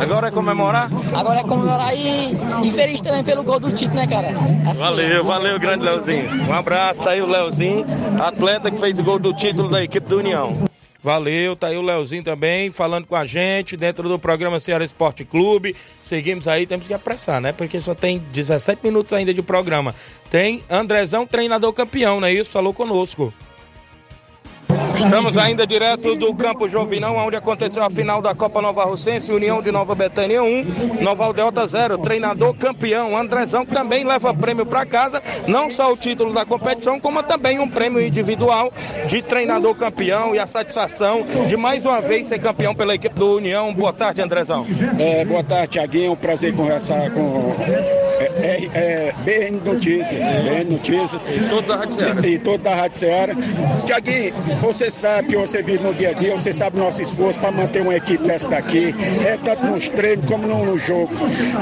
Agora 0.00 0.28
é 0.28 0.30
comemorar? 0.30 0.90
Agora 1.12 1.40
é 1.40 1.42
comemorar 1.42 1.96
e, 1.96 2.36
e 2.64 2.70
feliz 2.70 3.00
também 3.02 3.24
pelo 3.24 3.42
gol 3.42 3.58
do 3.58 3.72
título, 3.72 4.00
né, 4.00 4.06
cara? 4.06 4.28
Assim, 4.68 4.80
Valeu, 4.80 5.24
valeu, 5.24 5.58
grande 5.58 5.84
Leozinho. 5.84 6.48
Um 6.48 6.54
abraço, 6.54 7.00
tá 7.00 7.10
aí 7.10 7.20
o 7.20 7.26
Leozinho, 7.26 7.84
atleta 8.22 8.70
que 8.70 8.78
fez 8.78 8.98
o 8.98 9.04
gol 9.04 9.18
do 9.18 9.32
título 9.34 9.68
da 9.68 9.82
equipe 9.82 10.06
do 10.08 10.18
União. 10.18 10.56
Valeu, 11.02 11.54
tá 11.54 11.66
aí 11.66 11.76
o 11.76 11.82
Leozinho 11.82 12.24
também 12.24 12.70
falando 12.70 13.06
com 13.06 13.14
a 13.14 13.26
gente 13.26 13.76
dentro 13.76 14.08
do 14.08 14.18
programa 14.18 14.58
Ceará 14.58 14.82
Esporte 14.82 15.22
Clube. 15.22 15.76
Seguimos 16.00 16.48
aí, 16.48 16.66
temos 16.66 16.88
que 16.88 16.94
apressar, 16.94 17.42
né? 17.42 17.52
Porque 17.52 17.78
só 17.78 17.94
tem 17.94 18.18
17 18.32 18.80
minutos 18.82 19.12
ainda 19.12 19.34
de 19.34 19.42
programa. 19.42 19.94
Tem 20.30 20.62
Andrezão, 20.70 21.26
treinador 21.26 21.74
campeão, 21.74 22.20
não 22.20 22.28
é 22.28 22.32
isso? 22.32 22.52
Falou 22.52 22.72
conosco. 22.72 23.34
Estamos 24.94 25.36
ainda 25.36 25.66
direto 25.66 26.14
do 26.14 26.32
Campo 26.34 26.68
Jovinão, 26.68 27.16
onde 27.16 27.36
aconteceu 27.36 27.82
a 27.82 27.90
final 27.90 28.22
da 28.22 28.34
Copa 28.34 28.62
Nova 28.62 28.84
Russense, 28.84 29.32
União 29.32 29.60
de 29.60 29.70
Nova 29.70 29.94
Betânia 29.94 30.42
1, 30.42 31.00
Nova 31.02 31.24
Aldeota 31.24 31.66
0. 31.66 31.98
Treinador 31.98 32.54
campeão, 32.54 33.16
Andrezão, 33.16 33.66
que 33.66 33.74
também 33.74 34.04
leva 34.04 34.32
prêmio 34.32 34.64
para 34.64 34.86
casa, 34.86 35.22
não 35.46 35.68
só 35.68 35.92
o 35.92 35.96
título 35.96 36.32
da 36.32 36.44
competição, 36.44 37.00
como 37.00 37.22
também 37.22 37.58
um 37.58 37.68
prêmio 37.68 38.00
individual 38.00 38.72
de 39.06 39.20
treinador 39.20 39.74
campeão 39.74 40.34
e 40.34 40.38
a 40.38 40.46
satisfação 40.46 41.24
de 41.46 41.56
mais 41.56 41.84
uma 41.84 42.00
vez 42.00 42.26
ser 42.26 42.38
campeão 42.38 42.74
pela 42.74 42.94
equipe 42.94 43.14
do 43.14 43.36
União. 43.36 43.74
Boa 43.74 43.92
tarde, 43.92 44.22
Andrezão. 44.22 44.66
É, 44.98 45.24
boa 45.24 45.42
tarde, 45.42 45.72
Tiaguinho. 45.72 46.12
Um 46.12 46.16
prazer 46.16 46.54
conversar 46.54 47.10
com 47.10 47.54
é, 48.20 48.68
é, 48.74 49.14
BN 49.24 49.60
Notícias. 49.64 50.24
BN 50.24 50.64
Notícias. 50.64 51.20
E 51.28 51.48
todos 51.48 51.66
da 51.66 51.76
Rádio 51.76 51.94
Ceará. 51.94 52.26
E 52.26 52.38
toda 52.38 52.70
a 52.70 52.74
Rádio 52.74 52.98
Ceará. 52.98 53.34
Tiaguinho, 53.84 54.34
você 54.60 54.83
sabe 54.90 55.28
que 55.28 55.36
você 55.36 55.62
vive 55.62 55.82
no 55.82 55.94
dia 55.94 56.10
a 56.10 56.12
dia, 56.12 56.36
você 56.36 56.52
sabe 56.52 56.78
o 56.78 56.80
nosso 56.80 57.02
esforço 57.02 57.38
para 57.38 57.50
manter 57.50 57.82
uma 57.82 57.94
equipe 57.94 58.24
dessa 58.24 58.48
daqui. 58.48 58.94
É 59.24 59.38
tanto 59.44 59.66
nos 59.66 59.88
treinos 59.88 60.24
como 60.26 60.46
no, 60.46 60.64
no 60.64 60.78
jogo. 60.78 61.10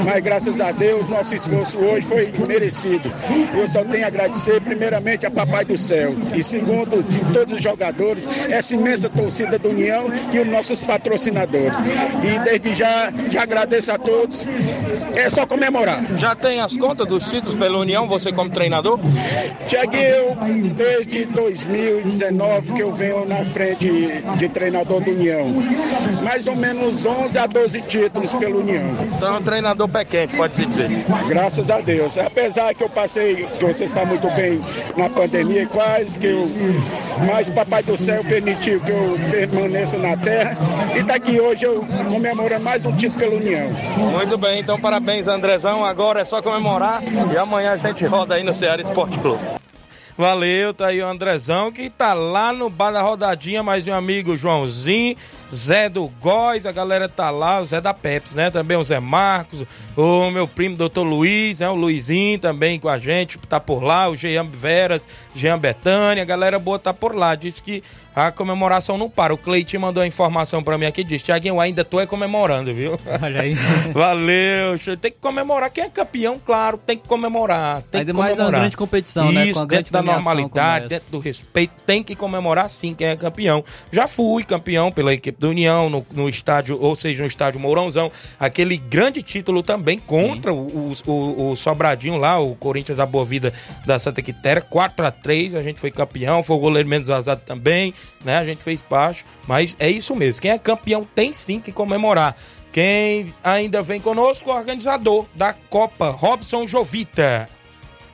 Mas 0.05 0.21
graças 0.21 0.59
a 0.61 0.71
Deus, 0.71 1.07
nosso 1.09 1.35
esforço 1.35 1.77
hoje 1.77 2.05
foi 2.05 2.31
merecido. 2.47 3.11
Eu 3.57 3.67
só 3.67 3.83
tenho 3.83 4.03
a 4.05 4.07
agradecer, 4.07 4.61
primeiramente, 4.61 5.25
a 5.25 5.31
Papai 5.31 5.65
do 5.65 5.77
Céu. 5.77 6.15
E 6.35 6.43
segundo, 6.43 7.03
todos 7.33 7.55
os 7.55 7.61
jogadores, 7.61 8.27
essa 8.49 8.73
imensa 8.73 9.09
torcida 9.09 9.57
do 9.57 9.69
União 9.69 10.05
e 10.31 10.39
os 10.39 10.47
nossos 10.47 10.81
patrocinadores. 10.81 11.77
E 12.23 12.39
desde 12.39 12.73
já, 12.73 13.11
já 13.29 13.43
agradeço 13.43 13.91
a 13.91 13.97
todos. 13.97 14.45
É 15.15 15.29
só 15.29 15.45
comemorar. 15.45 16.03
Já 16.17 16.35
tem 16.35 16.59
as 16.61 16.75
contas 16.77 17.07
dos 17.07 17.29
títulos 17.29 17.55
pela 17.55 17.77
União, 17.77 18.07
você 18.07 18.31
como 18.31 18.49
treinador? 18.49 18.99
Tiaguinho, 19.67 20.73
desde 20.75 21.25
2019 21.25 22.73
que 22.73 22.81
eu 22.81 22.91
venho 22.91 23.12
na 23.25 23.45
frente 23.45 23.89
de 24.37 24.49
treinador 24.49 25.01
do 25.01 25.11
União. 25.11 25.45
Mais 26.23 26.47
ou 26.47 26.55
menos 26.55 27.05
11 27.05 27.37
a 27.37 27.47
12 27.47 27.81
títulos 27.83 28.33
pela 28.33 28.57
União. 28.57 28.83
Então 29.15 29.35
é 29.35 29.37
um 29.39 29.43
treinador 29.43 29.87
pé 29.87 30.03
quente, 30.03 30.35
pode-se 30.35 30.65
dizer. 30.65 30.89
Graças 31.27 31.69
a 31.69 31.79
Deus. 31.79 32.17
Apesar 32.17 32.73
que 32.73 32.83
eu 32.83 32.89
passei, 32.89 33.47
que 33.59 33.65
você 33.65 33.87
sabe 33.87 34.09
muito 34.09 34.29
bem, 34.31 34.61
na 34.97 35.09
pandemia, 35.09 35.67
quase 35.67 36.19
que 36.19 36.27
eu. 36.27 36.47
Mas 37.27 37.49
Papai 37.49 37.83
do 37.83 37.95
Céu 37.95 38.23
permitiu 38.23 38.79
que 38.81 38.91
eu 38.91 39.17
permaneça 39.29 39.97
na 39.97 40.17
terra. 40.17 40.57
E 40.95 40.99
está 40.99 41.15
aqui 41.15 41.39
hoje 41.39 41.65
eu 41.65 41.85
comemorando 42.09 42.63
mais 42.63 42.85
um 42.85 42.95
título 42.95 43.19
pela 43.19 43.35
União. 43.35 43.69
Muito 43.97 44.37
bem, 44.37 44.59
então 44.59 44.79
parabéns, 44.79 45.27
Andrezão. 45.27 45.85
Agora 45.85 46.21
é 46.21 46.25
só 46.25 46.41
comemorar 46.41 47.01
e 47.31 47.37
amanhã 47.37 47.73
a 47.73 47.77
gente 47.77 48.05
roda 48.05 48.35
aí 48.35 48.43
no 48.43 48.53
Ceará 48.53 48.81
Esporte 48.81 49.19
Clube. 49.19 49.62
Valeu, 50.15 50.75
tá 50.75 50.87
aí 50.87 51.01
o 51.01 51.07
Andrezão 51.07 51.71
que 51.71 51.89
tá 51.89 52.13
lá 52.13 52.53
no 52.53 52.69
bar 52.69 52.91
da 52.91 53.01
rodadinha, 53.01 53.63
mais 53.63 53.87
um 53.87 53.93
amigo 53.93 54.37
Joãozinho, 54.37 55.17
Zé 55.53 55.87
do 55.87 56.07
Góis, 56.19 56.65
a 56.65 56.71
galera 56.71 57.07
tá 57.07 57.29
lá, 57.29 57.61
o 57.61 57.65
Zé 57.65 57.79
da 57.79 57.93
Peps, 57.93 58.33
né? 58.33 58.49
Também 58.49 58.77
o 58.77 58.83
Zé 58.83 58.99
Marcos, 58.99 59.63
o 59.95 60.31
meu 60.31 60.47
primo 60.47 60.75
doutor 60.75 61.03
Luiz, 61.03 61.59
né? 61.59 61.69
O 61.69 61.75
Luizinho 61.75 62.39
também 62.39 62.79
com 62.79 62.89
a 62.89 62.97
gente, 62.97 63.37
tá 63.37 63.59
por 63.59 63.83
lá, 63.83 64.09
o 64.09 64.15
Jean 64.15 64.45
Veras, 64.45 65.07
Jean 65.35 65.57
Betânia, 65.59 66.23
a 66.23 66.25
galera 66.25 66.57
boa 66.57 66.79
tá 66.79 66.93
por 66.93 67.15
lá. 67.15 67.35
Diz 67.35 67.59
que 67.59 67.83
a 68.15 68.31
comemoração 68.31 68.97
não 68.97 69.09
para. 69.09 69.33
O 69.33 69.37
Cleitinho 69.37 69.81
mandou 69.81 70.03
a 70.03 70.07
informação 70.07 70.63
pra 70.63 70.77
mim 70.77 70.85
aqui, 70.85 71.03
diz, 71.03 71.23
Tiaguinho, 71.23 71.59
ainda 71.59 71.83
tô 71.83 71.99
é 71.99 72.05
comemorando, 72.05 72.73
viu? 72.73 72.99
Olha 73.21 73.41
aí. 73.41 73.53
Valeu, 73.93 74.77
tem 74.99 75.11
que 75.11 75.17
comemorar. 75.19 75.69
Quem 75.69 75.83
é 75.85 75.89
campeão, 75.89 76.39
claro, 76.43 76.77
tem 76.77 76.97
que 76.97 77.07
comemorar. 77.07 77.81
Tem 77.83 77.99
Ainda 78.01 78.11
que 78.11 78.17
mais 78.17 78.31
comemorar. 78.31 78.53
uma 78.53 78.59
grande 78.61 78.77
competição, 78.77 79.31
né? 79.31 79.45
Isso, 79.45 79.55
Com 79.55 79.61
a 79.61 79.65
dentro 79.65 79.91
da 79.93 80.01
normalidade, 80.01 80.87
dentro 80.87 81.09
do 81.09 81.19
respeito, 81.19 81.73
tem 81.85 82.03
que 82.03 82.15
comemorar 82.15 82.69
sim 82.69 82.93
quem 82.93 83.07
é 83.07 83.15
campeão. 83.15 83.63
Já 83.91 84.07
fui 84.07 84.43
campeão 84.43 84.91
pela 84.91 85.13
equipe 85.13 85.39
do 85.43 85.49
União 85.49 85.89
no, 85.89 86.05
no 86.13 86.29
estádio, 86.29 86.77
ou 86.81 86.95
seja, 86.95 87.21
no 87.21 87.27
estádio 87.27 87.59
Mourãozão. 87.59 88.09
Aquele 88.39 88.77
grande 88.77 89.21
título 89.21 89.61
também 89.61 89.99
contra 89.99 90.53
o, 90.53 90.91
o, 91.05 91.51
o- 91.51 91.55
Sobradinho 91.55 92.15
lá, 92.17 92.39
o 92.39 92.55
Corinthians 92.55 92.97
da 92.97 93.05
Boa 93.05 93.25
Vida 93.25 93.53
da 93.85 93.99
Santa 93.99 94.21
Quitéria, 94.21 94.61
4 94.61 95.05
a 95.05 95.11
3 95.11 95.55
a 95.55 95.61
gente 95.61 95.79
foi 95.81 95.91
campeão, 95.91 96.41
foi 96.41 96.55
o 96.55 96.59
goleiro 96.59 96.87
menos 96.87 97.07
vazado 97.09 97.41
também, 97.45 97.93
né? 98.23 98.37
A 98.37 98.45
gente 98.45 98.63
fez 98.63 98.81
parte, 98.81 99.25
mas 99.47 99.75
é 99.79 99.89
isso 99.89 100.15
mesmo. 100.15 100.41
Quem 100.41 100.51
é 100.51 100.57
campeão 100.57 101.05
tem 101.13 101.33
sim 101.33 101.59
que 101.59 101.71
comemorar. 101.71 102.35
Quem 102.71 103.33
ainda 103.43 103.81
vem 103.83 103.99
conosco, 104.01 104.49
o 104.49 104.53
organizador 104.55 105.25
da 105.35 105.53
Copa, 105.53 106.09
Robson 106.09 106.65
Jovita. 106.65 107.47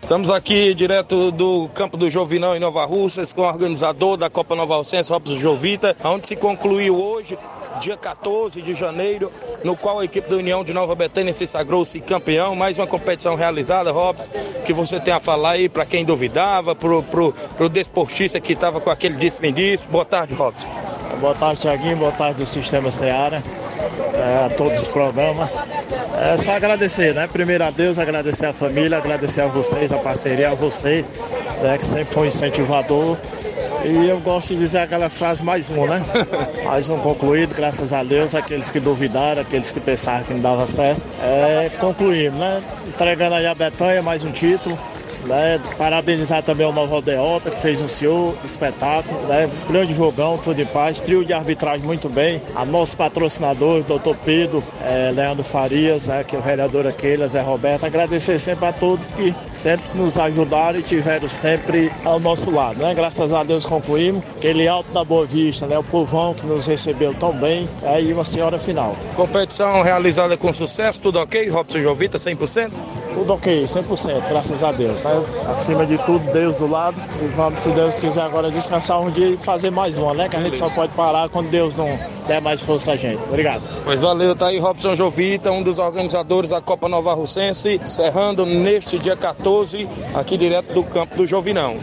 Estamos 0.01 0.29
aqui 0.31 0.73
direto 0.73 1.31
do 1.31 1.69
campo 1.69 1.95
do 1.95 2.09
Jovinão 2.09 2.55
em 2.55 2.59
Nova 2.59 2.83
Russas 2.85 3.31
com 3.31 3.41
o 3.41 3.45
organizador 3.45 4.17
da 4.17 4.29
Copa 4.29 4.55
Nova 4.55 4.77
Russense, 4.77 5.11
Robson 5.11 5.35
Jovita, 5.35 5.95
onde 6.03 6.25
se 6.25 6.35
concluiu 6.35 6.99
hoje, 6.99 7.37
dia 7.79 7.95
14 7.95 8.59
de 8.61 8.73
janeiro, 8.73 9.31
no 9.63 9.77
qual 9.77 9.99
a 9.99 10.05
equipe 10.05 10.27
da 10.27 10.37
União 10.37 10.63
de 10.63 10.73
Nova 10.73 10.95
Betânia 10.95 11.33
se 11.33 11.45
sagrou-se 11.45 11.99
campeão. 11.99 12.55
Mais 12.55 12.79
uma 12.79 12.87
competição 12.87 13.35
realizada, 13.35 13.91
Robson, 13.91 14.29
que 14.65 14.73
você 14.73 14.99
tem 14.99 15.13
a 15.13 15.19
falar 15.19 15.51
aí 15.51 15.69
para 15.69 15.85
quem 15.85 16.03
duvidava, 16.03 16.73
pro, 16.73 17.03
pro, 17.03 17.33
pro 17.55 17.69
desportista 17.69 18.39
que 18.39 18.53
estava 18.53 18.81
com 18.81 18.89
aquele 18.89 19.15
desperdício. 19.15 19.87
Boa 19.89 20.05
tarde, 20.05 20.33
Robson. 20.33 20.67
Boa 21.19 21.35
tarde, 21.35 21.61
Tiaguinho. 21.61 21.97
Boa 21.97 22.11
tarde 22.11 22.39
do 22.39 22.45
Sistema 22.47 22.89
Seara. 22.89 23.43
É, 24.19 24.45
a 24.45 24.49
todos 24.49 24.81
os 24.81 24.87
programas. 24.89 25.49
É 26.21 26.35
só 26.35 26.51
agradecer, 26.51 27.13
né? 27.13 27.27
Primeiro 27.31 27.63
a 27.63 27.71
Deus, 27.71 27.97
agradecer 27.97 28.47
a 28.47 28.53
família, 28.53 28.97
agradecer 28.97 29.41
a 29.41 29.47
vocês, 29.47 29.93
a 29.93 29.97
parceria, 29.97 30.51
a 30.51 30.53
você, 30.53 31.05
né? 31.61 31.77
que 31.77 31.85
sempre 31.85 32.13
foi 32.13 32.23
um 32.23 32.27
incentivador. 32.27 33.17
E 33.85 34.09
eu 34.09 34.19
gosto 34.19 34.49
de 34.49 34.59
dizer 34.59 34.79
aquela 34.79 35.07
frase 35.07 35.43
mais 35.43 35.69
um, 35.69 35.87
né? 35.87 36.01
Mais 36.65 36.89
um 36.89 36.99
concluído, 36.99 37.55
graças 37.55 37.93
a 37.93 38.03
Deus, 38.03 38.35
aqueles 38.35 38.69
que 38.69 38.79
duvidaram, 38.79 39.41
aqueles 39.41 39.71
que 39.71 39.79
pensaram 39.79 40.25
que 40.25 40.33
não 40.33 40.41
dava 40.41 40.67
certo. 40.67 41.01
É, 41.23 41.71
concluímos, 41.79 42.37
né? 42.37 42.61
Entregando 42.87 43.35
aí 43.35 43.47
a 43.47 43.55
Betanha 43.55 44.01
mais 44.01 44.25
um 44.25 44.31
título. 44.31 44.77
Né? 45.29 45.61
Parabenizar 45.77 46.41
também 46.41 46.65
o 46.65 46.71
Novo 46.71 46.95
Aldeota, 46.95 47.51
que 47.51 47.61
fez 47.61 47.79
um 47.81 47.87
senhor 47.87 48.35
espetáculo, 48.43 49.21
né? 49.27 49.47
grande 49.69 49.93
jogão, 49.93 50.37
tudo 50.37 50.59
em 50.59 50.65
paz, 50.65 51.01
trio 51.01 51.23
de 51.23 51.31
arbitragem 51.31 51.85
muito 51.85 52.09
bem, 52.09 52.41
a 52.55 52.65
nossos 52.65 52.95
patrocinadores, 52.95 53.85
doutor 53.85 54.15
Pedro, 54.25 54.63
eh, 54.81 55.11
Leandro 55.13 55.43
Farias, 55.43 56.07
né? 56.07 56.23
que 56.23 56.35
é 56.35 56.39
o 56.39 56.41
vereador 56.41 56.87
aquele, 56.87 57.27
Zé 57.27 57.41
Roberto, 57.41 57.85
agradecer 57.85 58.39
sempre 58.39 58.65
a 58.65 58.73
todos 58.73 59.13
que 59.13 59.35
sempre 59.51 59.85
nos 59.93 60.17
ajudaram 60.17 60.79
e 60.79 60.81
tiveram 60.81 61.29
sempre 61.29 61.91
ao 62.03 62.19
nosso 62.19 62.49
lado, 62.49 62.79
né? 62.79 62.93
Graças 62.95 63.33
a 63.33 63.43
Deus 63.43 63.65
concluímos, 63.65 64.23
aquele 64.35 64.67
alto 64.67 64.91
da 64.91 65.03
Boa 65.03 65.25
Vista, 65.25 65.67
né? 65.67 65.77
O 65.77 65.83
povão 65.83 66.33
que 66.33 66.45
nos 66.45 66.65
recebeu 66.65 67.13
tão 67.13 67.31
bem, 67.33 67.69
aí 67.83 68.11
uma 68.11 68.23
senhora 68.23 68.57
final. 68.57 68.95
Competição 69.15 69.83
realizada 69.83 70.35
com 70.35 70.51
sucesso, 70.51 71.01
tudo 71.01 71.19
ok? 71.19 71.47
Robson 71.49 71.81
Jovita, 71.81 72.17
100%? 72.17 72.71
Tudo 73.13 73.33
ok, 73.33 73.63
100%, 73.63 74.29
graças 74.29 74.63
a 74.63 74.71
Deus. 74.71 75.01
Né? 75.01 75.11
Acima 75.49 75.85
de 75.85 75.97
tudo, 75.99 76.31
Deus 76.31 76.57
do 76.57 76.67
lado. 76.67 77.01
E 77.21 77.27
vamos, 77.27 77.59
se 77.59 77.69
Deus 77.69 77.99
quiser, 77.99 78.21
agora 78.21 78.51
descansar 78.51 79.01
um 79.01 79.09
dia 79.09 79.29
e 79.29 79.37
fazer 79.37 79.69
mais 79.69 79.97
uma, 79.97 80.13
né? 80.13 80.29
Que 80.29 80.35
a 80.35 80.41
gente 80.41 80.57
só 80.57 80.69
pode 80.69 80.93
parar 80.93 81.29
quando 81.29 81.49
Deus 81.49 81.77
não 81.77 81.99
der 82.27 82.41
mais 82.41 82.61
força 82.61 82.93
a 82.93 82.95
gente. 82.95 83.21
Obrigado. 83.23 83.63
Pois 83.83 84.01
valeu, 84.01 84.35
tá 84.35 84.47
aí 84.47 84.59
Robson 84.59 84.95
Jovita, 84.95 85.51
um 85.51 85.63
dos 85.63 85.79
organizadores 85.79 86.51
da 86.51 86.61
Copa 86.61 86.87
Nova 86.87 87.13
Russense, 87.13 87.79
encerrando 87.81 88.45
neste 88.45 88.99
dia 88.99 89.15
14, 89.15 89.87
aqui 90.13 90.37
direto 90.37 90.73
do 90.73 90.83
campo 90.83 91.15
do 91.15 91.25
Jovinão. 91.25 91.77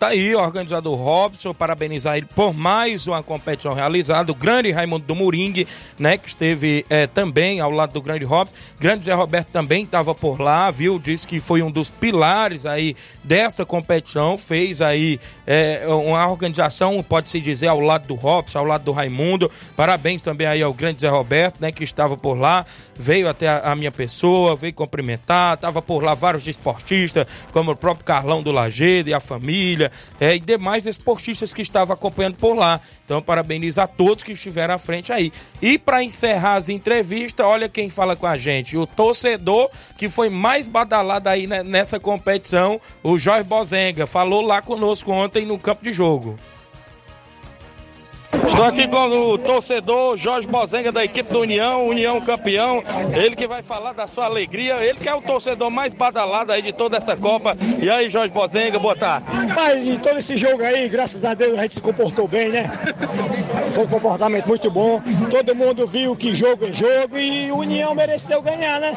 Tá 0.00 0.08
aí, 0.08 0.34
o 0.34 0.40
organizador 0.40 0.96
Robson, 0.96 1.52
parabenizar 1.52 2.16
ele 2.16 2.24
por 2.34 2.54
mais 2.54 3.06
uma 3.06 3.22
competição 3.22 3.74
realizada. 3.74 4.32
O 4.32 4.34
grande 4.34 4.70
Raimundo 4.70 5.04
do 5.04 5.14
Moringue, 5.14 5.68
né, 5.98 6.16
que 6.16 6.26
esteve 6.26 6.86
é, 6.88 7.06
também 7.06 7.60
ao 7.60 7.70
lado 7.70 7.92
do 7.92 8.00
grande 8.00 8.24
Robson. 8.24 8.54
Grande 8.78 9.04
Zé 9.04 9.12
Roberto 9.12 9.48
também 9.48 9.84
estava 9.84 10.14
por 10.14 10.40
lá, 10.40 10.70
viu? 10.70 10.98
Disse 10.98 11.28
que 11.28 11.38
foi 11.38 11.62
um 11.62 11.70
dos 11.70 11.90
pilares 11.90 12.64
aí 12.64 12.96
dessa 13.22 13.66
competição. 13.66 14.38
Fez 14.38 14.80
aí 14.80 15.20
é, 15.46 15.82
uma 15.86 16.26
organização, 16.26 17.02
pode-se 17.02 17.38
dizer, 17.38 17.66
ao 17.66 17.78
lado 17.78 18.06
do 18.06 18.14
Robson, 18.14 18.58
ao 18.58 18.64
lado 18.64 18.84
do 18.84 18.92
Raimundo. 18.92 19.50
Parabéns 19.76 20.22
também 20.22 20.46
aí 20.46 20.62
ao 20.62 20.72
grande 20.72 21.02
Zé 21.02 21.10
Roberto, 21.10 21.60
né, 21.60 21.70
que 21.70 21.84
estava 21.84 22.16
por 22.16 22.38
lá. 22.38 22.64
Veio 22.98 23.28
até 23.28 23.48
a, 23.48 23.72
a 23.72 23.76
minha 23.76 23.92
pessoa, 23.92 24.56
veio 24.56 24.72
cumprimentar. 24.72 25.58
Tava 25.58 25.82
por 25.82 26.02
lá 26.02 26.14
vários 26.14 26.48
esportistas, 26.48 27.26
como 27.52 27.72
o 27.72 27.76
próprio 27.76 28.06
Carlão 28.06 28.42
do 28.42 28.50
Lagedo 28.50 29.10
e 29.10 29.12
a 29.12 29.20
família 29.20 29.89
é, 30.20 30.34
e 30.34 30.40
demais 30.40 30.86
esportistas 30.86 31.52
que 31.52 31.62
estavam 31.62 31.94
acompanhando 31.94 32.36
por 32.36 32.54
lá. 32.54 32.80
Então, 33.04 33.22
parabenizo 33.22 33.80
a 33.80 33.86
todos 33.86 34.24
que 34.24 34.32
estiveram 34.32 34.74
à 34.74 34.78
frente 34.78 35.12
aí. 35.12 35.32
E 35.60 35.78
para 35.78 36.02
encerrar 36.02 36.54
as 36.54 36.68
entrevistas, 36.68 37.44
olha 37.46 37.68
quem 37.68 37.88
fala 37.88 38.16
com 38.16 38.26
a 38.26 38.36
gente: 38.36 38.76
o 38.76 38.86
torcedor 38.86 39.70
que 39.96 40.08
foi 40.08 40.30
mais 40.30 40.66
badalado 40.66 41.28
aí 41.28 41.46
nessa 41.46 41.98
competição, 41.98 42.80
o 43.02 43.18
Jorge 43.18 43.44
Bozenga, 43.44 44.06
falou 44.06 44.42
lá 44.42 44.62
conosco 44.62 45.12
ontem 45.12 45.44
no 45.46 45.58
campo 45.58 45.84
de 45.84 45.92
jogo. 45.92 46.36
Estou 48.32 48.64
aqui 48.64 48.86
com 48.86 49.08
o 49.08 49.38
torcedor 49.38 50.16
Jorge 50.16 50.46
Bozenga 50.46 50.92
da 50.92 51.04
equipe 51.04 51.32
do 51.32 51.40
União, 51.40 51.86
União 51.86 52.20
campeão. 52.20 52.82
Ele 53.12 53.34
que 53.34 53.46
vai 53.46 53.62
falar 53.62 53.92
da 53.92 54.06
sua 54.06 54.26
alegria. 54.26 54.76
Ele 54.76 54.98
que 54.98 55.08
é 55.08 55.14
o 55.14 55.20
torcedor 55.20 55.70
mais 55.70 55.92
badalado 55.92 56.52
aí 56.52 56.62
de 56.62 56.72
toda 56.72 56.96
essa 56.96 57.16
Copa. 57.16 57.56
E 57.80 57.90
aí, 57.90 58.08
Jorge 58.08 58.32
Bozenga, 58.32 58.78
boa 58.78 58.94
tarde. 58.94 59.26
Mas 59.54 59.84
em 59.84 59.98
todo 59.98 60.18
esse 60.18 60.36
jogo 60.36 60.62
aí, 60.62 60.88
graças 60.88 61.24
a 61.24 61.34
Deus, 61.34 61.58
a 61.58 61.62
gente 61.62 61.74
se 61.74 61.80
comportou 61.80 62.28
bem, 62.28 62.50
né? 62.50 62.70
Foi 63.72 63.84
um 63.84 63.88
comportamento 63.88 64.46
muito 64.46 64.70
bom. 64.70 65.02
Todo 65.28 65.54
mundo 65.54 65.86
viu 65.86 66.14
que 66.14 66.34
jogo 66.34 66.66
é 66.66 66.72
jogo 66.72 67.18
e 67.18 67.50
o 67.50 67.56
União 67.56 67.94
mereceu 67.94 68.40
ganhar, 68.42 68.78
né? 68.78 68.96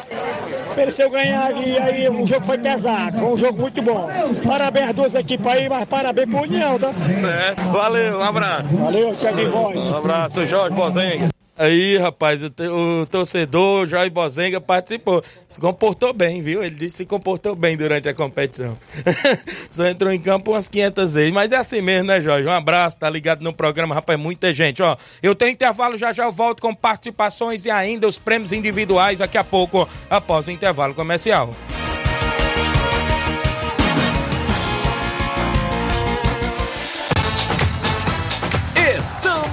Mereceu 0.76 1.10
ganhar 1.10 1.50
e 1.56 1.76
aí 1.78 2.08
o 2.08 2.26
jogo 2.26 2.44
foi 2.44 2.58
pesado. 2.58 3.18
Foi 3.18 3.32
um 3.32 3.38
jogo 3.38 3.60
muito 3.60 3.82
bom. 3.82 4.08
Parabéns 4.46 4.88
às 4.88 4.94
duas 4.94 5.14
equipes 5.14 5.46
aí, 5.46 5.68
mas 5.68 5.84
parabéns 5.86 6.28
pro 6.28 6.42
União, 6.42 6.78
tá? 6.78 6.88
É, 6.88 7.54
valeu, 7.70 8.18
um 8.18 8.22
abraço. 8.22 8.68
Valeu, 8.76 9.14
Thiago 9.24 9.50
Voz. 9.50 9.88
Um 9.88 9.96
abraço, 9.96 10.44
Jorge 10.44 10.76
Bozenga. 10.76 11.28
Aí, 11.56 11.96
rapaz, 11.96 12.42
o, 12.42 13.06
torcedor 13.06 13.86
Jorge 13.86 14.10
Bozenga 14.10 14.60
participou. 14.60 15.22
Se 15.48 15.58
comportou 15.58 16.12
bem, 16.12 16.42
viu? 16.42 16.62
Ele 16.62 16.74
disse 16.74 16.96
que 16.96 17.04
se 17.04 17.06
comportou 17.06 17.54
bem 17.54 17.76
durante 17.76 18.08
a 18.08 18.12
competição. 18.12 18.76
Só 19.70 19.86
entrou 19.86 20.12
em 20.12 20.20
campo 20.20 20.50
umas 20.50 20.68
500 20.68 21.14
vezes. 21.14 21.32
Mas 21.32 21.52
é 21.52 21.56
assim 21.56 21.80
mesmo, 21.80 22.08
né, 22.08 22.20
Jorge? 22.20 22.46
Um 22.46 22.52
abraço, 22.52 22.98
tá 22.98 23.08
ligado 23.08 23.42
no 23.42 23.52
programa, 23.52 23.94
rapaz, 23.94 24.18
muita 24.18 24.52
gente. 24.52 24.82
Ó, 24.82 24.96
eu 25.22 25.34
tenho 25.34 25.52
intervalo, 25.52 25.96
já 25.96 26.12
já 26.12 26.24
eu 26.24 26.32
volto 26.32 26.60
com 26.60 26.74
participações 26.74 27.64
e 27.64 27.70
ainda 27.70 28.06
os 28.06 28.18
prêmios 28.18 28.52
individuais 28.52 29.20
daqui 29.20 29.38
a 29.38 29.44
pouco, 29.44 29.88
após 30.10 30.48
o 30.48 30.50
intervalo 30.50 30.92
comercial. 30.92 31.54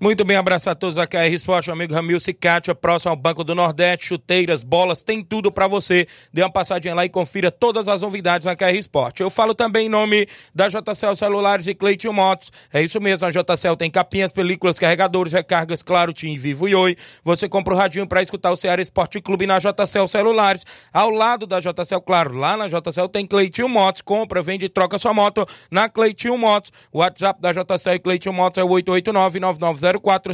Muito 0.00 0.24
bem, 0.24 0.36
abraço 0.36 0.70
a 0.70 0.76
todos 0.76 0.96
a 0.96 1.08
KR 1.08 1.26
Esporte, 1.32 1.66
meu 1.66 1.74
amigo 1.74 1.92
Ramil 1.92 2.20
Cicatia, 2.20 2.72
próximo 2.72 3.10
ao 3.10 3.16
Banco 3.16 3.42
do 3.42 3.52
Nordeste, 3.52 4.06
chuteiras, 4.06 4.62
bolas, 4.62 5.02
tem 5.02 5.24
tudo 5.24 5.50
pra 5.50 5.66
você. 5.66 6.06
Dê 6.32 6.40
uma 6.40 6.52
passadinha 6.52 6.94
lá 6.94 7.04
e 7.04 7.08
confira 7.08 7.50
todas 7.50 7.88
as 7.88 8.02
novidades 8.02 8.44
na 8.44 8.54
KR 8.54 8.76
Esporte. 8.76 9.24
Eu 9.24 9.28
falo 9.28 9.56
também 9.56 9.86
em 9.86 9.88
nome 9.88 10.28
da 10.54 10.68
JCL 10.68 11.16
Celulares 11.16 11.66
e 11.66 11.74
Cleiton 11.74 12.12
Motos. 12.12 12.52
É 12.72 12.80
isso 12.80 13.00
mesmo, 13.00 13.26
a 13.26 13.30
JCL 13.32 13.74
tem 13.76 13.90
capinhas, 13.90 14.30
películas, 14.30 14.78
carregadores, 14.78 15.32
recargas, 15.32 15.82
claro, 15.82 16.12
Tim, 16.12 16.36
Vivo 16.36 16.68
e 16.68 16.76
Oi. 16.76 16.96
Você 17.24 17.48
compra 17.48 17.74
o 17.74 17.76
radinho 17.76 18.06
pra 18.06 18.22
escutar 18.22 18.52
o 18.52 18.56
Ceará 18.56 18.80
Esporte 18.80 19.20
Clube 19.20 19.48
na 19.48 19.58
JCL 19.58 20.06
Celulares. 20.06 20.64
Ao 20.92 21.10
lado 21.10 21.44
da 21.44 21.58
JCL, 21.58 22.02
claro, 22.06 22.36
lá 22.36 22.56
na 22.56 22.68
JCL 22.68 23.08
tem 23.08 23.26
Cleiton 23.26 23.66
Motos. 23.66 24.00
Compra, 24.02 24.42
vende 24.42 24.66
e 24.66 24.68
troca 24.68 24.96
sua 24.96 25.12
moto 25.12 25.44
na 25.72 25.88
Cleiton 25.88 26.38
Motos. 26.38 26.70
O 26.92 27.00
WhatsApp 27.00 27.40
da 27.42 27.50
JCL 27.50 27.94
e 27.96 27.98
Cleiton 27.98 28.32
Motos 28.32 28.58
é 28.58 28.62
o 28.62 28.68
889 28.68 29.40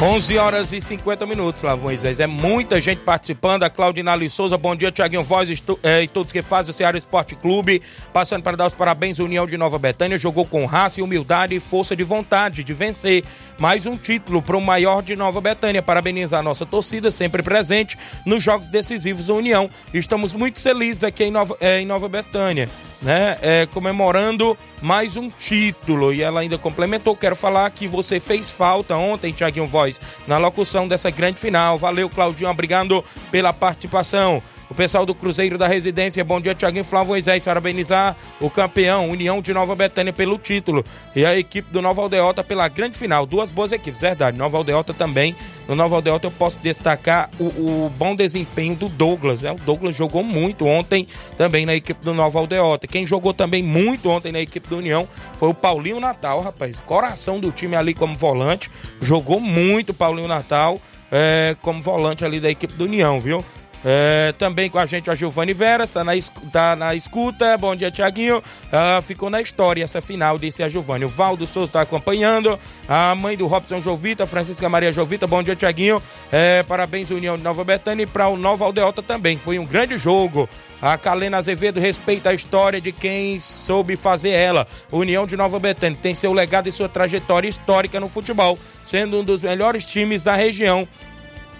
11 0.00 0.36
horas 0.36 0.72
e 0.74 0.80
50 0.80 1.24
minutos, 1.24 1.62
Flávio. 1.62 1.86
É 2.18 2.26
muita 2.26 2.78
gente 2.82 2.98
participando. 3.00 3.62
A 3.62 3.70
Claudinali 3.70 4.28
Souza, 4.28 4.58
bom 4.58 4.76
dia, 4.76 4.92
Tiaguinho 4.92 5.22
Voz 5.22 5.48
estu- 5.48 5.78
eh, 5.82 6.02
e 6.02 6.08
todos 6.08 6.34
que 6.34 6.42
fazem 6.42 6.70
o 6.70 6.74
Ceará 6.74 6.98
Esporte 6.98 7.34
Clube. 7.34 7.80
Passando 8.12 8.42
para 8.42 8.58
dar 8.58 8.66
os 8.66 8.74
parabéns, 8.74 9.18
União 9.18 9.46
de 9.46 9.56
Nova 9.56 9.78
Betânia. 9.78 10.18
Jogou 10.18 10.44
com 10.44 10.66
raça 10.66 11.00
e 11.00 11.02
humildade 11.02 11.54
e 11.54 11.60
força 11.60 11.96
de 11.96 12.04
vontade 12.04 12.62
de 12.62 12.74
vencer. 12.74 13.24
Mais 13.58 13.86
um 13.86 13.96
título 13.96 14.42
para 14.42 14.54
o 14.58 14.60
maior 14.60 15.02
de 15.02 15.16
Nova 15.16 15.40
Betânia. 15.40 15.80
Parabenizar 15.82 16.40
a 16.40 16.42
nossa 16.42 16.66
torcida, 16.66 17.10
sempre 17.10 17.42
presente 17.42 17.96
nos 18.26 18.44
jogos 18.44 18.68
decisivos 18.68 19.28
da 19.28 19.32
União. 19.34 19.70
Estamos 19.94 20.34
muito 20.34 20.60
felizes 20.60 21.04
aqui 21.04 21.24
em 21.24 21.30
Nova, 21.30 21.56
eh, 21.58 21.80
em 21.80 21.86
Nova 21.86 22.06
Betânia, 22.06 22.68
né? 23.02 23.38
Eh, 23.42 23.66
comemorando 23.72 24.56
mais 24.80 25.16
um 25.16 25.30
título. 25.30 26.12
E 26.12 26.22
ela 26.22 26.40
ainda 26.40 26.58
complementou. 26.58 27.16
Quero 27.16 27.36
falar 27.36 27.70
que 27.70 27.86
você 27.86 28.18
fez 28.20 28.50
falta 28.50 28.96
ontem, 28.96 29.32
Tiaguinho 29.32 29.66
Voz, 29.66 30.00
na 30.26 30.38
locução 30.38 30.88
dessa 30.88 31.10
grande 31.10 31.40
final. 31.40 31.78
Valeu, 31.78 32.08
Claudinho. 32.08 32.50
Obrigado 32.50 33.04
pela 33.30 33.52
participação. 33.52 34.42
O 34.68 34.74
pessoal 34.74 35.06
do 35.06 35.14
Cruzeiro 35.14 35.56
da 35.56 35.68
Residência, 35.68 36.24
bom 36.24 36.40
dia, 36.40 36.54
Tiaguinho 36.54 36.82
Flávio 36.82 37.10
Moisés, 37.10 37.44
parabenizar 37.44 38.16
o 38.40 38.50
campeão, 38.50 39.08
União 39.08 39.40
de 39.40 39.54
Nova 39.54 39.76
Betânia, 39.76 40.12
pelo 40.12 40.38
título. 40.38 40.84
E 41.14 41.24
a 41.24 41.38
equipe 41.38 41.70
do 41.70 41.80
Nova 41.80 42.02
Aldeota 42.02 42.42
pela 42.42 42.66
grande 42.68 42.98
final. 42.98 43.26
Duas 43.26 43.48
boas 43.48 43.70
equipes, 43.70 44.00
verdade. 44.00 44.36
Nova 44.36 44.56
Aldeota 44.56 44.92
também. 44.92 45.36
No 45.68 45.76
Nova 45.76 45.94
Aldeota 45.94 46.26
eu 46.26 46.30
posso 46.32 46.58
destacar 46.58 47.30
o, 47.38 47.44
o 47.44 47.92
bom 47.96 48.16
desempenho 48.16 48.74
do 48.74 48.88
Douglas. 48.88 49.40
Né? 49.40 49.52
O 49.52 49.56
Douglas 49.56 49.94
jogou 49.94 50.24
muito 50.24 50.66
ontem 50.66 51.06
também 51.36 51.64
na 51.64 51.74
equipe 51.74 52.04
do 52.04 52.12
Nova 52.12 52.38
Aldeota. 52.38 52.88
Quem 52.88 53.06
jogou 53.06 53.32
também 53.32 53.62
muito 53.62 54.10
ontem 54.10 54.32
na 54.32 54.40
equipe 54.40 54.68
do 54.68 54.78
União 54.78 55.08
foi 55.34 55.48
o 55.48 55.54
Paulinho 55.54 56.00
Natal, 56.00 56.40
rapaz. 56.40 56.80
Coração 56.80 57.38
do 57.38 57.52
time 57.52 57.76
ali 57.76 57.94
como 57.94 58.16
volante. 58.16 58.68
Jogou 59.00 59.38
muito 59.38 59.94
Paulinho 59.94 60.28
Natal 60.28 60.80
é, 61.10 61.56
como 61.62 61.80
volante 61.80 62.24
ali 62.24 62.40
da 62.40 62.50
equipe 62.50 62.74
do 62.74 62.84
União, 62.84 63.20
viu? 63.20 63.44
É, 63.84 64.34
também 64.38 64.68
com 64.68 64.78
a 64.78 64.86
gente 64.86 65.10
a 65.10 65.14
Giovanni 65.14 65.52
Vera, 65.52 65.84
está 65.84 66.02
na, 66.02 66.12
tá 66.52 66.76
na 66.76 66.94
escuta. 66.94 67.56
Bom 67.56 67.74
dia, 67.76 67.90
Tiaguinho. 67.90 68.42
Ah, 68.72 69.00
ficou 69.02 69.30
na 69.30 69.40
história 69.40 69.84
essa 69.84 70.00
final, 70.00 70.38
disse 70.38 70.62
a 70.62 70.68
Giovanni. 70.68 71.04
O 71.04 71.08
Valdo 71.08 71.46
Souza 71.46 71.68
está 71.68 71.82
acompanhando. 71.82 72.58
A 72.88 73.14
mãe 73.14 73.36
do 73.36 73.46
Robson 73.46 73.80
Jovita, 73.80 74.26
Francisca 74.26 74.68
Maria 74.68 74.92
Jovita. 74.92 75.26
Bom 75.26 75.42
dia, 75.42 75.54
Tiaguinho. 75.54 76.02
É, 76.32 76.62
parabéns, 76.62 77.10
União 77.10 77.36
de 77.36 77.42
Nova 77.42 77.64
Betânia. 77.64 78.02
E 78.02 78.06
para 78.06 78.28
o 78.28 78.36
Nova 78.36 78.64
Aldeota 78.64 79.02
também. 79.02 79.38
Foi 79.38 79.58
um 79.58 79.66
grande 79.66 79.96
jogo. 79.96 80.48
A 80.80 80.98
Calena 80.98 81.38
Azevedo 81.38 81.80
respeita 81.80 82.30
a 82.30 82.34
história 82.34 82.80
de 82.80 82.92
quem 82.92 83.40
soube 83.40 83.96
fazer 83.96 84.30
ela. 84.30 84.66
União 84.92 85.26
de 85.26 85.36
Nova 85.36 85.58
Betânia 85.58 85.98
tem 86.00 86.14
seu 86.14 86.32
legado 86.32 86.68
e 86.68 86.72
sua 86.72 86.88
trajetória 86.88 87.48
histórica 87.48 87.98
no 87.98 88.08
futebol, 88.08 88.58
sendo 88.84 89.20
um 89.20 89.24
dos 89.24 89.42
melhores 89.42 89.84
times 89.84 90.22
da 90.22 90.34
região. 90.34 90.86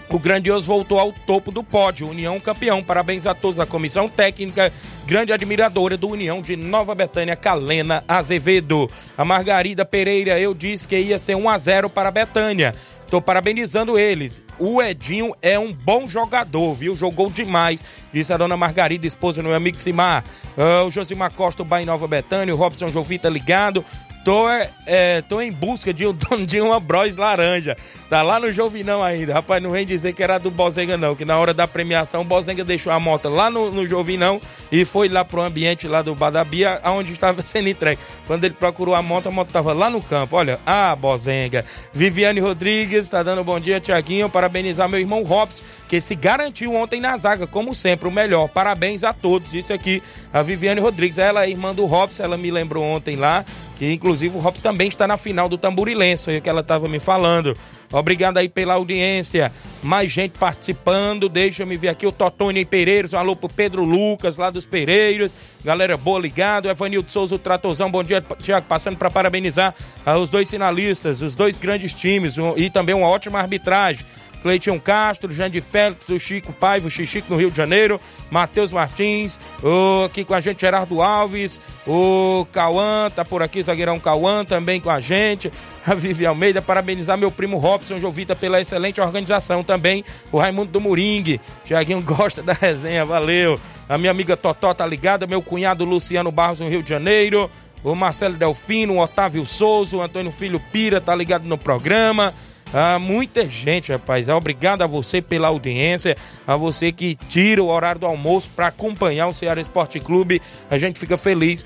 O 0.08 0.20
Grandioso 0.20 0.66
voltou 0.66 1.00
ao 1.00 1.12
topo 1.12 1.50
do 1.50 1.64
pódio, 1.64 2.08
União 2.08 2.38
campeão. 2.38 2.82
Parabéns 2.82 3.26
a 3.26 3.34
todos 3.34 3.56
da 3.56 3.66
comissão 3.66 4.08
técnica, 4.08 4.72
grande 5.04 5.32
admiradora 5.32 5.96
do 5.96 6.08
União 6.08 6.40
de 6.40 6.54
Nova 6.54 6.94
Betânia, 6.94 7.34
Calena 7.34 8.04
Azevedo. 8.06 8.88
A 9.18 9.24
Margarida 9.24 9.84
Pereira, 9.84 10.38
eu 10.38 10.54
disse 10.54 10.86
que 10.86 10.96
ia 10.96 11.18
ser 11.18 11.34
1 11.34 11.48
a 11.48 11.58
0 11.58 11.90
para 11.90 12.08
a 12.08 12.12
Betânia. 12.12 12.72
Tô 13.08 13.20
parabenizando 13.20 13.98
eles. 13.98 14.42
O 14.58 14.80
Edinho 14.80 15.34
é 15.42 15.58
um 15.58 15.72
bom 15.72 16.08
jogador, 16.08 16.72
viu? 16.74 16.96
Jogou 16.96 17.28
demais, 17.28 17.84
disse 18.12 18.32
a 18.32 18.36
dona 18.36 18.56
Margarida, 18.56 19.06
esposa 19.06 19.42
do 19.42 19.48
meu 19.48 19.56
amigo 19.56 19.80
Simar. 19.80 20.24
Ah, 20.56 20.84
o 20.84 20.90
Josimar 20.90 21.32
Costa, 21.32 21.62
o 21.62 21.64
Bahia 21.64 21.86
Nova 21.86 22.06
Betânia, 22.06 22.54
o 22.54 22.58
Robson 22.58 22.90
Jovita 22.90 23.28
ligado. 23.28 23.84
Tô, 24.26 24.50
é, 24.50 24.70
é, 24.86 25.22
tô 25.22 25.40
em 25.40 25.52
busca 25.52 25.94
de 25.94 26.04
um 26.04 26.10
dono 26.28 26.44
de 26.44 26.60
uma 26.60 26.80
Bros 26.80 27.14
laranja. 27.14 27.76
Tá 28.10 28.22
lá 28.22 28.40
no 28.40 28.50
Jovinão 28.50 29.00
ainda. 29.00 29.32
Rapaz, 29.32 29.62
não 29.62 29.70
vem 29.70 29.86
dizer 29.86 30.14
que 30.14 30.20
era 30.20 30.36
do 30.36 30.50
Bozenga, 30.50 30.96
não. 30.96 31.14
Que 31.14 31.24
na 31.24 31.38
hora 31.38 31.54
da 31.54 31.68
premiação, 31.68 32.22
o 32.22 32.24
Bozenga 32.24 32.64
deixou 32.64 32.92
a 32.92 32.98
moto 32.98 33.28
lá 33.28 33.48
no, 33.48 33.70
no 33.70 33.86
Jovinão 33.86 34.42
e 34.72 34.84
foi 34.84 35.08
lá 35.08 35.24
pro 35.24 35.42
ambiente 35.42 35.86
lá 35.86 36.02
do 36.02 36.12
Badabia, 36.12 36.80
onde 36.86 37.12
estava 37.12 37.40
sendo 37.46 37.68
entregue. 37.68 38.00
Quando 38.26 38.42
ele 38.42 38.54
procurou 38.54 38.96
a 38.96 39.02
moto, 39.02 39.28
a 39.28 39.30
moto 39.30 39.52
tava 39.52 39.72
lá 39.72 39.88
no 39.88 40.02
campo. 40.02 40.34
Olha, 40.34 40.58
ah, 40.66 40.96
Bozenga. 40.96 41.64
Viviane 41.92 42.40
Rodrigues, 42.40 43.08
tá 43.08 43.22
dando 43.22 43.44
bom 43.44 43.60
dia, 43.60 43.78
Tiaguinho. 43.78 44.28
Parabenizar 44.28 44.88
meu 44.88 44.98
irmão 44.98 45.22
Robson, 45.22 45.62
que 45.88 46.00
se 46.00 46.16
garantiu 46.16 46.74
ontem 46.74 47.00
na 47.00 47.16
zaga, 47.16 47.46
como 47.46 47.76
sempre, 47.76 48.08
o 48.08 48.10
melhor. 48.10 48.48
Parabéns 48.48 49.04
a 49.04 49.12
todos. 49.12 49.52
Disse 49.52 49.72
aqui 49.72 50.02
a 50.32 50.42
Viviane 50.42 50.80
Rodrigues. 50.80 51.16
Ela 51.16 51.44
é 51.44 51.50
irmã 51.50 51.72
do 51.72 51.86
Robson, 51.86 52.24
ela 52.24 52.36
me 52.36 52.50
lembrou 52.50 52.82
ontem 52.82 53.14
lá 53.14 53.44
que 53.76 53.92
inclusive 53.92 54.36
o 54.36 54.40
Robson 54.40 54.62
também 54.62 54.88
está 54.88 55.06
na 55.06 55.16
final 55.16 55.48
do 55.48 55.58
Tamburilense, 55.58 56.30
aí 56.30 56.40
que 56.40 56.48
ela 56.48 56.62
estava 56.62 56.88
me 56.88 56.98
falando. 56.98 57.56
Obrigado 57.92 58.38
aí 58.38 58.48
pela 58.48 58.74
audiência. 58.74 59.52
Mais 59.82 60.10
gente 60.10 60.38
participando. 60.38 61.28
Deixa 61.28 61.62
eu 61.62 61.66
me 61.66 61.76
ver 61.76 61.88
aqui 61.88 62.06
o 62.06 62.10
Totônio 62.10 62.66
Pereiros. 62.66 63.12
Um 63.12 63.18
alô 63.18 63.36
pro 63.36 63.48
Pedro 63.48 63.84
Lucas, 63.84 64.36
lá 64.36 64.50
dos 64.50 64.66
Pereiros. 64.66 65.32
Galera 65.64 65.96
boa 65.96 66.18
ligado. 66.18 66.68
Evanildo 66.68 67.10
Souza, 67.10 67.34
o 67.34 67.38
Tratorzão. 67.38 67.90
Bom 67.90 68.02
dia, 68.02 68.20
Tiago. 68.42 68.66
Passando 68.66 68.96
para 68.96 69.10
parabenizar 69.10 69.74
ah, 70.04 70.18
os 70.18 70.30
dois 70.30 70.50
finalistas, 70.50 71.22
os 71.22 71.36
dois 71.36 71.58
grandes 71.58 71.94
times 71.94 72.36
e 72.56 72.70
também 72.70 72.94
uma 72.94 73.08
ótima 73.08 73.38
arbitragem. 73.38 74.04
Cleiton 74.46 74.78
Castro, 74.78 75.32
Jandir 75.32 75.60
Félix, 75.60 76.08
o 76.08 76.20
Chico 76.20 76.52
Paiva, 76.52 76.86
o 76.86 76.90
Xixico 76.90 77.26
no 77.30 77.36
Rio 77.36 77.50
de 77.50 77.56
Janeiro, 77.56 78.00
Matheus 78.30 78.70
Martins, 78.70 79.40
o, 79.60 80.04
aqui 80.04 80.24
com 80.24 80.34
a 80.34 80.40
gente 80.40 80.60
Gerardo 80.60 81.02
Alves, 81.02 81.60
o 81.84 82.46
Cauã, 82.52 83.10
tá 83.10 83.24
por 83.24 83.42
aqui, 83.42 83.60
zagueirão 83.60 83.98
Cauã 83.98 84.44
também 84.44 84.80
com 84.80 84.88
a 84.88 85.00
gente, 85.00 85.50
a 85.84 85.94
Vivi 85.94 86.24
Almeida, 86.24 86.62
parabenizar 86.62 87.18
meu 87.18 87.28
primo 87.28 87.56
Robson 87.58 87.98
Jovita 87.98 88.36
pela 88.36 88.60
excelente 88.60 89.00
organização 89.00 89.64
também, 89.64 90.04
o 90.30 90.38
Raimundo 90.38 90.70
do 90.70 90.80
Moringue, 90.80 91.40
Tiaguinho 91.64 92.00
gosta 92.00 92.40
da 92.40 92.52
resenha, 92.52 93.04
valeu, 93.04 93.58
a 93.88 93.98
minha 93.98 94.12
amiga 94.12 94.36
Totó 94.36 94.72
tá 94.72 94.86
ligada, 94.86 95.26
meu 95.26 95.42
cunhado 95.42 95.84
Luciano 95.84 96.30
Barros 96.30 96.60
no 96.60 96.68
Rio 96.68 96.84
de 96.84 96.90
Janeiro, 96.90 97.50
o 97.82 97.96
Marcelo 97.96 98.36
Delfino, 98.36 98.94
o 98.94 99.00
Otávio 99.00 99.44
Souza, 99.44 99.96
o 99.96 100.02
Antônio 100.02 100.30
Filho 100.30 100.60
Pira 100.70 101.00
tá 101.00 101.16
ligado 101.16 101.48
no 101.48 101.58
programa, 101.58 102.32
ah, 102.72 102.98
muita 102.98 103.48
gente, 103.48 103.92
rapaz. 103.92 104.28
Obrigado 104.28 104.82
a 104.82 104.86
você 104.86 105.22
pela 105.22 105.48
audiência, 105.48 106.16
a 106.46 106.56
você 106.56 106.92
que 106.92 107.14
tira 107.14 107.62
o 107.62 107.68
horário 107.68 108.00
do 108.00 108.06
almoço 108.06 108.50
para 108.54 108.66
acompanhar 108.66 109.28
o 109.28 109.32
Ceará 109.32 109.60
Esporte 109.60 109.98
Clube. 110.00 110.42
A 110.70 110.76
gente 110.76 110.98
fica 110.98 111.16
feliz 111.16 111.64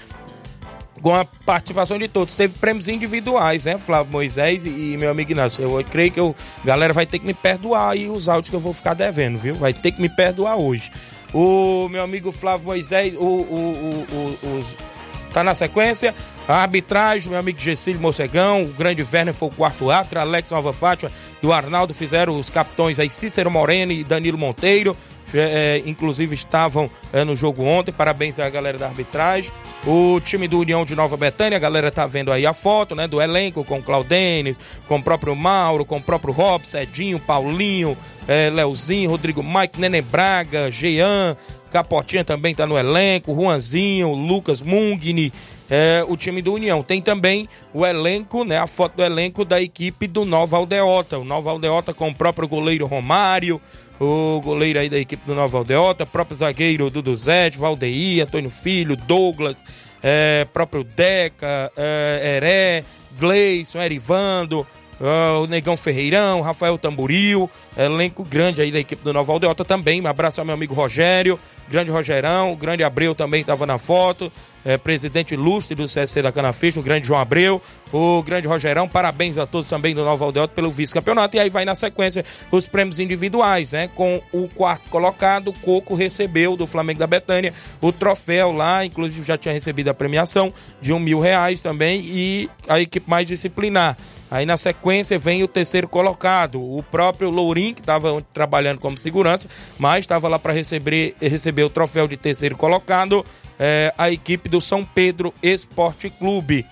com 1.03 1.15
a 1.15 1.25
participação 1.25 1.99
de 1.99 2.07
todos. 2.07 2.35
Teve 2.35 2.55
prêmios 2.59 2.87
individuais, 2.89 3.65
né, 3.65 3.79
Flávio 3.79 4.13
Moisés 4.13 4.65
e, 4.67 4.69
e 4.69 4.97
meu 4.99 5.11
amigo 5.11 5.33
Inácio. 5.33 5.63
Eu, 5.63 5.83
creio 5.85 6.13
que 6.13 6.21
a 6.21 6.35
galera 6.65 6.93
vai 6.93 7.07
ter 7.07 7.19
que 7.19 7.27
me 7.27 7.35
perdoar 7.35 7.91
aí 7.93 8.09
os 8.09 8.29
áudios 8.29 8.51
que 8.51 8.57
eu 8.57 8.61
vou 8.61 8.73
ficar 8.75 8.95
devendo, 8.95 9.39
viu? 9.39 9.55
Vai 9.55 9.73
ter 9.73 9.93
que 9.93 10.01
me 10.01 10.09
perdoar 10.09 10.57
hoje. 10.57 10.93
O 11.33 11.89
meu 11.89 12.03
amigo 12.03 12.31
Flávio 12.31 12.67
Moisés, 12.67 13.15
o, 13.17 13.21
o, 13.25 14.07
o, 14.11 14.47
o- 14.47 14.91
Tá 15.33 15.45
na 15.45 15.55
sequência, 15.55 16.13
a 16.51 16.63
arbitragem, 16.63 17.31
meu 17.31 17.39
amigo 17.39 17.61
Gessílio 17.61 18.01
Morcegão, 18.01 18.63
o 18.63 18.69
grande 18.69 19.03
Werner 19.03 19.33
foi 19.33 19.49
o 19.49 19.53
quarto 19.53 19.89
árbitro, 19.89 20.19
Alex 20.19 20.51
Nova 20.51 20.73
Fátima 20.73 21.11
e 21.41 21.47
o 21.47 21.53
Arnaldo 21.53 21.95
fizeram 21.95 22.39
os 22.39 22.51
capitões 22.51 22.99
aí, 22.99 23.09
Cícero 23.09 23.49
Moreno 23.49 23.93
e 23.93 24.03
Danilo 24.03 24.37
Monteiro, 24.37 24.97
é, 25.33 25.81
inclusive 25.87 26.35
estavam 26.35 26.91
é, 27.13 27.23
no 27.23 27.37
jogo 27.37 27.63
ontem, 27.63 27.93
parabéns 27.93 28.41
à 28.41 28.51
galera 28.51 28.77
da 28.77 28.89
arbitragem. 28.89 29.53
O 29.87 30.21
time 30.21 30.49
do 30.49 30.59
União 30.59 30.85
de 30.85 30.97
Nova 30.97 31.17
Betânia, 31.17 31.57
a 31.57 31.61
galera 31.61 31.89
tá 31.89 32.05
vendo 32.05 32.33
aí 32.33 32.45
a 32.45 32.53
foto, 32.53 32.97
né, 32.97 33.07
do 33.07 33.23
elenco 33.23 33.63
com 33.63 33.79
o 33.79 33.83
Claudenes, 33.83 34.59
com 34.89 34.97
o 34.97 35.03
próprio 35.03 35.37
Mauro, 35.37 35.85
com 35.85 35.99
o 35.99 36.03
próprio 36.03 36.35
Rob, 36.35 36.67
Cedinho, 36.67 37.21
Paulinho, 37.21 37.97
é, 38.27 38.51
Leozinho, 38.51 39.09
Rodrigo 39.09 39.41
Mike, 39.41 39.81
Nenê 39.81 40.03
Braga, 40.03 40.69
Jean, 40.69 41.37
Capotinha 41.71 42.25
também 42.25 42.55
tá 42.55 42.67
no 42.67 42.77
elenco, 42.77 43.35
Juanzinho, 43.35 44.13
Lucas 44.13 44.61
Mungni, 44.61 45.33
é, 45.71 46.05
o 46.07 46.17
time 46.17 46.43
do 46.43 46.53
União. 46.53 46.83
Tem 46.83 47.01
também 47.01 47.49
o 47.73 47.87
elenco, 47.87 48.45
né? 48.45 48.59
A 48.59 48.67
foto 48.67 48.97
do 48.97 49.05
elenco 49.05 49.45
da 49.45 49.63
equipe 49.63 50.09
do 50.09 50.25
Nova 50.25 50.57
Aldeota. 50.57 51.19
O 51.19 51.25
Nova 51.25 51.51
Aldeota 51.51 51.95
com 51.95 52.09
o 52.09 52.15
próprio 52.15 52.49
goleiro 52.49 52.87
Romário, 52.87 53.61
o 54.01 54.41
goleiro 54.41 54.81
aí 54.81 54.89
da 54.89 54.99
equipe 54.99 55.25
do 55.25 55.35
Nova 55.35 55.57
Aldeota, 55.59 56.05
próprio 56.05 56.37
zagueiro 56.37 56.91
Dudu 56.91 57.17
Zete, 57.17 57.59
Valdeir, 57.59 58.25
Antônio 58.25 58.51
Filho, 58.51 58.97
Douglas, 58.97 59.65
é, 60.03 60.47
próprio 60.53 60.83
Deca, 60.83 61.71
é, 61.77 62.37
Heré, 62.37 62.85
Gleison, 63.19 63.81
Erivando, 63.81 64.67
ah, 65.01 65.39
o 65.39 65.47
Negão 65.47 65.77
Ferreirão, 65.77 66.43
Rafael 66.43 66.77
Tamburil, 66.77 67.49
elenco 67.77 68.23
grande 68.23 68.61
aí 68.61 68.71
da 68.71 68.79
equipe 68.79 69.03
do 69.03 69.13
Nova 69.13 69.33
Aldeota 69.33 69.65
também. 69.65 70.01
Um 70.01 70.07
abraço 70.07 70.41
ao 70.41 70.45
meu 70.45 70.55
amigo 70.55 70.75
Rogério, 70.75 71.41
grande 71.69 71.91
Rogerão, 71.91 72.55
grande 72.55 72.85
Abreu 72.85 73.15
também 73.15 73.41
estava 73.41 73.65
na 73.67 73.79
foto, 73.79 74.31
é, 74.65 74.77
presidente 74.77 75.35
ilustre 75.35 75.75
do 75.75 75.87
CSC 75.87 76.23
da 76.23 76.33
Canaficha, 76.33 76.81
o 76.81 76.83
grande 76.83 77.07
João 77.07 77.21
Abreu, 77.21 77.61
o 77.93 78.23
grande 78.23 78.47
Rogerão. 78.47 78.89
Parabéns 78.89 79.39
a 79.39 79.47
todos 79.47 79.69
também 79.69 79.95
do 79.95 80.05
Nova 80.05 80.25
Aldeota 80.25 80.55
pelo 80.55 80.71
vice-campeonato. 80.71 81.37
E 81.37 81.41
aí 81.41 81.49
vai 81.49 81.65
na 81.65 81.75
sequência 81.75 82.25
os 82.51 82.67
prêmios 82.67 82.99
individuais, 82.99 83.73
né? 83.73 83.89
Com 83.95 84.21
o 84.33 84.49
quarto 84.49 84.91
colocado, 84.91 85.53
Coco 85.53 85.95
recebeu 85.95 86.57
do 86.57 86.67
Flamengo 86.67 86.99
da 86.99 87.07
Betânia 87.07 87.53
o 87.81 87.93
troféu 87.93 88.53
lá, 88.53 88.85
inclusive 88.85 89.27
já 89.27 89.37
tinha 89.37 89.55
recebido 89.55 89.89
a 89.89 89.95
premiação 89.95 90.53
de 90.81 90.93
um 90.93 90.99
mil 90.99 91.21
reais 91.21 91.63
também 91.63 92.01
e 92.05 92.51
a 92.69 92.81
equipe 92.81 93.09
mais 93.09 93.27
disciplinar 93.27 93.97
Aí 94.31 94.47
na 94.47 94.57
sequência 94.57 95.19
vem 95.19 95.43
o 95.43 95.49
terceiro 95.49 95.89
colocado, 95.89 96.61
o 96.61 96.83
próprio 96.85 97.31
Lourim, 97.31 97.75
que 97.75 97.81
estava 97.81 98.23
trabalhando 98.33 98.79
como 98.79 98.97
segurança, 98.97 99.49
mas 99.77 100.01
estava 100.01 100.29
lá 100.29 100.39
para 100.39 100.53
receber, 100.53 101.17
receber 101.21 101.65
o 101.65 101.71
troféu 101.71 102.07
de 102.07 102.17
terceiro 102.17 102.57
colocado, 102.57 103.27
é, 103.59 103.93
a 103.99 104.11
equipe 104.11 104.49
do 104.49 104.61
São 104.61 104.85
Pedro 104.85 105.35
Esporte 105.43 106.09
Clube. 106.09 106.65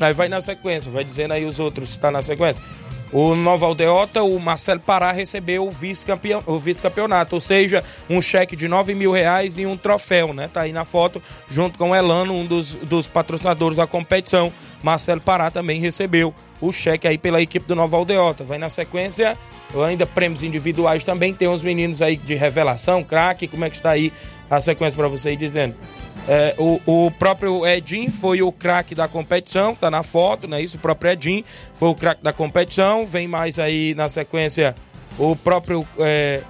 Aí 0.00 0.12
vai 0.12 0.28
na 0.28 0.40
sequência, 0.40 0.90
vai 0.90 1.02
dizendo 1.02 1.32
aí 1.32 1.44
os 1.44 1.58
outros 1.58 1.90
está 1.90 2.12
na 2.12 2.22
sequência. 2.22 2.62
O 3.12 3.34
Nova 3.34 3.66
Aldeota, 3.66 4.22
o 4.22 4.38
Marcelo 4.38 4.80
Pará 4.80 5.12
recebeu 5.12 5.66
o 5.66 6.58
vice-campeonato, 6.58 7.34
ou 7.34 7.40
seja, 7.40 7.82
um 8.08 8.20
cheque 8.20 8.54
de 8.54 8.68
9 8.68 8.94
mil 8.94 9.12
reais 9.12 9.56
e 9.56 9.64
um 9.64 9.76
troféu, 9.76 10.34
né? 10.34 10.48
Tá 10.52 10.62
aí 10.62 10.72
na 10.72 10.84
foto, 10.84 11.22
junto 11.48 11.78
com 11.78 11.90
o 11.90 11.94
Elano, 11.94 12.34
um 12.34 12.44
dos, 12.44 12.74
dos 12.74 13.08
patrocinadores 13.08 13.78
da 13.78 13.86
competição. 13.86 14.52
Marcelo 14.82 15.20
Pará 15.20 15.50
também 15.50 15.80
recebeu 15.80 16.34
o 16.60 16.72
cheque 16.72 17.08
aí 17.08 17.16
pela 17.16 17.40
equipe 17.40 17.66
do 17.66 17.74
Nova 17.74 17.96
Aldeota. 17.96 18.44
Vai 18.44 18.58
na 18.58 18.68
sequência, 18.68 19.38
ainda 19.86 20.06
prêmios 20.06 20.42
individuais 20.42 21.04
também. 21.04 21.32
Tem 21.32 21.48
uns 21.48 21.62
meninos 21.62 22.02
aí 22.02 22.16
de 22.16 22.34
revelação, 22.34 23.02
craque. 23.02 23.48
Como 23.48 23.64
é 23.64 23.70
que 23.70 23.76
está 23.76 23.90
aí 23.90 24.12
a 24.50 24.60
sequência 24.60 24.96
para 24.96 25.08
você 25.08 25.32
ir 25.32 25.36
dizendo? 25.36 25.74
É, 26.30 26.54
o, 26.58 26.78
o, 26.84 27.10
próprio 27.10 27.66
Edinho 27.66 28.10
foi 28.10 28.42
o 28.42 28.52
craque 28.52 28.94
da 28.94 29.08
competição, 29.08 29.74
tá 29.74 29.90
na 29.90 30.02
foto, 30.02 30.46
né? 30.46 30.60
Isso, 30.60 30.76
o 30.76 30.80
próprio 30.80 31.10
Edinho 31.10 31.42
foi 31.72 31.88
o 31.88 31.94
craque 31.94 32.22
da 32.22 32.34
competição. 32.34 33.06
Vem 33.06 33.26
mais 33.26 33.58
aí 33.58 33.94
na 33.94 34.10
sequência 34.10 34.74
o 35.18 35.34
próprio 35.34 35.86
é, 35.98 36.42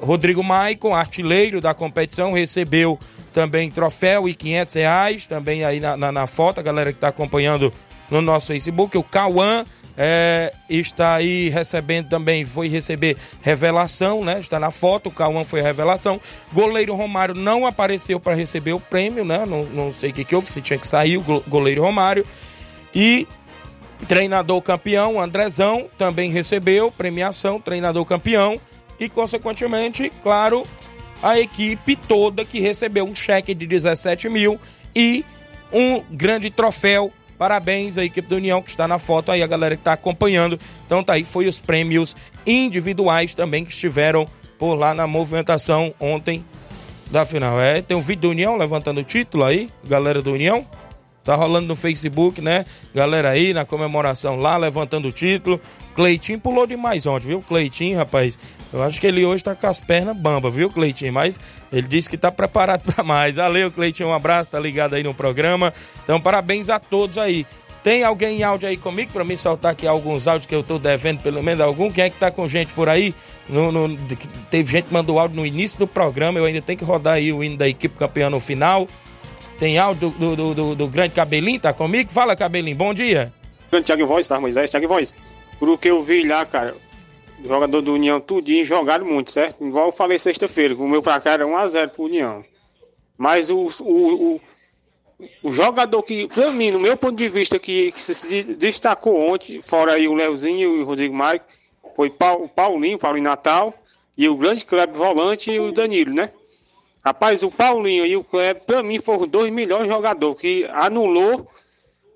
Rodrigo 0.00 0.42
Maicon, 0.42 0.94
artilheiro 0.94 1.60
da 1.60 1.74
competição, 1.74 2.32
recebeu 2.32 2.98
também 3.30 3.70
troféu 3.70 4.26
e 4.26 4.34
500 4.34 4.74
reais, 4.74 5.26
também 5.26 5.62
aí 5.62 5.78
na, 5.78 5.94
na, 5.94 6.10
na 6.10 6.26
foto, 6.26 6.58
a 6.58 6.62
galera 6.62 6.90
que 6.90 6.98
tá 6.98 7.08
acompanhando 7.08 7.70
no 8.10 8.22
nosso 8.22 8.46
Facebook. 8.48 8.96
O 8.96 9.02
Cauã 9.02 9.64
é, 10.00 10.52
está 10.70 11.16
aí 11.16 11.48
recebendo 11.48 12.08
também, 12.08 12.44
foi 12.44 12.68
receber 12.68 13.16
revelação, 13.42 14.24
né? 14.24 14.38
Está 14.38 14.60
na 14.60 14.70
foto, 14.70 15.08
o 15.08 15.12
Cauã 15.12 15.42
foi 15.42 15.60
revelação. 15.60 16.20
Goleiro 16.52 16.94
Romário 16.94 17.34
não 17.34 17.66
apareceu 17.66 18.20
para 18.20 18.34
receber 18.34 18.74
o 18.74 18.78
prêmio, 18.78 19.24
né? 19.24 19.44
Não, 19.44 19.64
não 19.64 19.90
sei 19.90 20.10
o 20.10 20.12
que, 20.12 20.24
que 20.24 20.36
houve, 20.36 20.46
se 20.46 20.62
tinha 20.62 20.78
que 20.78 20.86
sair 20.86 21.16
o 21.16 21.42
goleiro 21.48 21.82
Romário. 21.82 22.24
E 22.94 23.26
treinador 24.06 24.62
campeão, 24.62 25.20
Andrezão, 25.20 25.90
também 25.98 26.30
recebeu 26.30 26.92
premiação, 26.92 27.60
treinador 27.60 28.04
campeão. 28.04 28.60
E, 29.00 29.08
consequentemente, 29.08 30.12
claro, 30.22 30.64
a 31.20 31.40
equipe 31.40 31.96
toda 31.96 32.44
que 32.44 32.60
recebeu 32.60 33.04
um 33.04 33.16
cheque 33.16 33.52
de 33.52 33.66
17 33.66 34.28
mil 34.28 34.60
e 34.94 35.24
um 35.72 36.04
grande 36.08 36.50
troféu 36.50 37.12
Parabéns 37.38 37.96
à 37.96 38.04
equipe 38.04 38.28
do 38.28 38.36
União 38.36 38.60
que 38.60 38.68
está 38.68 38.88
na 38.88 38.98
foto 38.98 39.30
aí, 39.30 39.42
a 39.42 39.46
galera 39.46 39.76
que 39.76 39.80
está 39.80 39.92
acompanhando. 39.92 40.58
Então 40.84 41.04
tá 41.04 41.12
aí, 41.14 41.24
foi 41.24 41.46
os 41.46 41.58
prêmios 41.58 42.16
individuais 42.44 43.34
também 43.34 43.64
que 43.64 43.70
estiveram 43.70 44.26
por 44.58 44.74
lá 44.74 44.92
na 44.92 45.06
movimentação 45.06 45.94
ontem 46.00 46.44
da 47.10 47.24
final. 47.24 47.60
É, 47.60 47.80
tem 47.80 47.96
um 47.96 48.00
vídeo 48.00 48.22
do 48.22 48.30
União 48.30 48.56
levantando 48.56 49.00
o 49.00 49.04
título 49.04 49.44
aí, 49.44 49.70
galera 49.84 50.20
do 50.20 50.32
União. 50.32 50.66
Tá 51.24 51.34
rolando 51.34 51.66
no 51.66 51.76
Facebook, 51.76 52.40
né? 52.40 52.64
Galera 52.94 53.30
aí 53.30 53.52
na 53.52 53.64
comemoração 53.64 54.36
lá, 54.36 54.56
levantando 54.56 55.08
o 55.08 55.12
título. 55.12 55.60
Cleitinho 55.94 56.40
pulou 56.40 56.66
demais 56.66 57.04
ontem, 57.06 57.28
viu? 57.28 57.42
Cleitinho, 57.42 57.98
rapaz. 57.98 58.38
Eu 58.72 58.82
acho 58.82 59.00
que 59.00 59.06
ele 59.06 59.24
hoje 59.24 59.44
tá 59.44 59.54
com 59.54 59.66
as 59.66 59.80
pernas 59.80 60.16
bamba, 60.16 60.50
viu, 60.50 60.70
Cleitinho? 60.70 61.12
Mas 61.12 61.38
ele 61.70 61.86
disse 61.86 62.08
que 62.08 62.16
tá 62.16 62.32
preparado 62.32 62.82
para 62.92 63.04
mais. 63.04 63.36
Valeu, 63.36 63.70
Cleitinho. 63.70 64.08
Um 64.08 64.14
abraço, 64.14 64.50
tá 64.50 64.58
ligado 64.58 64.94
aí 64.94 65.02
no 65.02 65.12
programa. 65.12 65.72
Então, 66.02 66.20
parabéns 66.20 66.70
a 66.70 66.78
todos 66.78 67.18
aí. 67.18 67.46
Tem 67.82 68.02
alguém 68.02 68.40
em 68.40 68.42
áudio 68.42 68.68
aí 68.68 68.76
comigo 68.76 69.12
para 69.12 69.24
me 69.24 69.38
soltar 69.38 69.72
aqui 69.72 69.86
alguns 69.86 70.26
áudios 70.26 70.46
que 70.46 70.54
eu 70.54 70.62
tô 70.62 70.78
devendo, 70.78 71.20
pelo 71.20 71.42
menos 71.42 71.62
algum? 71.62 71.90
Quem 71.90 72.04
é 72.04 72.10
que 72.10 72.18
tá 72.18 72.30
com 72.30 72.46
gente 72.48 72.74
por 72.74 72.88
aí? 72.88 73.14
No, 73.48 73.70
no, 73.70 73.96
teve 74.50 74.70
gente 74.70 74.86
que 74.86 74.92
mandou 74.92 75.18
áudio 75.18 75.36
no 75.36 75.46
início 75.46 75.78
do 75.78 75.86
programa. 75.86 76.38
Eu 76.38 76.44
ainda 76.44 76.60
tenho 76.60 76.78
que 76.78 76.84
rodar 76.84 77.14
aí 77.14 77.32
o 77.32 77.42
hino 77.42 77.56
da 77.56 77.68
equipe 77.68 77.96
campeã 77.96 78.28
no 78.28 78.40
final. 78.40 78.88
Tem 79.58 79.76
áudio 79.76 80.10
do, 80.10 80.36
do, 80.36 80.54
do, 80.54 80.74
do 80.76 80.86
grande 80.86 81.14
Cabelinho, 81.14 81.60
tá 81.60 81.72
comigo? 81.72 82.12
Fala, 82.12 82.36
Cabelinho, 82.36 82.76
bom 82.76 82.94
dia. 82.94 83.32
Grande 83.70 83.86
Thiago 83.86 84.06
Voz, 84.06 84.26
tá, 84.26 84.40
Moisés? 84.40 84.70
Thiago 84.70 84.86
Voz. 84.86 85.12
Por 85.58 85.68
o 85.68 85.76
que 85.76 85.88
eu 85.88 86.00
vi 86.00 86.24
lá, 86.24 86.46
cara, 86.46 86.76
jogador 87.44 87.82
do 87.82 87.94
União 87.94 88.20
tudinho 88.20 88.64
jogaram 88.64 89.04
muito, 89.04 89.32
certo? 89.32 89.66
Igual 89.66 89.86
eu 89.86 89.92
falei 89.92 90.16
sexta-feira, 90.16 90.76
o 90.76 90.88
meu 90.88 91.02
pra 91.02 91.20
cá 91.20 91.32
era 91.32 91.44
1x0 91.44 91.88
pro 91.88 92.04
União. 92.04 92.44
Mas 93.16 93.50
o, 93.50 93.68
o, 93.80 94.34
o, 94.34 94.40
o, 95.42 95.52
jogador 95.52 96.04
que, 96.04 96.28
pra 96.28 96.52
mim, 96.52 96.70
no 96.70 96.78
meu 96.78 96.96
ponto 96.96 97.16
de 97.16 97.28
vista, 97.28 97.58
que, 97.58 97.90
que 97.90 98.00
se 98.00 98.44
destacou 98.44 99.28
ontem, 99.28 99.60
fora 99.60 99.94
aí 99.94 100.06
o 100.06 100.14
Leozinho 100.14 100.76
e 100.76 100.82
o 100.82 100.84
Rodrigo 100.84 101.14
Maico, 101.14 101.46
foi 101.96 102.08
o 102.08 102.48
Paulinho, 102.48 102.96
Paulinho 102.96 103.24
Natal, 103.24 103.74
e 104.16 104.28
o 104.28 104.36
grande 104.36 104.64
Kleber 104.64 104.96
Volante 104.96 105.50
e 105.50 105.58
o 105.58 105.72
Danilo, 105.72 106.14
né? 106.14 106.30
Rapaz, 107.08 107.42
o 107.42 107.50
Paulinho 107.50 108.04
e 108.04 108.18
o 108.18 108.22
Kleber, 108.22 108.62
pra 108.66 108.82
mim, 108.82 108.98
foram 108.98 109.26
dois 109.26 109.50
melhores 109.50 109.88
jogadores 109.88 110.38
que 110.38 110.66
anulou 110.66 111.48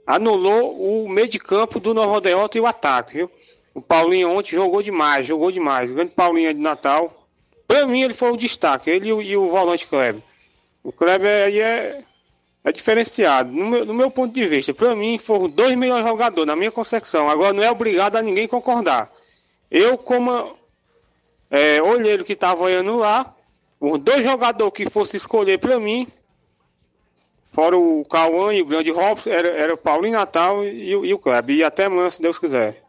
anulou 0.06 1.04
o 1.04 1.08
meio 1.08 1.26
de 1.26 1.38
campo 1.38 1.80
do 1.80 1.94
Nova 1.94 2.18
Odeota 2.18 2.58
e 2.58 2.60
o 2.60 2.66
ataque, 2.66 3.14
viu? 3.14 3.30
O 3.72 3.80
Paulinho 3.80 4.30
ontem 4.36 4.50
jogou 4.50 4.82
demais, 4.82 5.26
jogou 5.26 5.50
demais. 5.50 5.90
O 5.90 5.94
grande 5.94 6.10
Paulinho 6.10 6.52
de 6.52 6.60
Natal. 6.60 7.26
Pra 7.66 7.86
mim, 7.86 8.02
ele 8.02 8.12
foi 8.12 8.32
o 8.32 8.36
destaque, 8.36 8.90
ele 8.90 9.08
e 9.08 9.12
o, 9.14 9.22
e 9.22 9.34
o 9.34 9.48
volante 9.48 9.86
Kleber. 9.86 10.20
O 10.84 10.92
Kleber 10.92 11.46
aí 11.46 11.58
é, 11.58 12.04
é 12.62 12.70
diferenciado, 12.70 13.50
no 13.50 13.70
meu, 13.70 13.86
no 13.86 13.94
meu 13.94 14.10
ponto 14.10 14.34
de 14.34 14.46
vista. 14.46 14.74
Pra 14.74 14.94
mim, 14.94 15.16
foram 15.16 15.48
dois 15.48 15.74
melhores 15.74 16.06
jogadores, 16.06 16.46
na 16.46 16.54
minha 16.54 16.70
concepção. 16.70 17.30
Agora, 17.30 17.54
não 17.54 17.62
é 17.62 17.70
obrigado 17.70 18.16
a 18.16 18.20
ninguém 18.20 18.46
concordar. 18.46 19.10
Eu, 19.70 19.96
como 19.96 20.54
é, 21.50 21.80
olheiro 21.80 22.26
que 22.26 22.34
estava 22.34 22.62
olhando 22.62 22.98
lá, 22.98 23.34
os 23.82 23.98
dois 23.98 24.22
jogadores 24.22 24.72
que 24.72 24.88
fosse 24.88 25.16
escolher 25.16 25.58
para 25.58 25.80
mim, 25.80 26.06
fora 27.44 27.76
o 27.76 28.04
Cauã 28.04 28.54
e 28.54 28.62
o 28.62 28.66
grande 28.66 28.92
Robson, 28.92 29.30
era, 29.30 29.48
era 29.48 29.74
o 29.74 29.76
Paulinho 29.76 30.14
Natal 30.14 30.64
e, 30.64 30.90
e 30.90 31.12
o 31.12 31.18
Kleber. 31.18 31.56
E 31.56 31.64
até 31.64 31.86
amanhã, 31.86 32.08
se 32.08 32.22
Deus 32.22 32.38
quiser. 32.38 32.80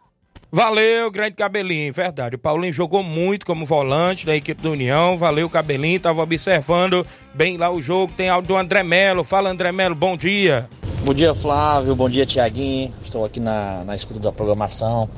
Valeu, 0.51 1.09
grande 1.09 1.35
Cabelinho, 1.35 1.91
verdade. 1.91 2.35
O 2.35 2.39
Paulinho 2.39 2.71
jogou 2.71 3.01
muito 3.01 3.43
como 3.43 3.65
volante 3.65 4.23
da 4.23 4.35
equipe 4.35 4.61
do 4.61 4.71
União. 4.71 5.17
Valeu, 5.17 5.49
Cabelinho. 5.49 5.99
Tava 5.99 6.21
observando 6.21 7.03
bem 7.33 7.57
lá 7.57 7.71
o 7.71 7.81
jogo. 7.81 8.13
Tem 8.13 8.29
áudio 8.29 8.49
do 8.49 8.57
André 8.57 8.83
Melo. 8.83 9.23
Fala, 9.23 9.49
André 9.49 9.71
Melo, 9.71 9.95
bom 9.95 10.15
dia. 10.15 10.69
Bom 11.03 11.13
dia, 11.15 11.33
Flávio. 11.33 11.95
Bom 11.95 12.07
dia, 12.07 12.23
Tiaguinho. 12.23 12.93
Estou 13.01 13.25
aqui 13.25 13.39
na, 13.39 13.83
na 13.83 13.95
escuta 13.95 14.19
da 14.19 14.31
programação. 14.31 15.09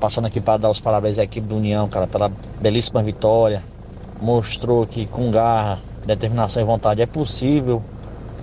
Passando 0.00 0.26
aqui 0.26 0.40
para 0.40 0.56
dar 0.56 0.70
os 0.70 0.80
parabéns 0.80 1.20
à 1.20 1.22
equipe 1.22 1.46
do 1.46 1.54
União, 1.54 1.86
cara, 1.86 2.08
pela 2.08 2.32
belíssima 2.60 3.00
vitória 3.00 3.62
mostrou 4.20 4.86
que 4.86 5.06
com 5.06 5.30
garra, 5.30 5.78
determinação 6.06 6.62
e 6.62 6.66
vontade 6.66 7.02
é 7.02 7.06
possível, 7.06 7.82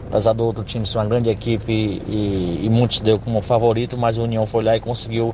apesar 0.09 0.33
do 0.33 0.45
outro 0.45 0.63
time 0.63 0.85
ser 0.85 0.97
uma 0.97 1.05
grande 1.05 1.29
equipe 1.29 1.71
e, 1.71 2.61
e 2.63 2.69
muitos 2.69 2.99
deu 2.99 3.19
como 3.19 3.41
favorito, 3.41 3.97
mas 3.97 4.17
o 4.17 4.23
União 4.23 4.45
foi 4.45 4.63
lá 4.63 4.75
e 4.75 4.79
conseguiu 4.79 5.33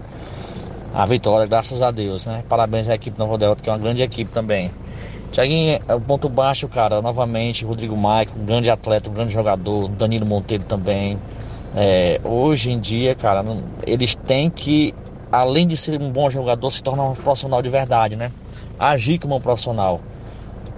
a 0.93 1.05
vitória, 1.05 1.45
graças 1.45 1.81
a 1.81 1.91
Deus, 1.91 2.25
né? 2.25 2.43
Parabéns 2.47 2.89
à 2.89 2.95
equipe 2.95 3.17
Nova 3.19 3.37
Delta, 3.37 3.61
que 3.61 3.69
é 3.69 3.73
uma 3.73 3.79
grande 3.79 4.01
equipe 4.01 4.29
também. 4.31 4.71
Tiaguinho, 5.31 5.77
é 5.87 5.93
o 5.93 6.01
ponto 6.01 6.29
baixo, 6.29 6.67
cara, 6.67 7.01
novamente, 7.01 7.65
Rodrigo 7.65 7.95
Maico, 7.97 8.39
um 8.39 8.45
grande 8.45 8.69
atleta, 8.69 9.09
um 9.09 9.13
grande 9.13 9.33
jogador, 9.33 9.87
Danilo 9.89 10.25
Monteiro 10.25 10.63
também. 10.63 11.19
É, 11.75 12.19
hoje 12.23 12.71
em 12.71 12.79
dia, 12.79 13.13
cara, 13.13 13.43
não, 13.43 13.61
eles 13.85 14.15
têm 14.15 14.49
que, 14.49 14.95
além 15.31 15.67
de 15.67 15.75
ser 15.75 16.01
um 16.01 16.09
bom 16.09 16.29
jogador, 16.29 16.71
se 16.71 16.81
tornar 16.81 17.03
um 17.03 17.13
profissional 17.13 17.61
de 17.61 17.69
verdade, 17.69 18.15
né? 18.15 18.31
Agir 18.79 19.19
como 19.19 19.35
um 19.35 19.39
profissional 19.39 20.01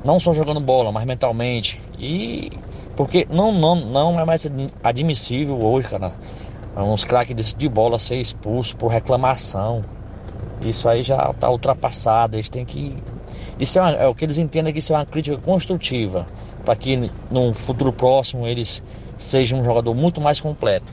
não 0.03 0.19
só 0.19 0.33
jogando 0.33 0.59
bola, 0.59 0.91
mas 0.91 1.05
mentalmente. 1.05 1.79
E 1.97 2.51
porque 2.95 3.25
não, 3.29 3.51
não, 3.51 3.75
não 3.75 4.19
é 4.19 4.25
mais 4.25 4.45
admissível 4.83 5.57
hoje, 5.63 5.87
cara, 5.87 6.11
uns 6.75 7.03
craques 7.03 7.53
de 7.53 7.69
bola 7.69 7.97
ser 7.97 8.17
expulso 8.17 8.75
por 8.75 8.89
reclamação. 8.89 9.81
Isso 10.61 10.89
aí 10.89 11.01
já 11.01 11.31
está 11.31 11.49
ultrapassado. 11.49 12.35
Eles 12.35 12.49
têm 12.49 12.65
que. 12.65 12.97
Isso 13.57 13.79
é, 13.79 13.81
uma, 13.81 13.91
é, 13.91 14.07
o 14.07 14.13
que 14.13 14.25
eles 14.25 14.37
entendem 14.37 14.73
que 14.73 14.79
isso 14.79 14.93
é 14.93 14.97
uma 14.97 15.05
crítica 15.05 15.37
construtiva. 15.37 16.25
Para 16.65 16.75
que 16.75 17.09
no 17.31 17.53
futuro 17.53 17.93
próximo 17.93 18.45
eles 18.45 18.83
sejam 19.17 19.59
um 19.59 19.63
jogador 19.63 19.93
muito 19.95 20.19
mais 20.19 20.39
completo. 20.41 20.91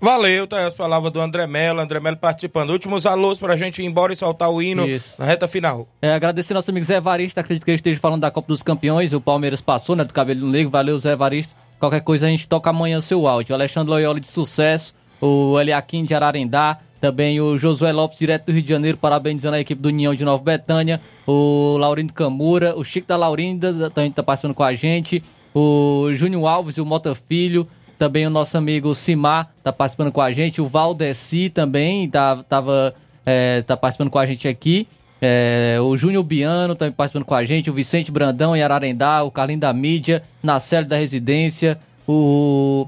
Valeu, 0.00 0.46
tá 0.46 0.58
aí 0.58 0.64
as 0.64 0.74
palavras 0.74 1.12
do 1.12 1.20
André 1.20 1.46
Mello, 1.46 1.80
André 1.80 2.00
Mello 2.00 2.16
participando. 2.16 2.70
Últimos 2.70 3.06
alôs 3.06 3.38
pra 3.38 3.56
gente 3.56 3.82
ir 3.82 3.86
embora 3.86 4.12
e 4.12 4.16
soltar 4.16 4.50
o 4.50 4.60
hino 4.60 4.86
Isso. 4.88 5.14
na 5.18 5.26
reta 5.26 5.48
final. 5.48 5.88
É, 6.02 6.12
agradecer 6.12 6.54
nosso 6.54 6.70
amigo 6.70 6.84
Zé 6.84 7.00
Varista, 7.00 7.40
acredito 7.40 7.64
que 7.64 7.70
ele 7.70 7.76
esteja 7.76 7.98
falando 8.00 8.20
da 8.20 8.30
Copa 8.30 8.48
dos 8.48 8.62
Campeões, 8.62 9.12
o 9.12 9.20
Palmeiras 9.20 9.60
passou, 9.60 9.96
né, 9.96 10.04
do 10.04 10.12
cabelo 10.12 10.46
negro, 10.48 10.70
valeu 10.70 10.98
Zé 10.98 11.16
Varista. 11.16 11.54
Qualquer 11.78 12.00
coisa 12.00 12.26
a 12.26 12.30
gente 12.30 12.48
toca 12.48 12.70
amanhã 12.70 13.00
seu 13.00 13.26
áudio. 13.26 13.52
O 13.52 13.56
Alexandre 13.56 13.90
Loyola 13.90 14.18
de 14.18 14.26
sucesso, 14.26 14.94
o 15.20 15.60
Eliakim 15.60 16.04
de 16.04 16.14
Ararendá, 16.14 16.78
também 17.00 17.40
o 17.40 17.58
Josué 17.58 17.92
Lopes, 17.92 18.18
direto 18.18 18.46
do 18.46 18.52
Rio 18.52 18.62
de 18.62 18.68
Janeiro, 18.68 18.96
parabenizando 18.96 19.56
a 19.56 19.60
equipe 19.60 19.80
do 19.80 19.88
União 19.88 20.14
de 20.14 20.24
Nova 20.24 20.42
Betânia, 20.42 21.00
o 21.26 21.76
Laurindo 21.78 22.12
Camura, 22.12 22.74
o 22.76 22.82
Chico 22.82 23.06
da 23.06 23.16
Laurinda 23.16 23.90
também 23.90 24.10
tá 24.10 24.22
passando 24.22 24.54
com 24.54 24.62
a 24.62 24.74
gente, 24.74 25.22
o 25.54 26.08
Júnior 26.14 26.46
Alves 26.46 26.76
e 26.76 26.80
o 26.80 26.86
Mota 26.86 27.14
Filho, 27.14 27.68
Também 27.98 28.26
o 28.26 28.30
nosso 28.30 28.56
amigo 28.58 28.94
Simar 28.94 29.50
tá 29.62 29.72
participando 29.72 30.12
com 30.12 30.20
a 30.20 30.32
gente. 30.32 30.60
O 30.60 30.66
Valdeci 30.66 31.48
também 31.48 32.08
tá, 32.08 32.42
tava, 32.48 32.94
é, 33.24 33.62
tá 33.62 33.76
participando 33.76 34.10
com 34.10 34.18
a 34.18 34.26
gente 34.26 34.46
aqui. 34.46 34.86
É, 35.20 35.78
o 35.80 35.96
Júnior 35.96 36.22
Biano 36.22 36.74
também 36.74 36.92
participando 36.92 37.24
com 37.24 37.34
a 37.34 37.44
gente. 37.44 37.70
O 37.70 37.74
Vicente 37.74 38.10
Brandão 38.10 38.54
em 38.54 38.62
Ararendá. 38.62 39.22
O 39.22 39.30
Carlinho 39.30 39.60
da 39.60 39.72
Mídia. 39.72 40.22
Nacélio 40.42 40.88
da 40.88 40.96
Residência. 40.96 41.78
O 42.06 42.86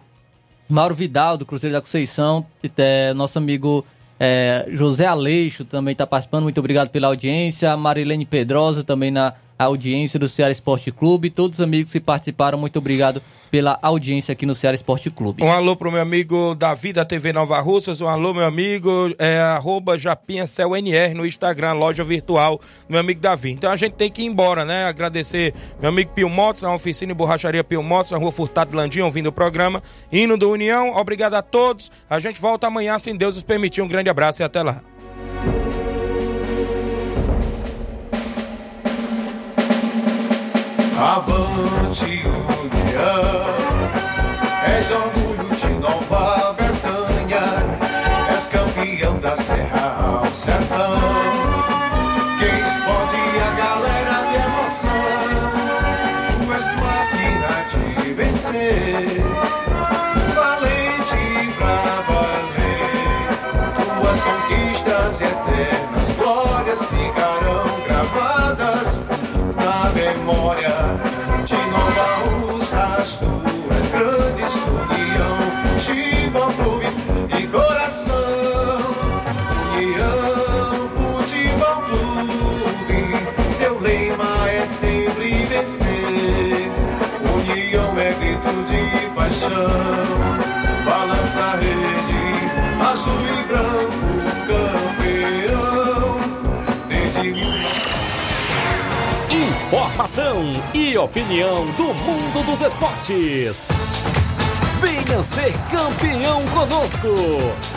Mauro 0.68 0.94
Vidal 0.94 1.38
do 1.38 1.46
Cruzeiro 1.46 1.74
da 1.74 1.80
Conceição. 1.80 2.44
É, 2.76 3.14
nosso 3.14 3.38
amigo 3.38 3.84
é, 4.20 4.66
José 4.72 5.06
Aleixo 5.06 5.64
também 5.64 5.92
está 5.92 6.06
participando. 6.06 6.42
Muito 6.42 6.58
obrigado 6.58 6.90
pela 6.90 7.06
audiência. 7.06 7.74
Marilene 7.76 8.26
Pedrosa 8.26 8.84
também 8.84 9.10
na 9.10 9.34
audiência 9.58 10.18
do 10.18 10.28
Ceará 10.28 10.52
Esporte 10.52 10.92
Clube. 10.92 11.30
Todos 11.30 11.58
os 11.58 11.64
amigos 11.64 11.92
que 11.92 12.00
participaram, 12.00 12.58
muito 12.58 12.78
obrigado 12.78 13.22
pela 13.50 13.78
audiência 13.82 14.32
aqui 14.32 14.46
no 14.46 14.54
Ceará 14.54 14.74
Esporte 14.74 15.10
Clube. 15.10 15.42
Um 15.42 15.50
alô 15.50 15.74
pro 15.74 15.90
meu 15.90 16.00
amigo 16.00 16.54
Davi 16.54 16.92
da 16.92 17.04
TV 17.04 17.32
Nova 17.32 17.58
Russas, 17.60 18.00
um 18.00 18.08
alô 18.08 18.34
meu 18.34 18.44
amigo, 18.44 18.90
é, 19.18 19.38
arroba 19.40 19.96
no 21.14 21.26
Instagram, 21.26 21.72
loja 21.72 22.04
virtual, 22.04 22.60
meu 22.88 23.00
amigo 23.00 23.20
Davi. 23.20 23.50
Então 23.50 23.70
a 23.70 23.76
gente 23.76 23.94
tem 23.94 24.10
que 24.10 24.22
ir 24.22 24.26
embora, 24.26 24.64
né? 24.64 24.84
Agradecer 24.84 25.54
meu 25.80 25.88
amigo 25.88 26.12
Pio 26.12 26.28
Motos, 26.28 26.62
na 26.62 26.74
oficina 26.74 27.12
e 27.12 27.14
borracharia 27.14 27.64
Pio 27.64 27.82
Motos, 27.82 28.12
na 28.12 28.18
rua 28.18 28.30
Furtado 28.30 28.76
Landim, 28.76 29.00
ouvindo 29.00 29.28
o 29.28 29.32
programa, 29.32 29.82
hino 30.12 30.36
do 30.36 30.50
União, 30.50 30.94
obrigado 30.96 31.34
a 31.34 31.42
todos, 31.42 31.90
a 32.08 32.20
gente 32.20 32.40
volta 32.40 32.66
amanhã, 32.66 32.98
se 32.98 33.12
Deus 33.14 33.34
nos 33.34 33.44
permitir, 33.44 33.82
um 33.82 33.88
grande 33.88 34.10
abraço 34.10 34.42
e 34.42 34.44
até 34.44 34.62
lá. 34.62 34.82
Avante 41.00 42.24
União, 42.26 43.54
és 44.66 44.90
orgulho 44.90 45.48
de 45.54 45.68
Nova 45.78 46.52
Betânia, 46.54 47.44
és 48.34 48.48
campeão 48.48 49.16
da 49.20 49.36
Serra 49.36 49.96
ao 50.00 50.26
Sertão, 50.26 51.27
grito 88.18 88.52
de 88.68 89.08
paixão, 89.14 89.50
balança 90.84 91.40
a 91.40 91.56
rede, 91.56 92.22
azul 92.80 93.14
e 93.20 93.42
branco, 93.46 94.02
campeão, 94.46 96.20
desde 96.88 97.28
Informação 99.36 100.36
e 100.74 100.96
opinião 100.98 101.66
do 101.72 101.94
mundo 101.94 102.44
dos 102.44 102.60
esportes. 102.60 103.68
Venha 104.80 105.22
ser 105.22 105.52
campeão 105.70 106.44
conosco. 106.46 107.08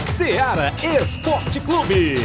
Seara 0.02 0.74
Esporte 0.84 1.60
Clube. 1.60 2.16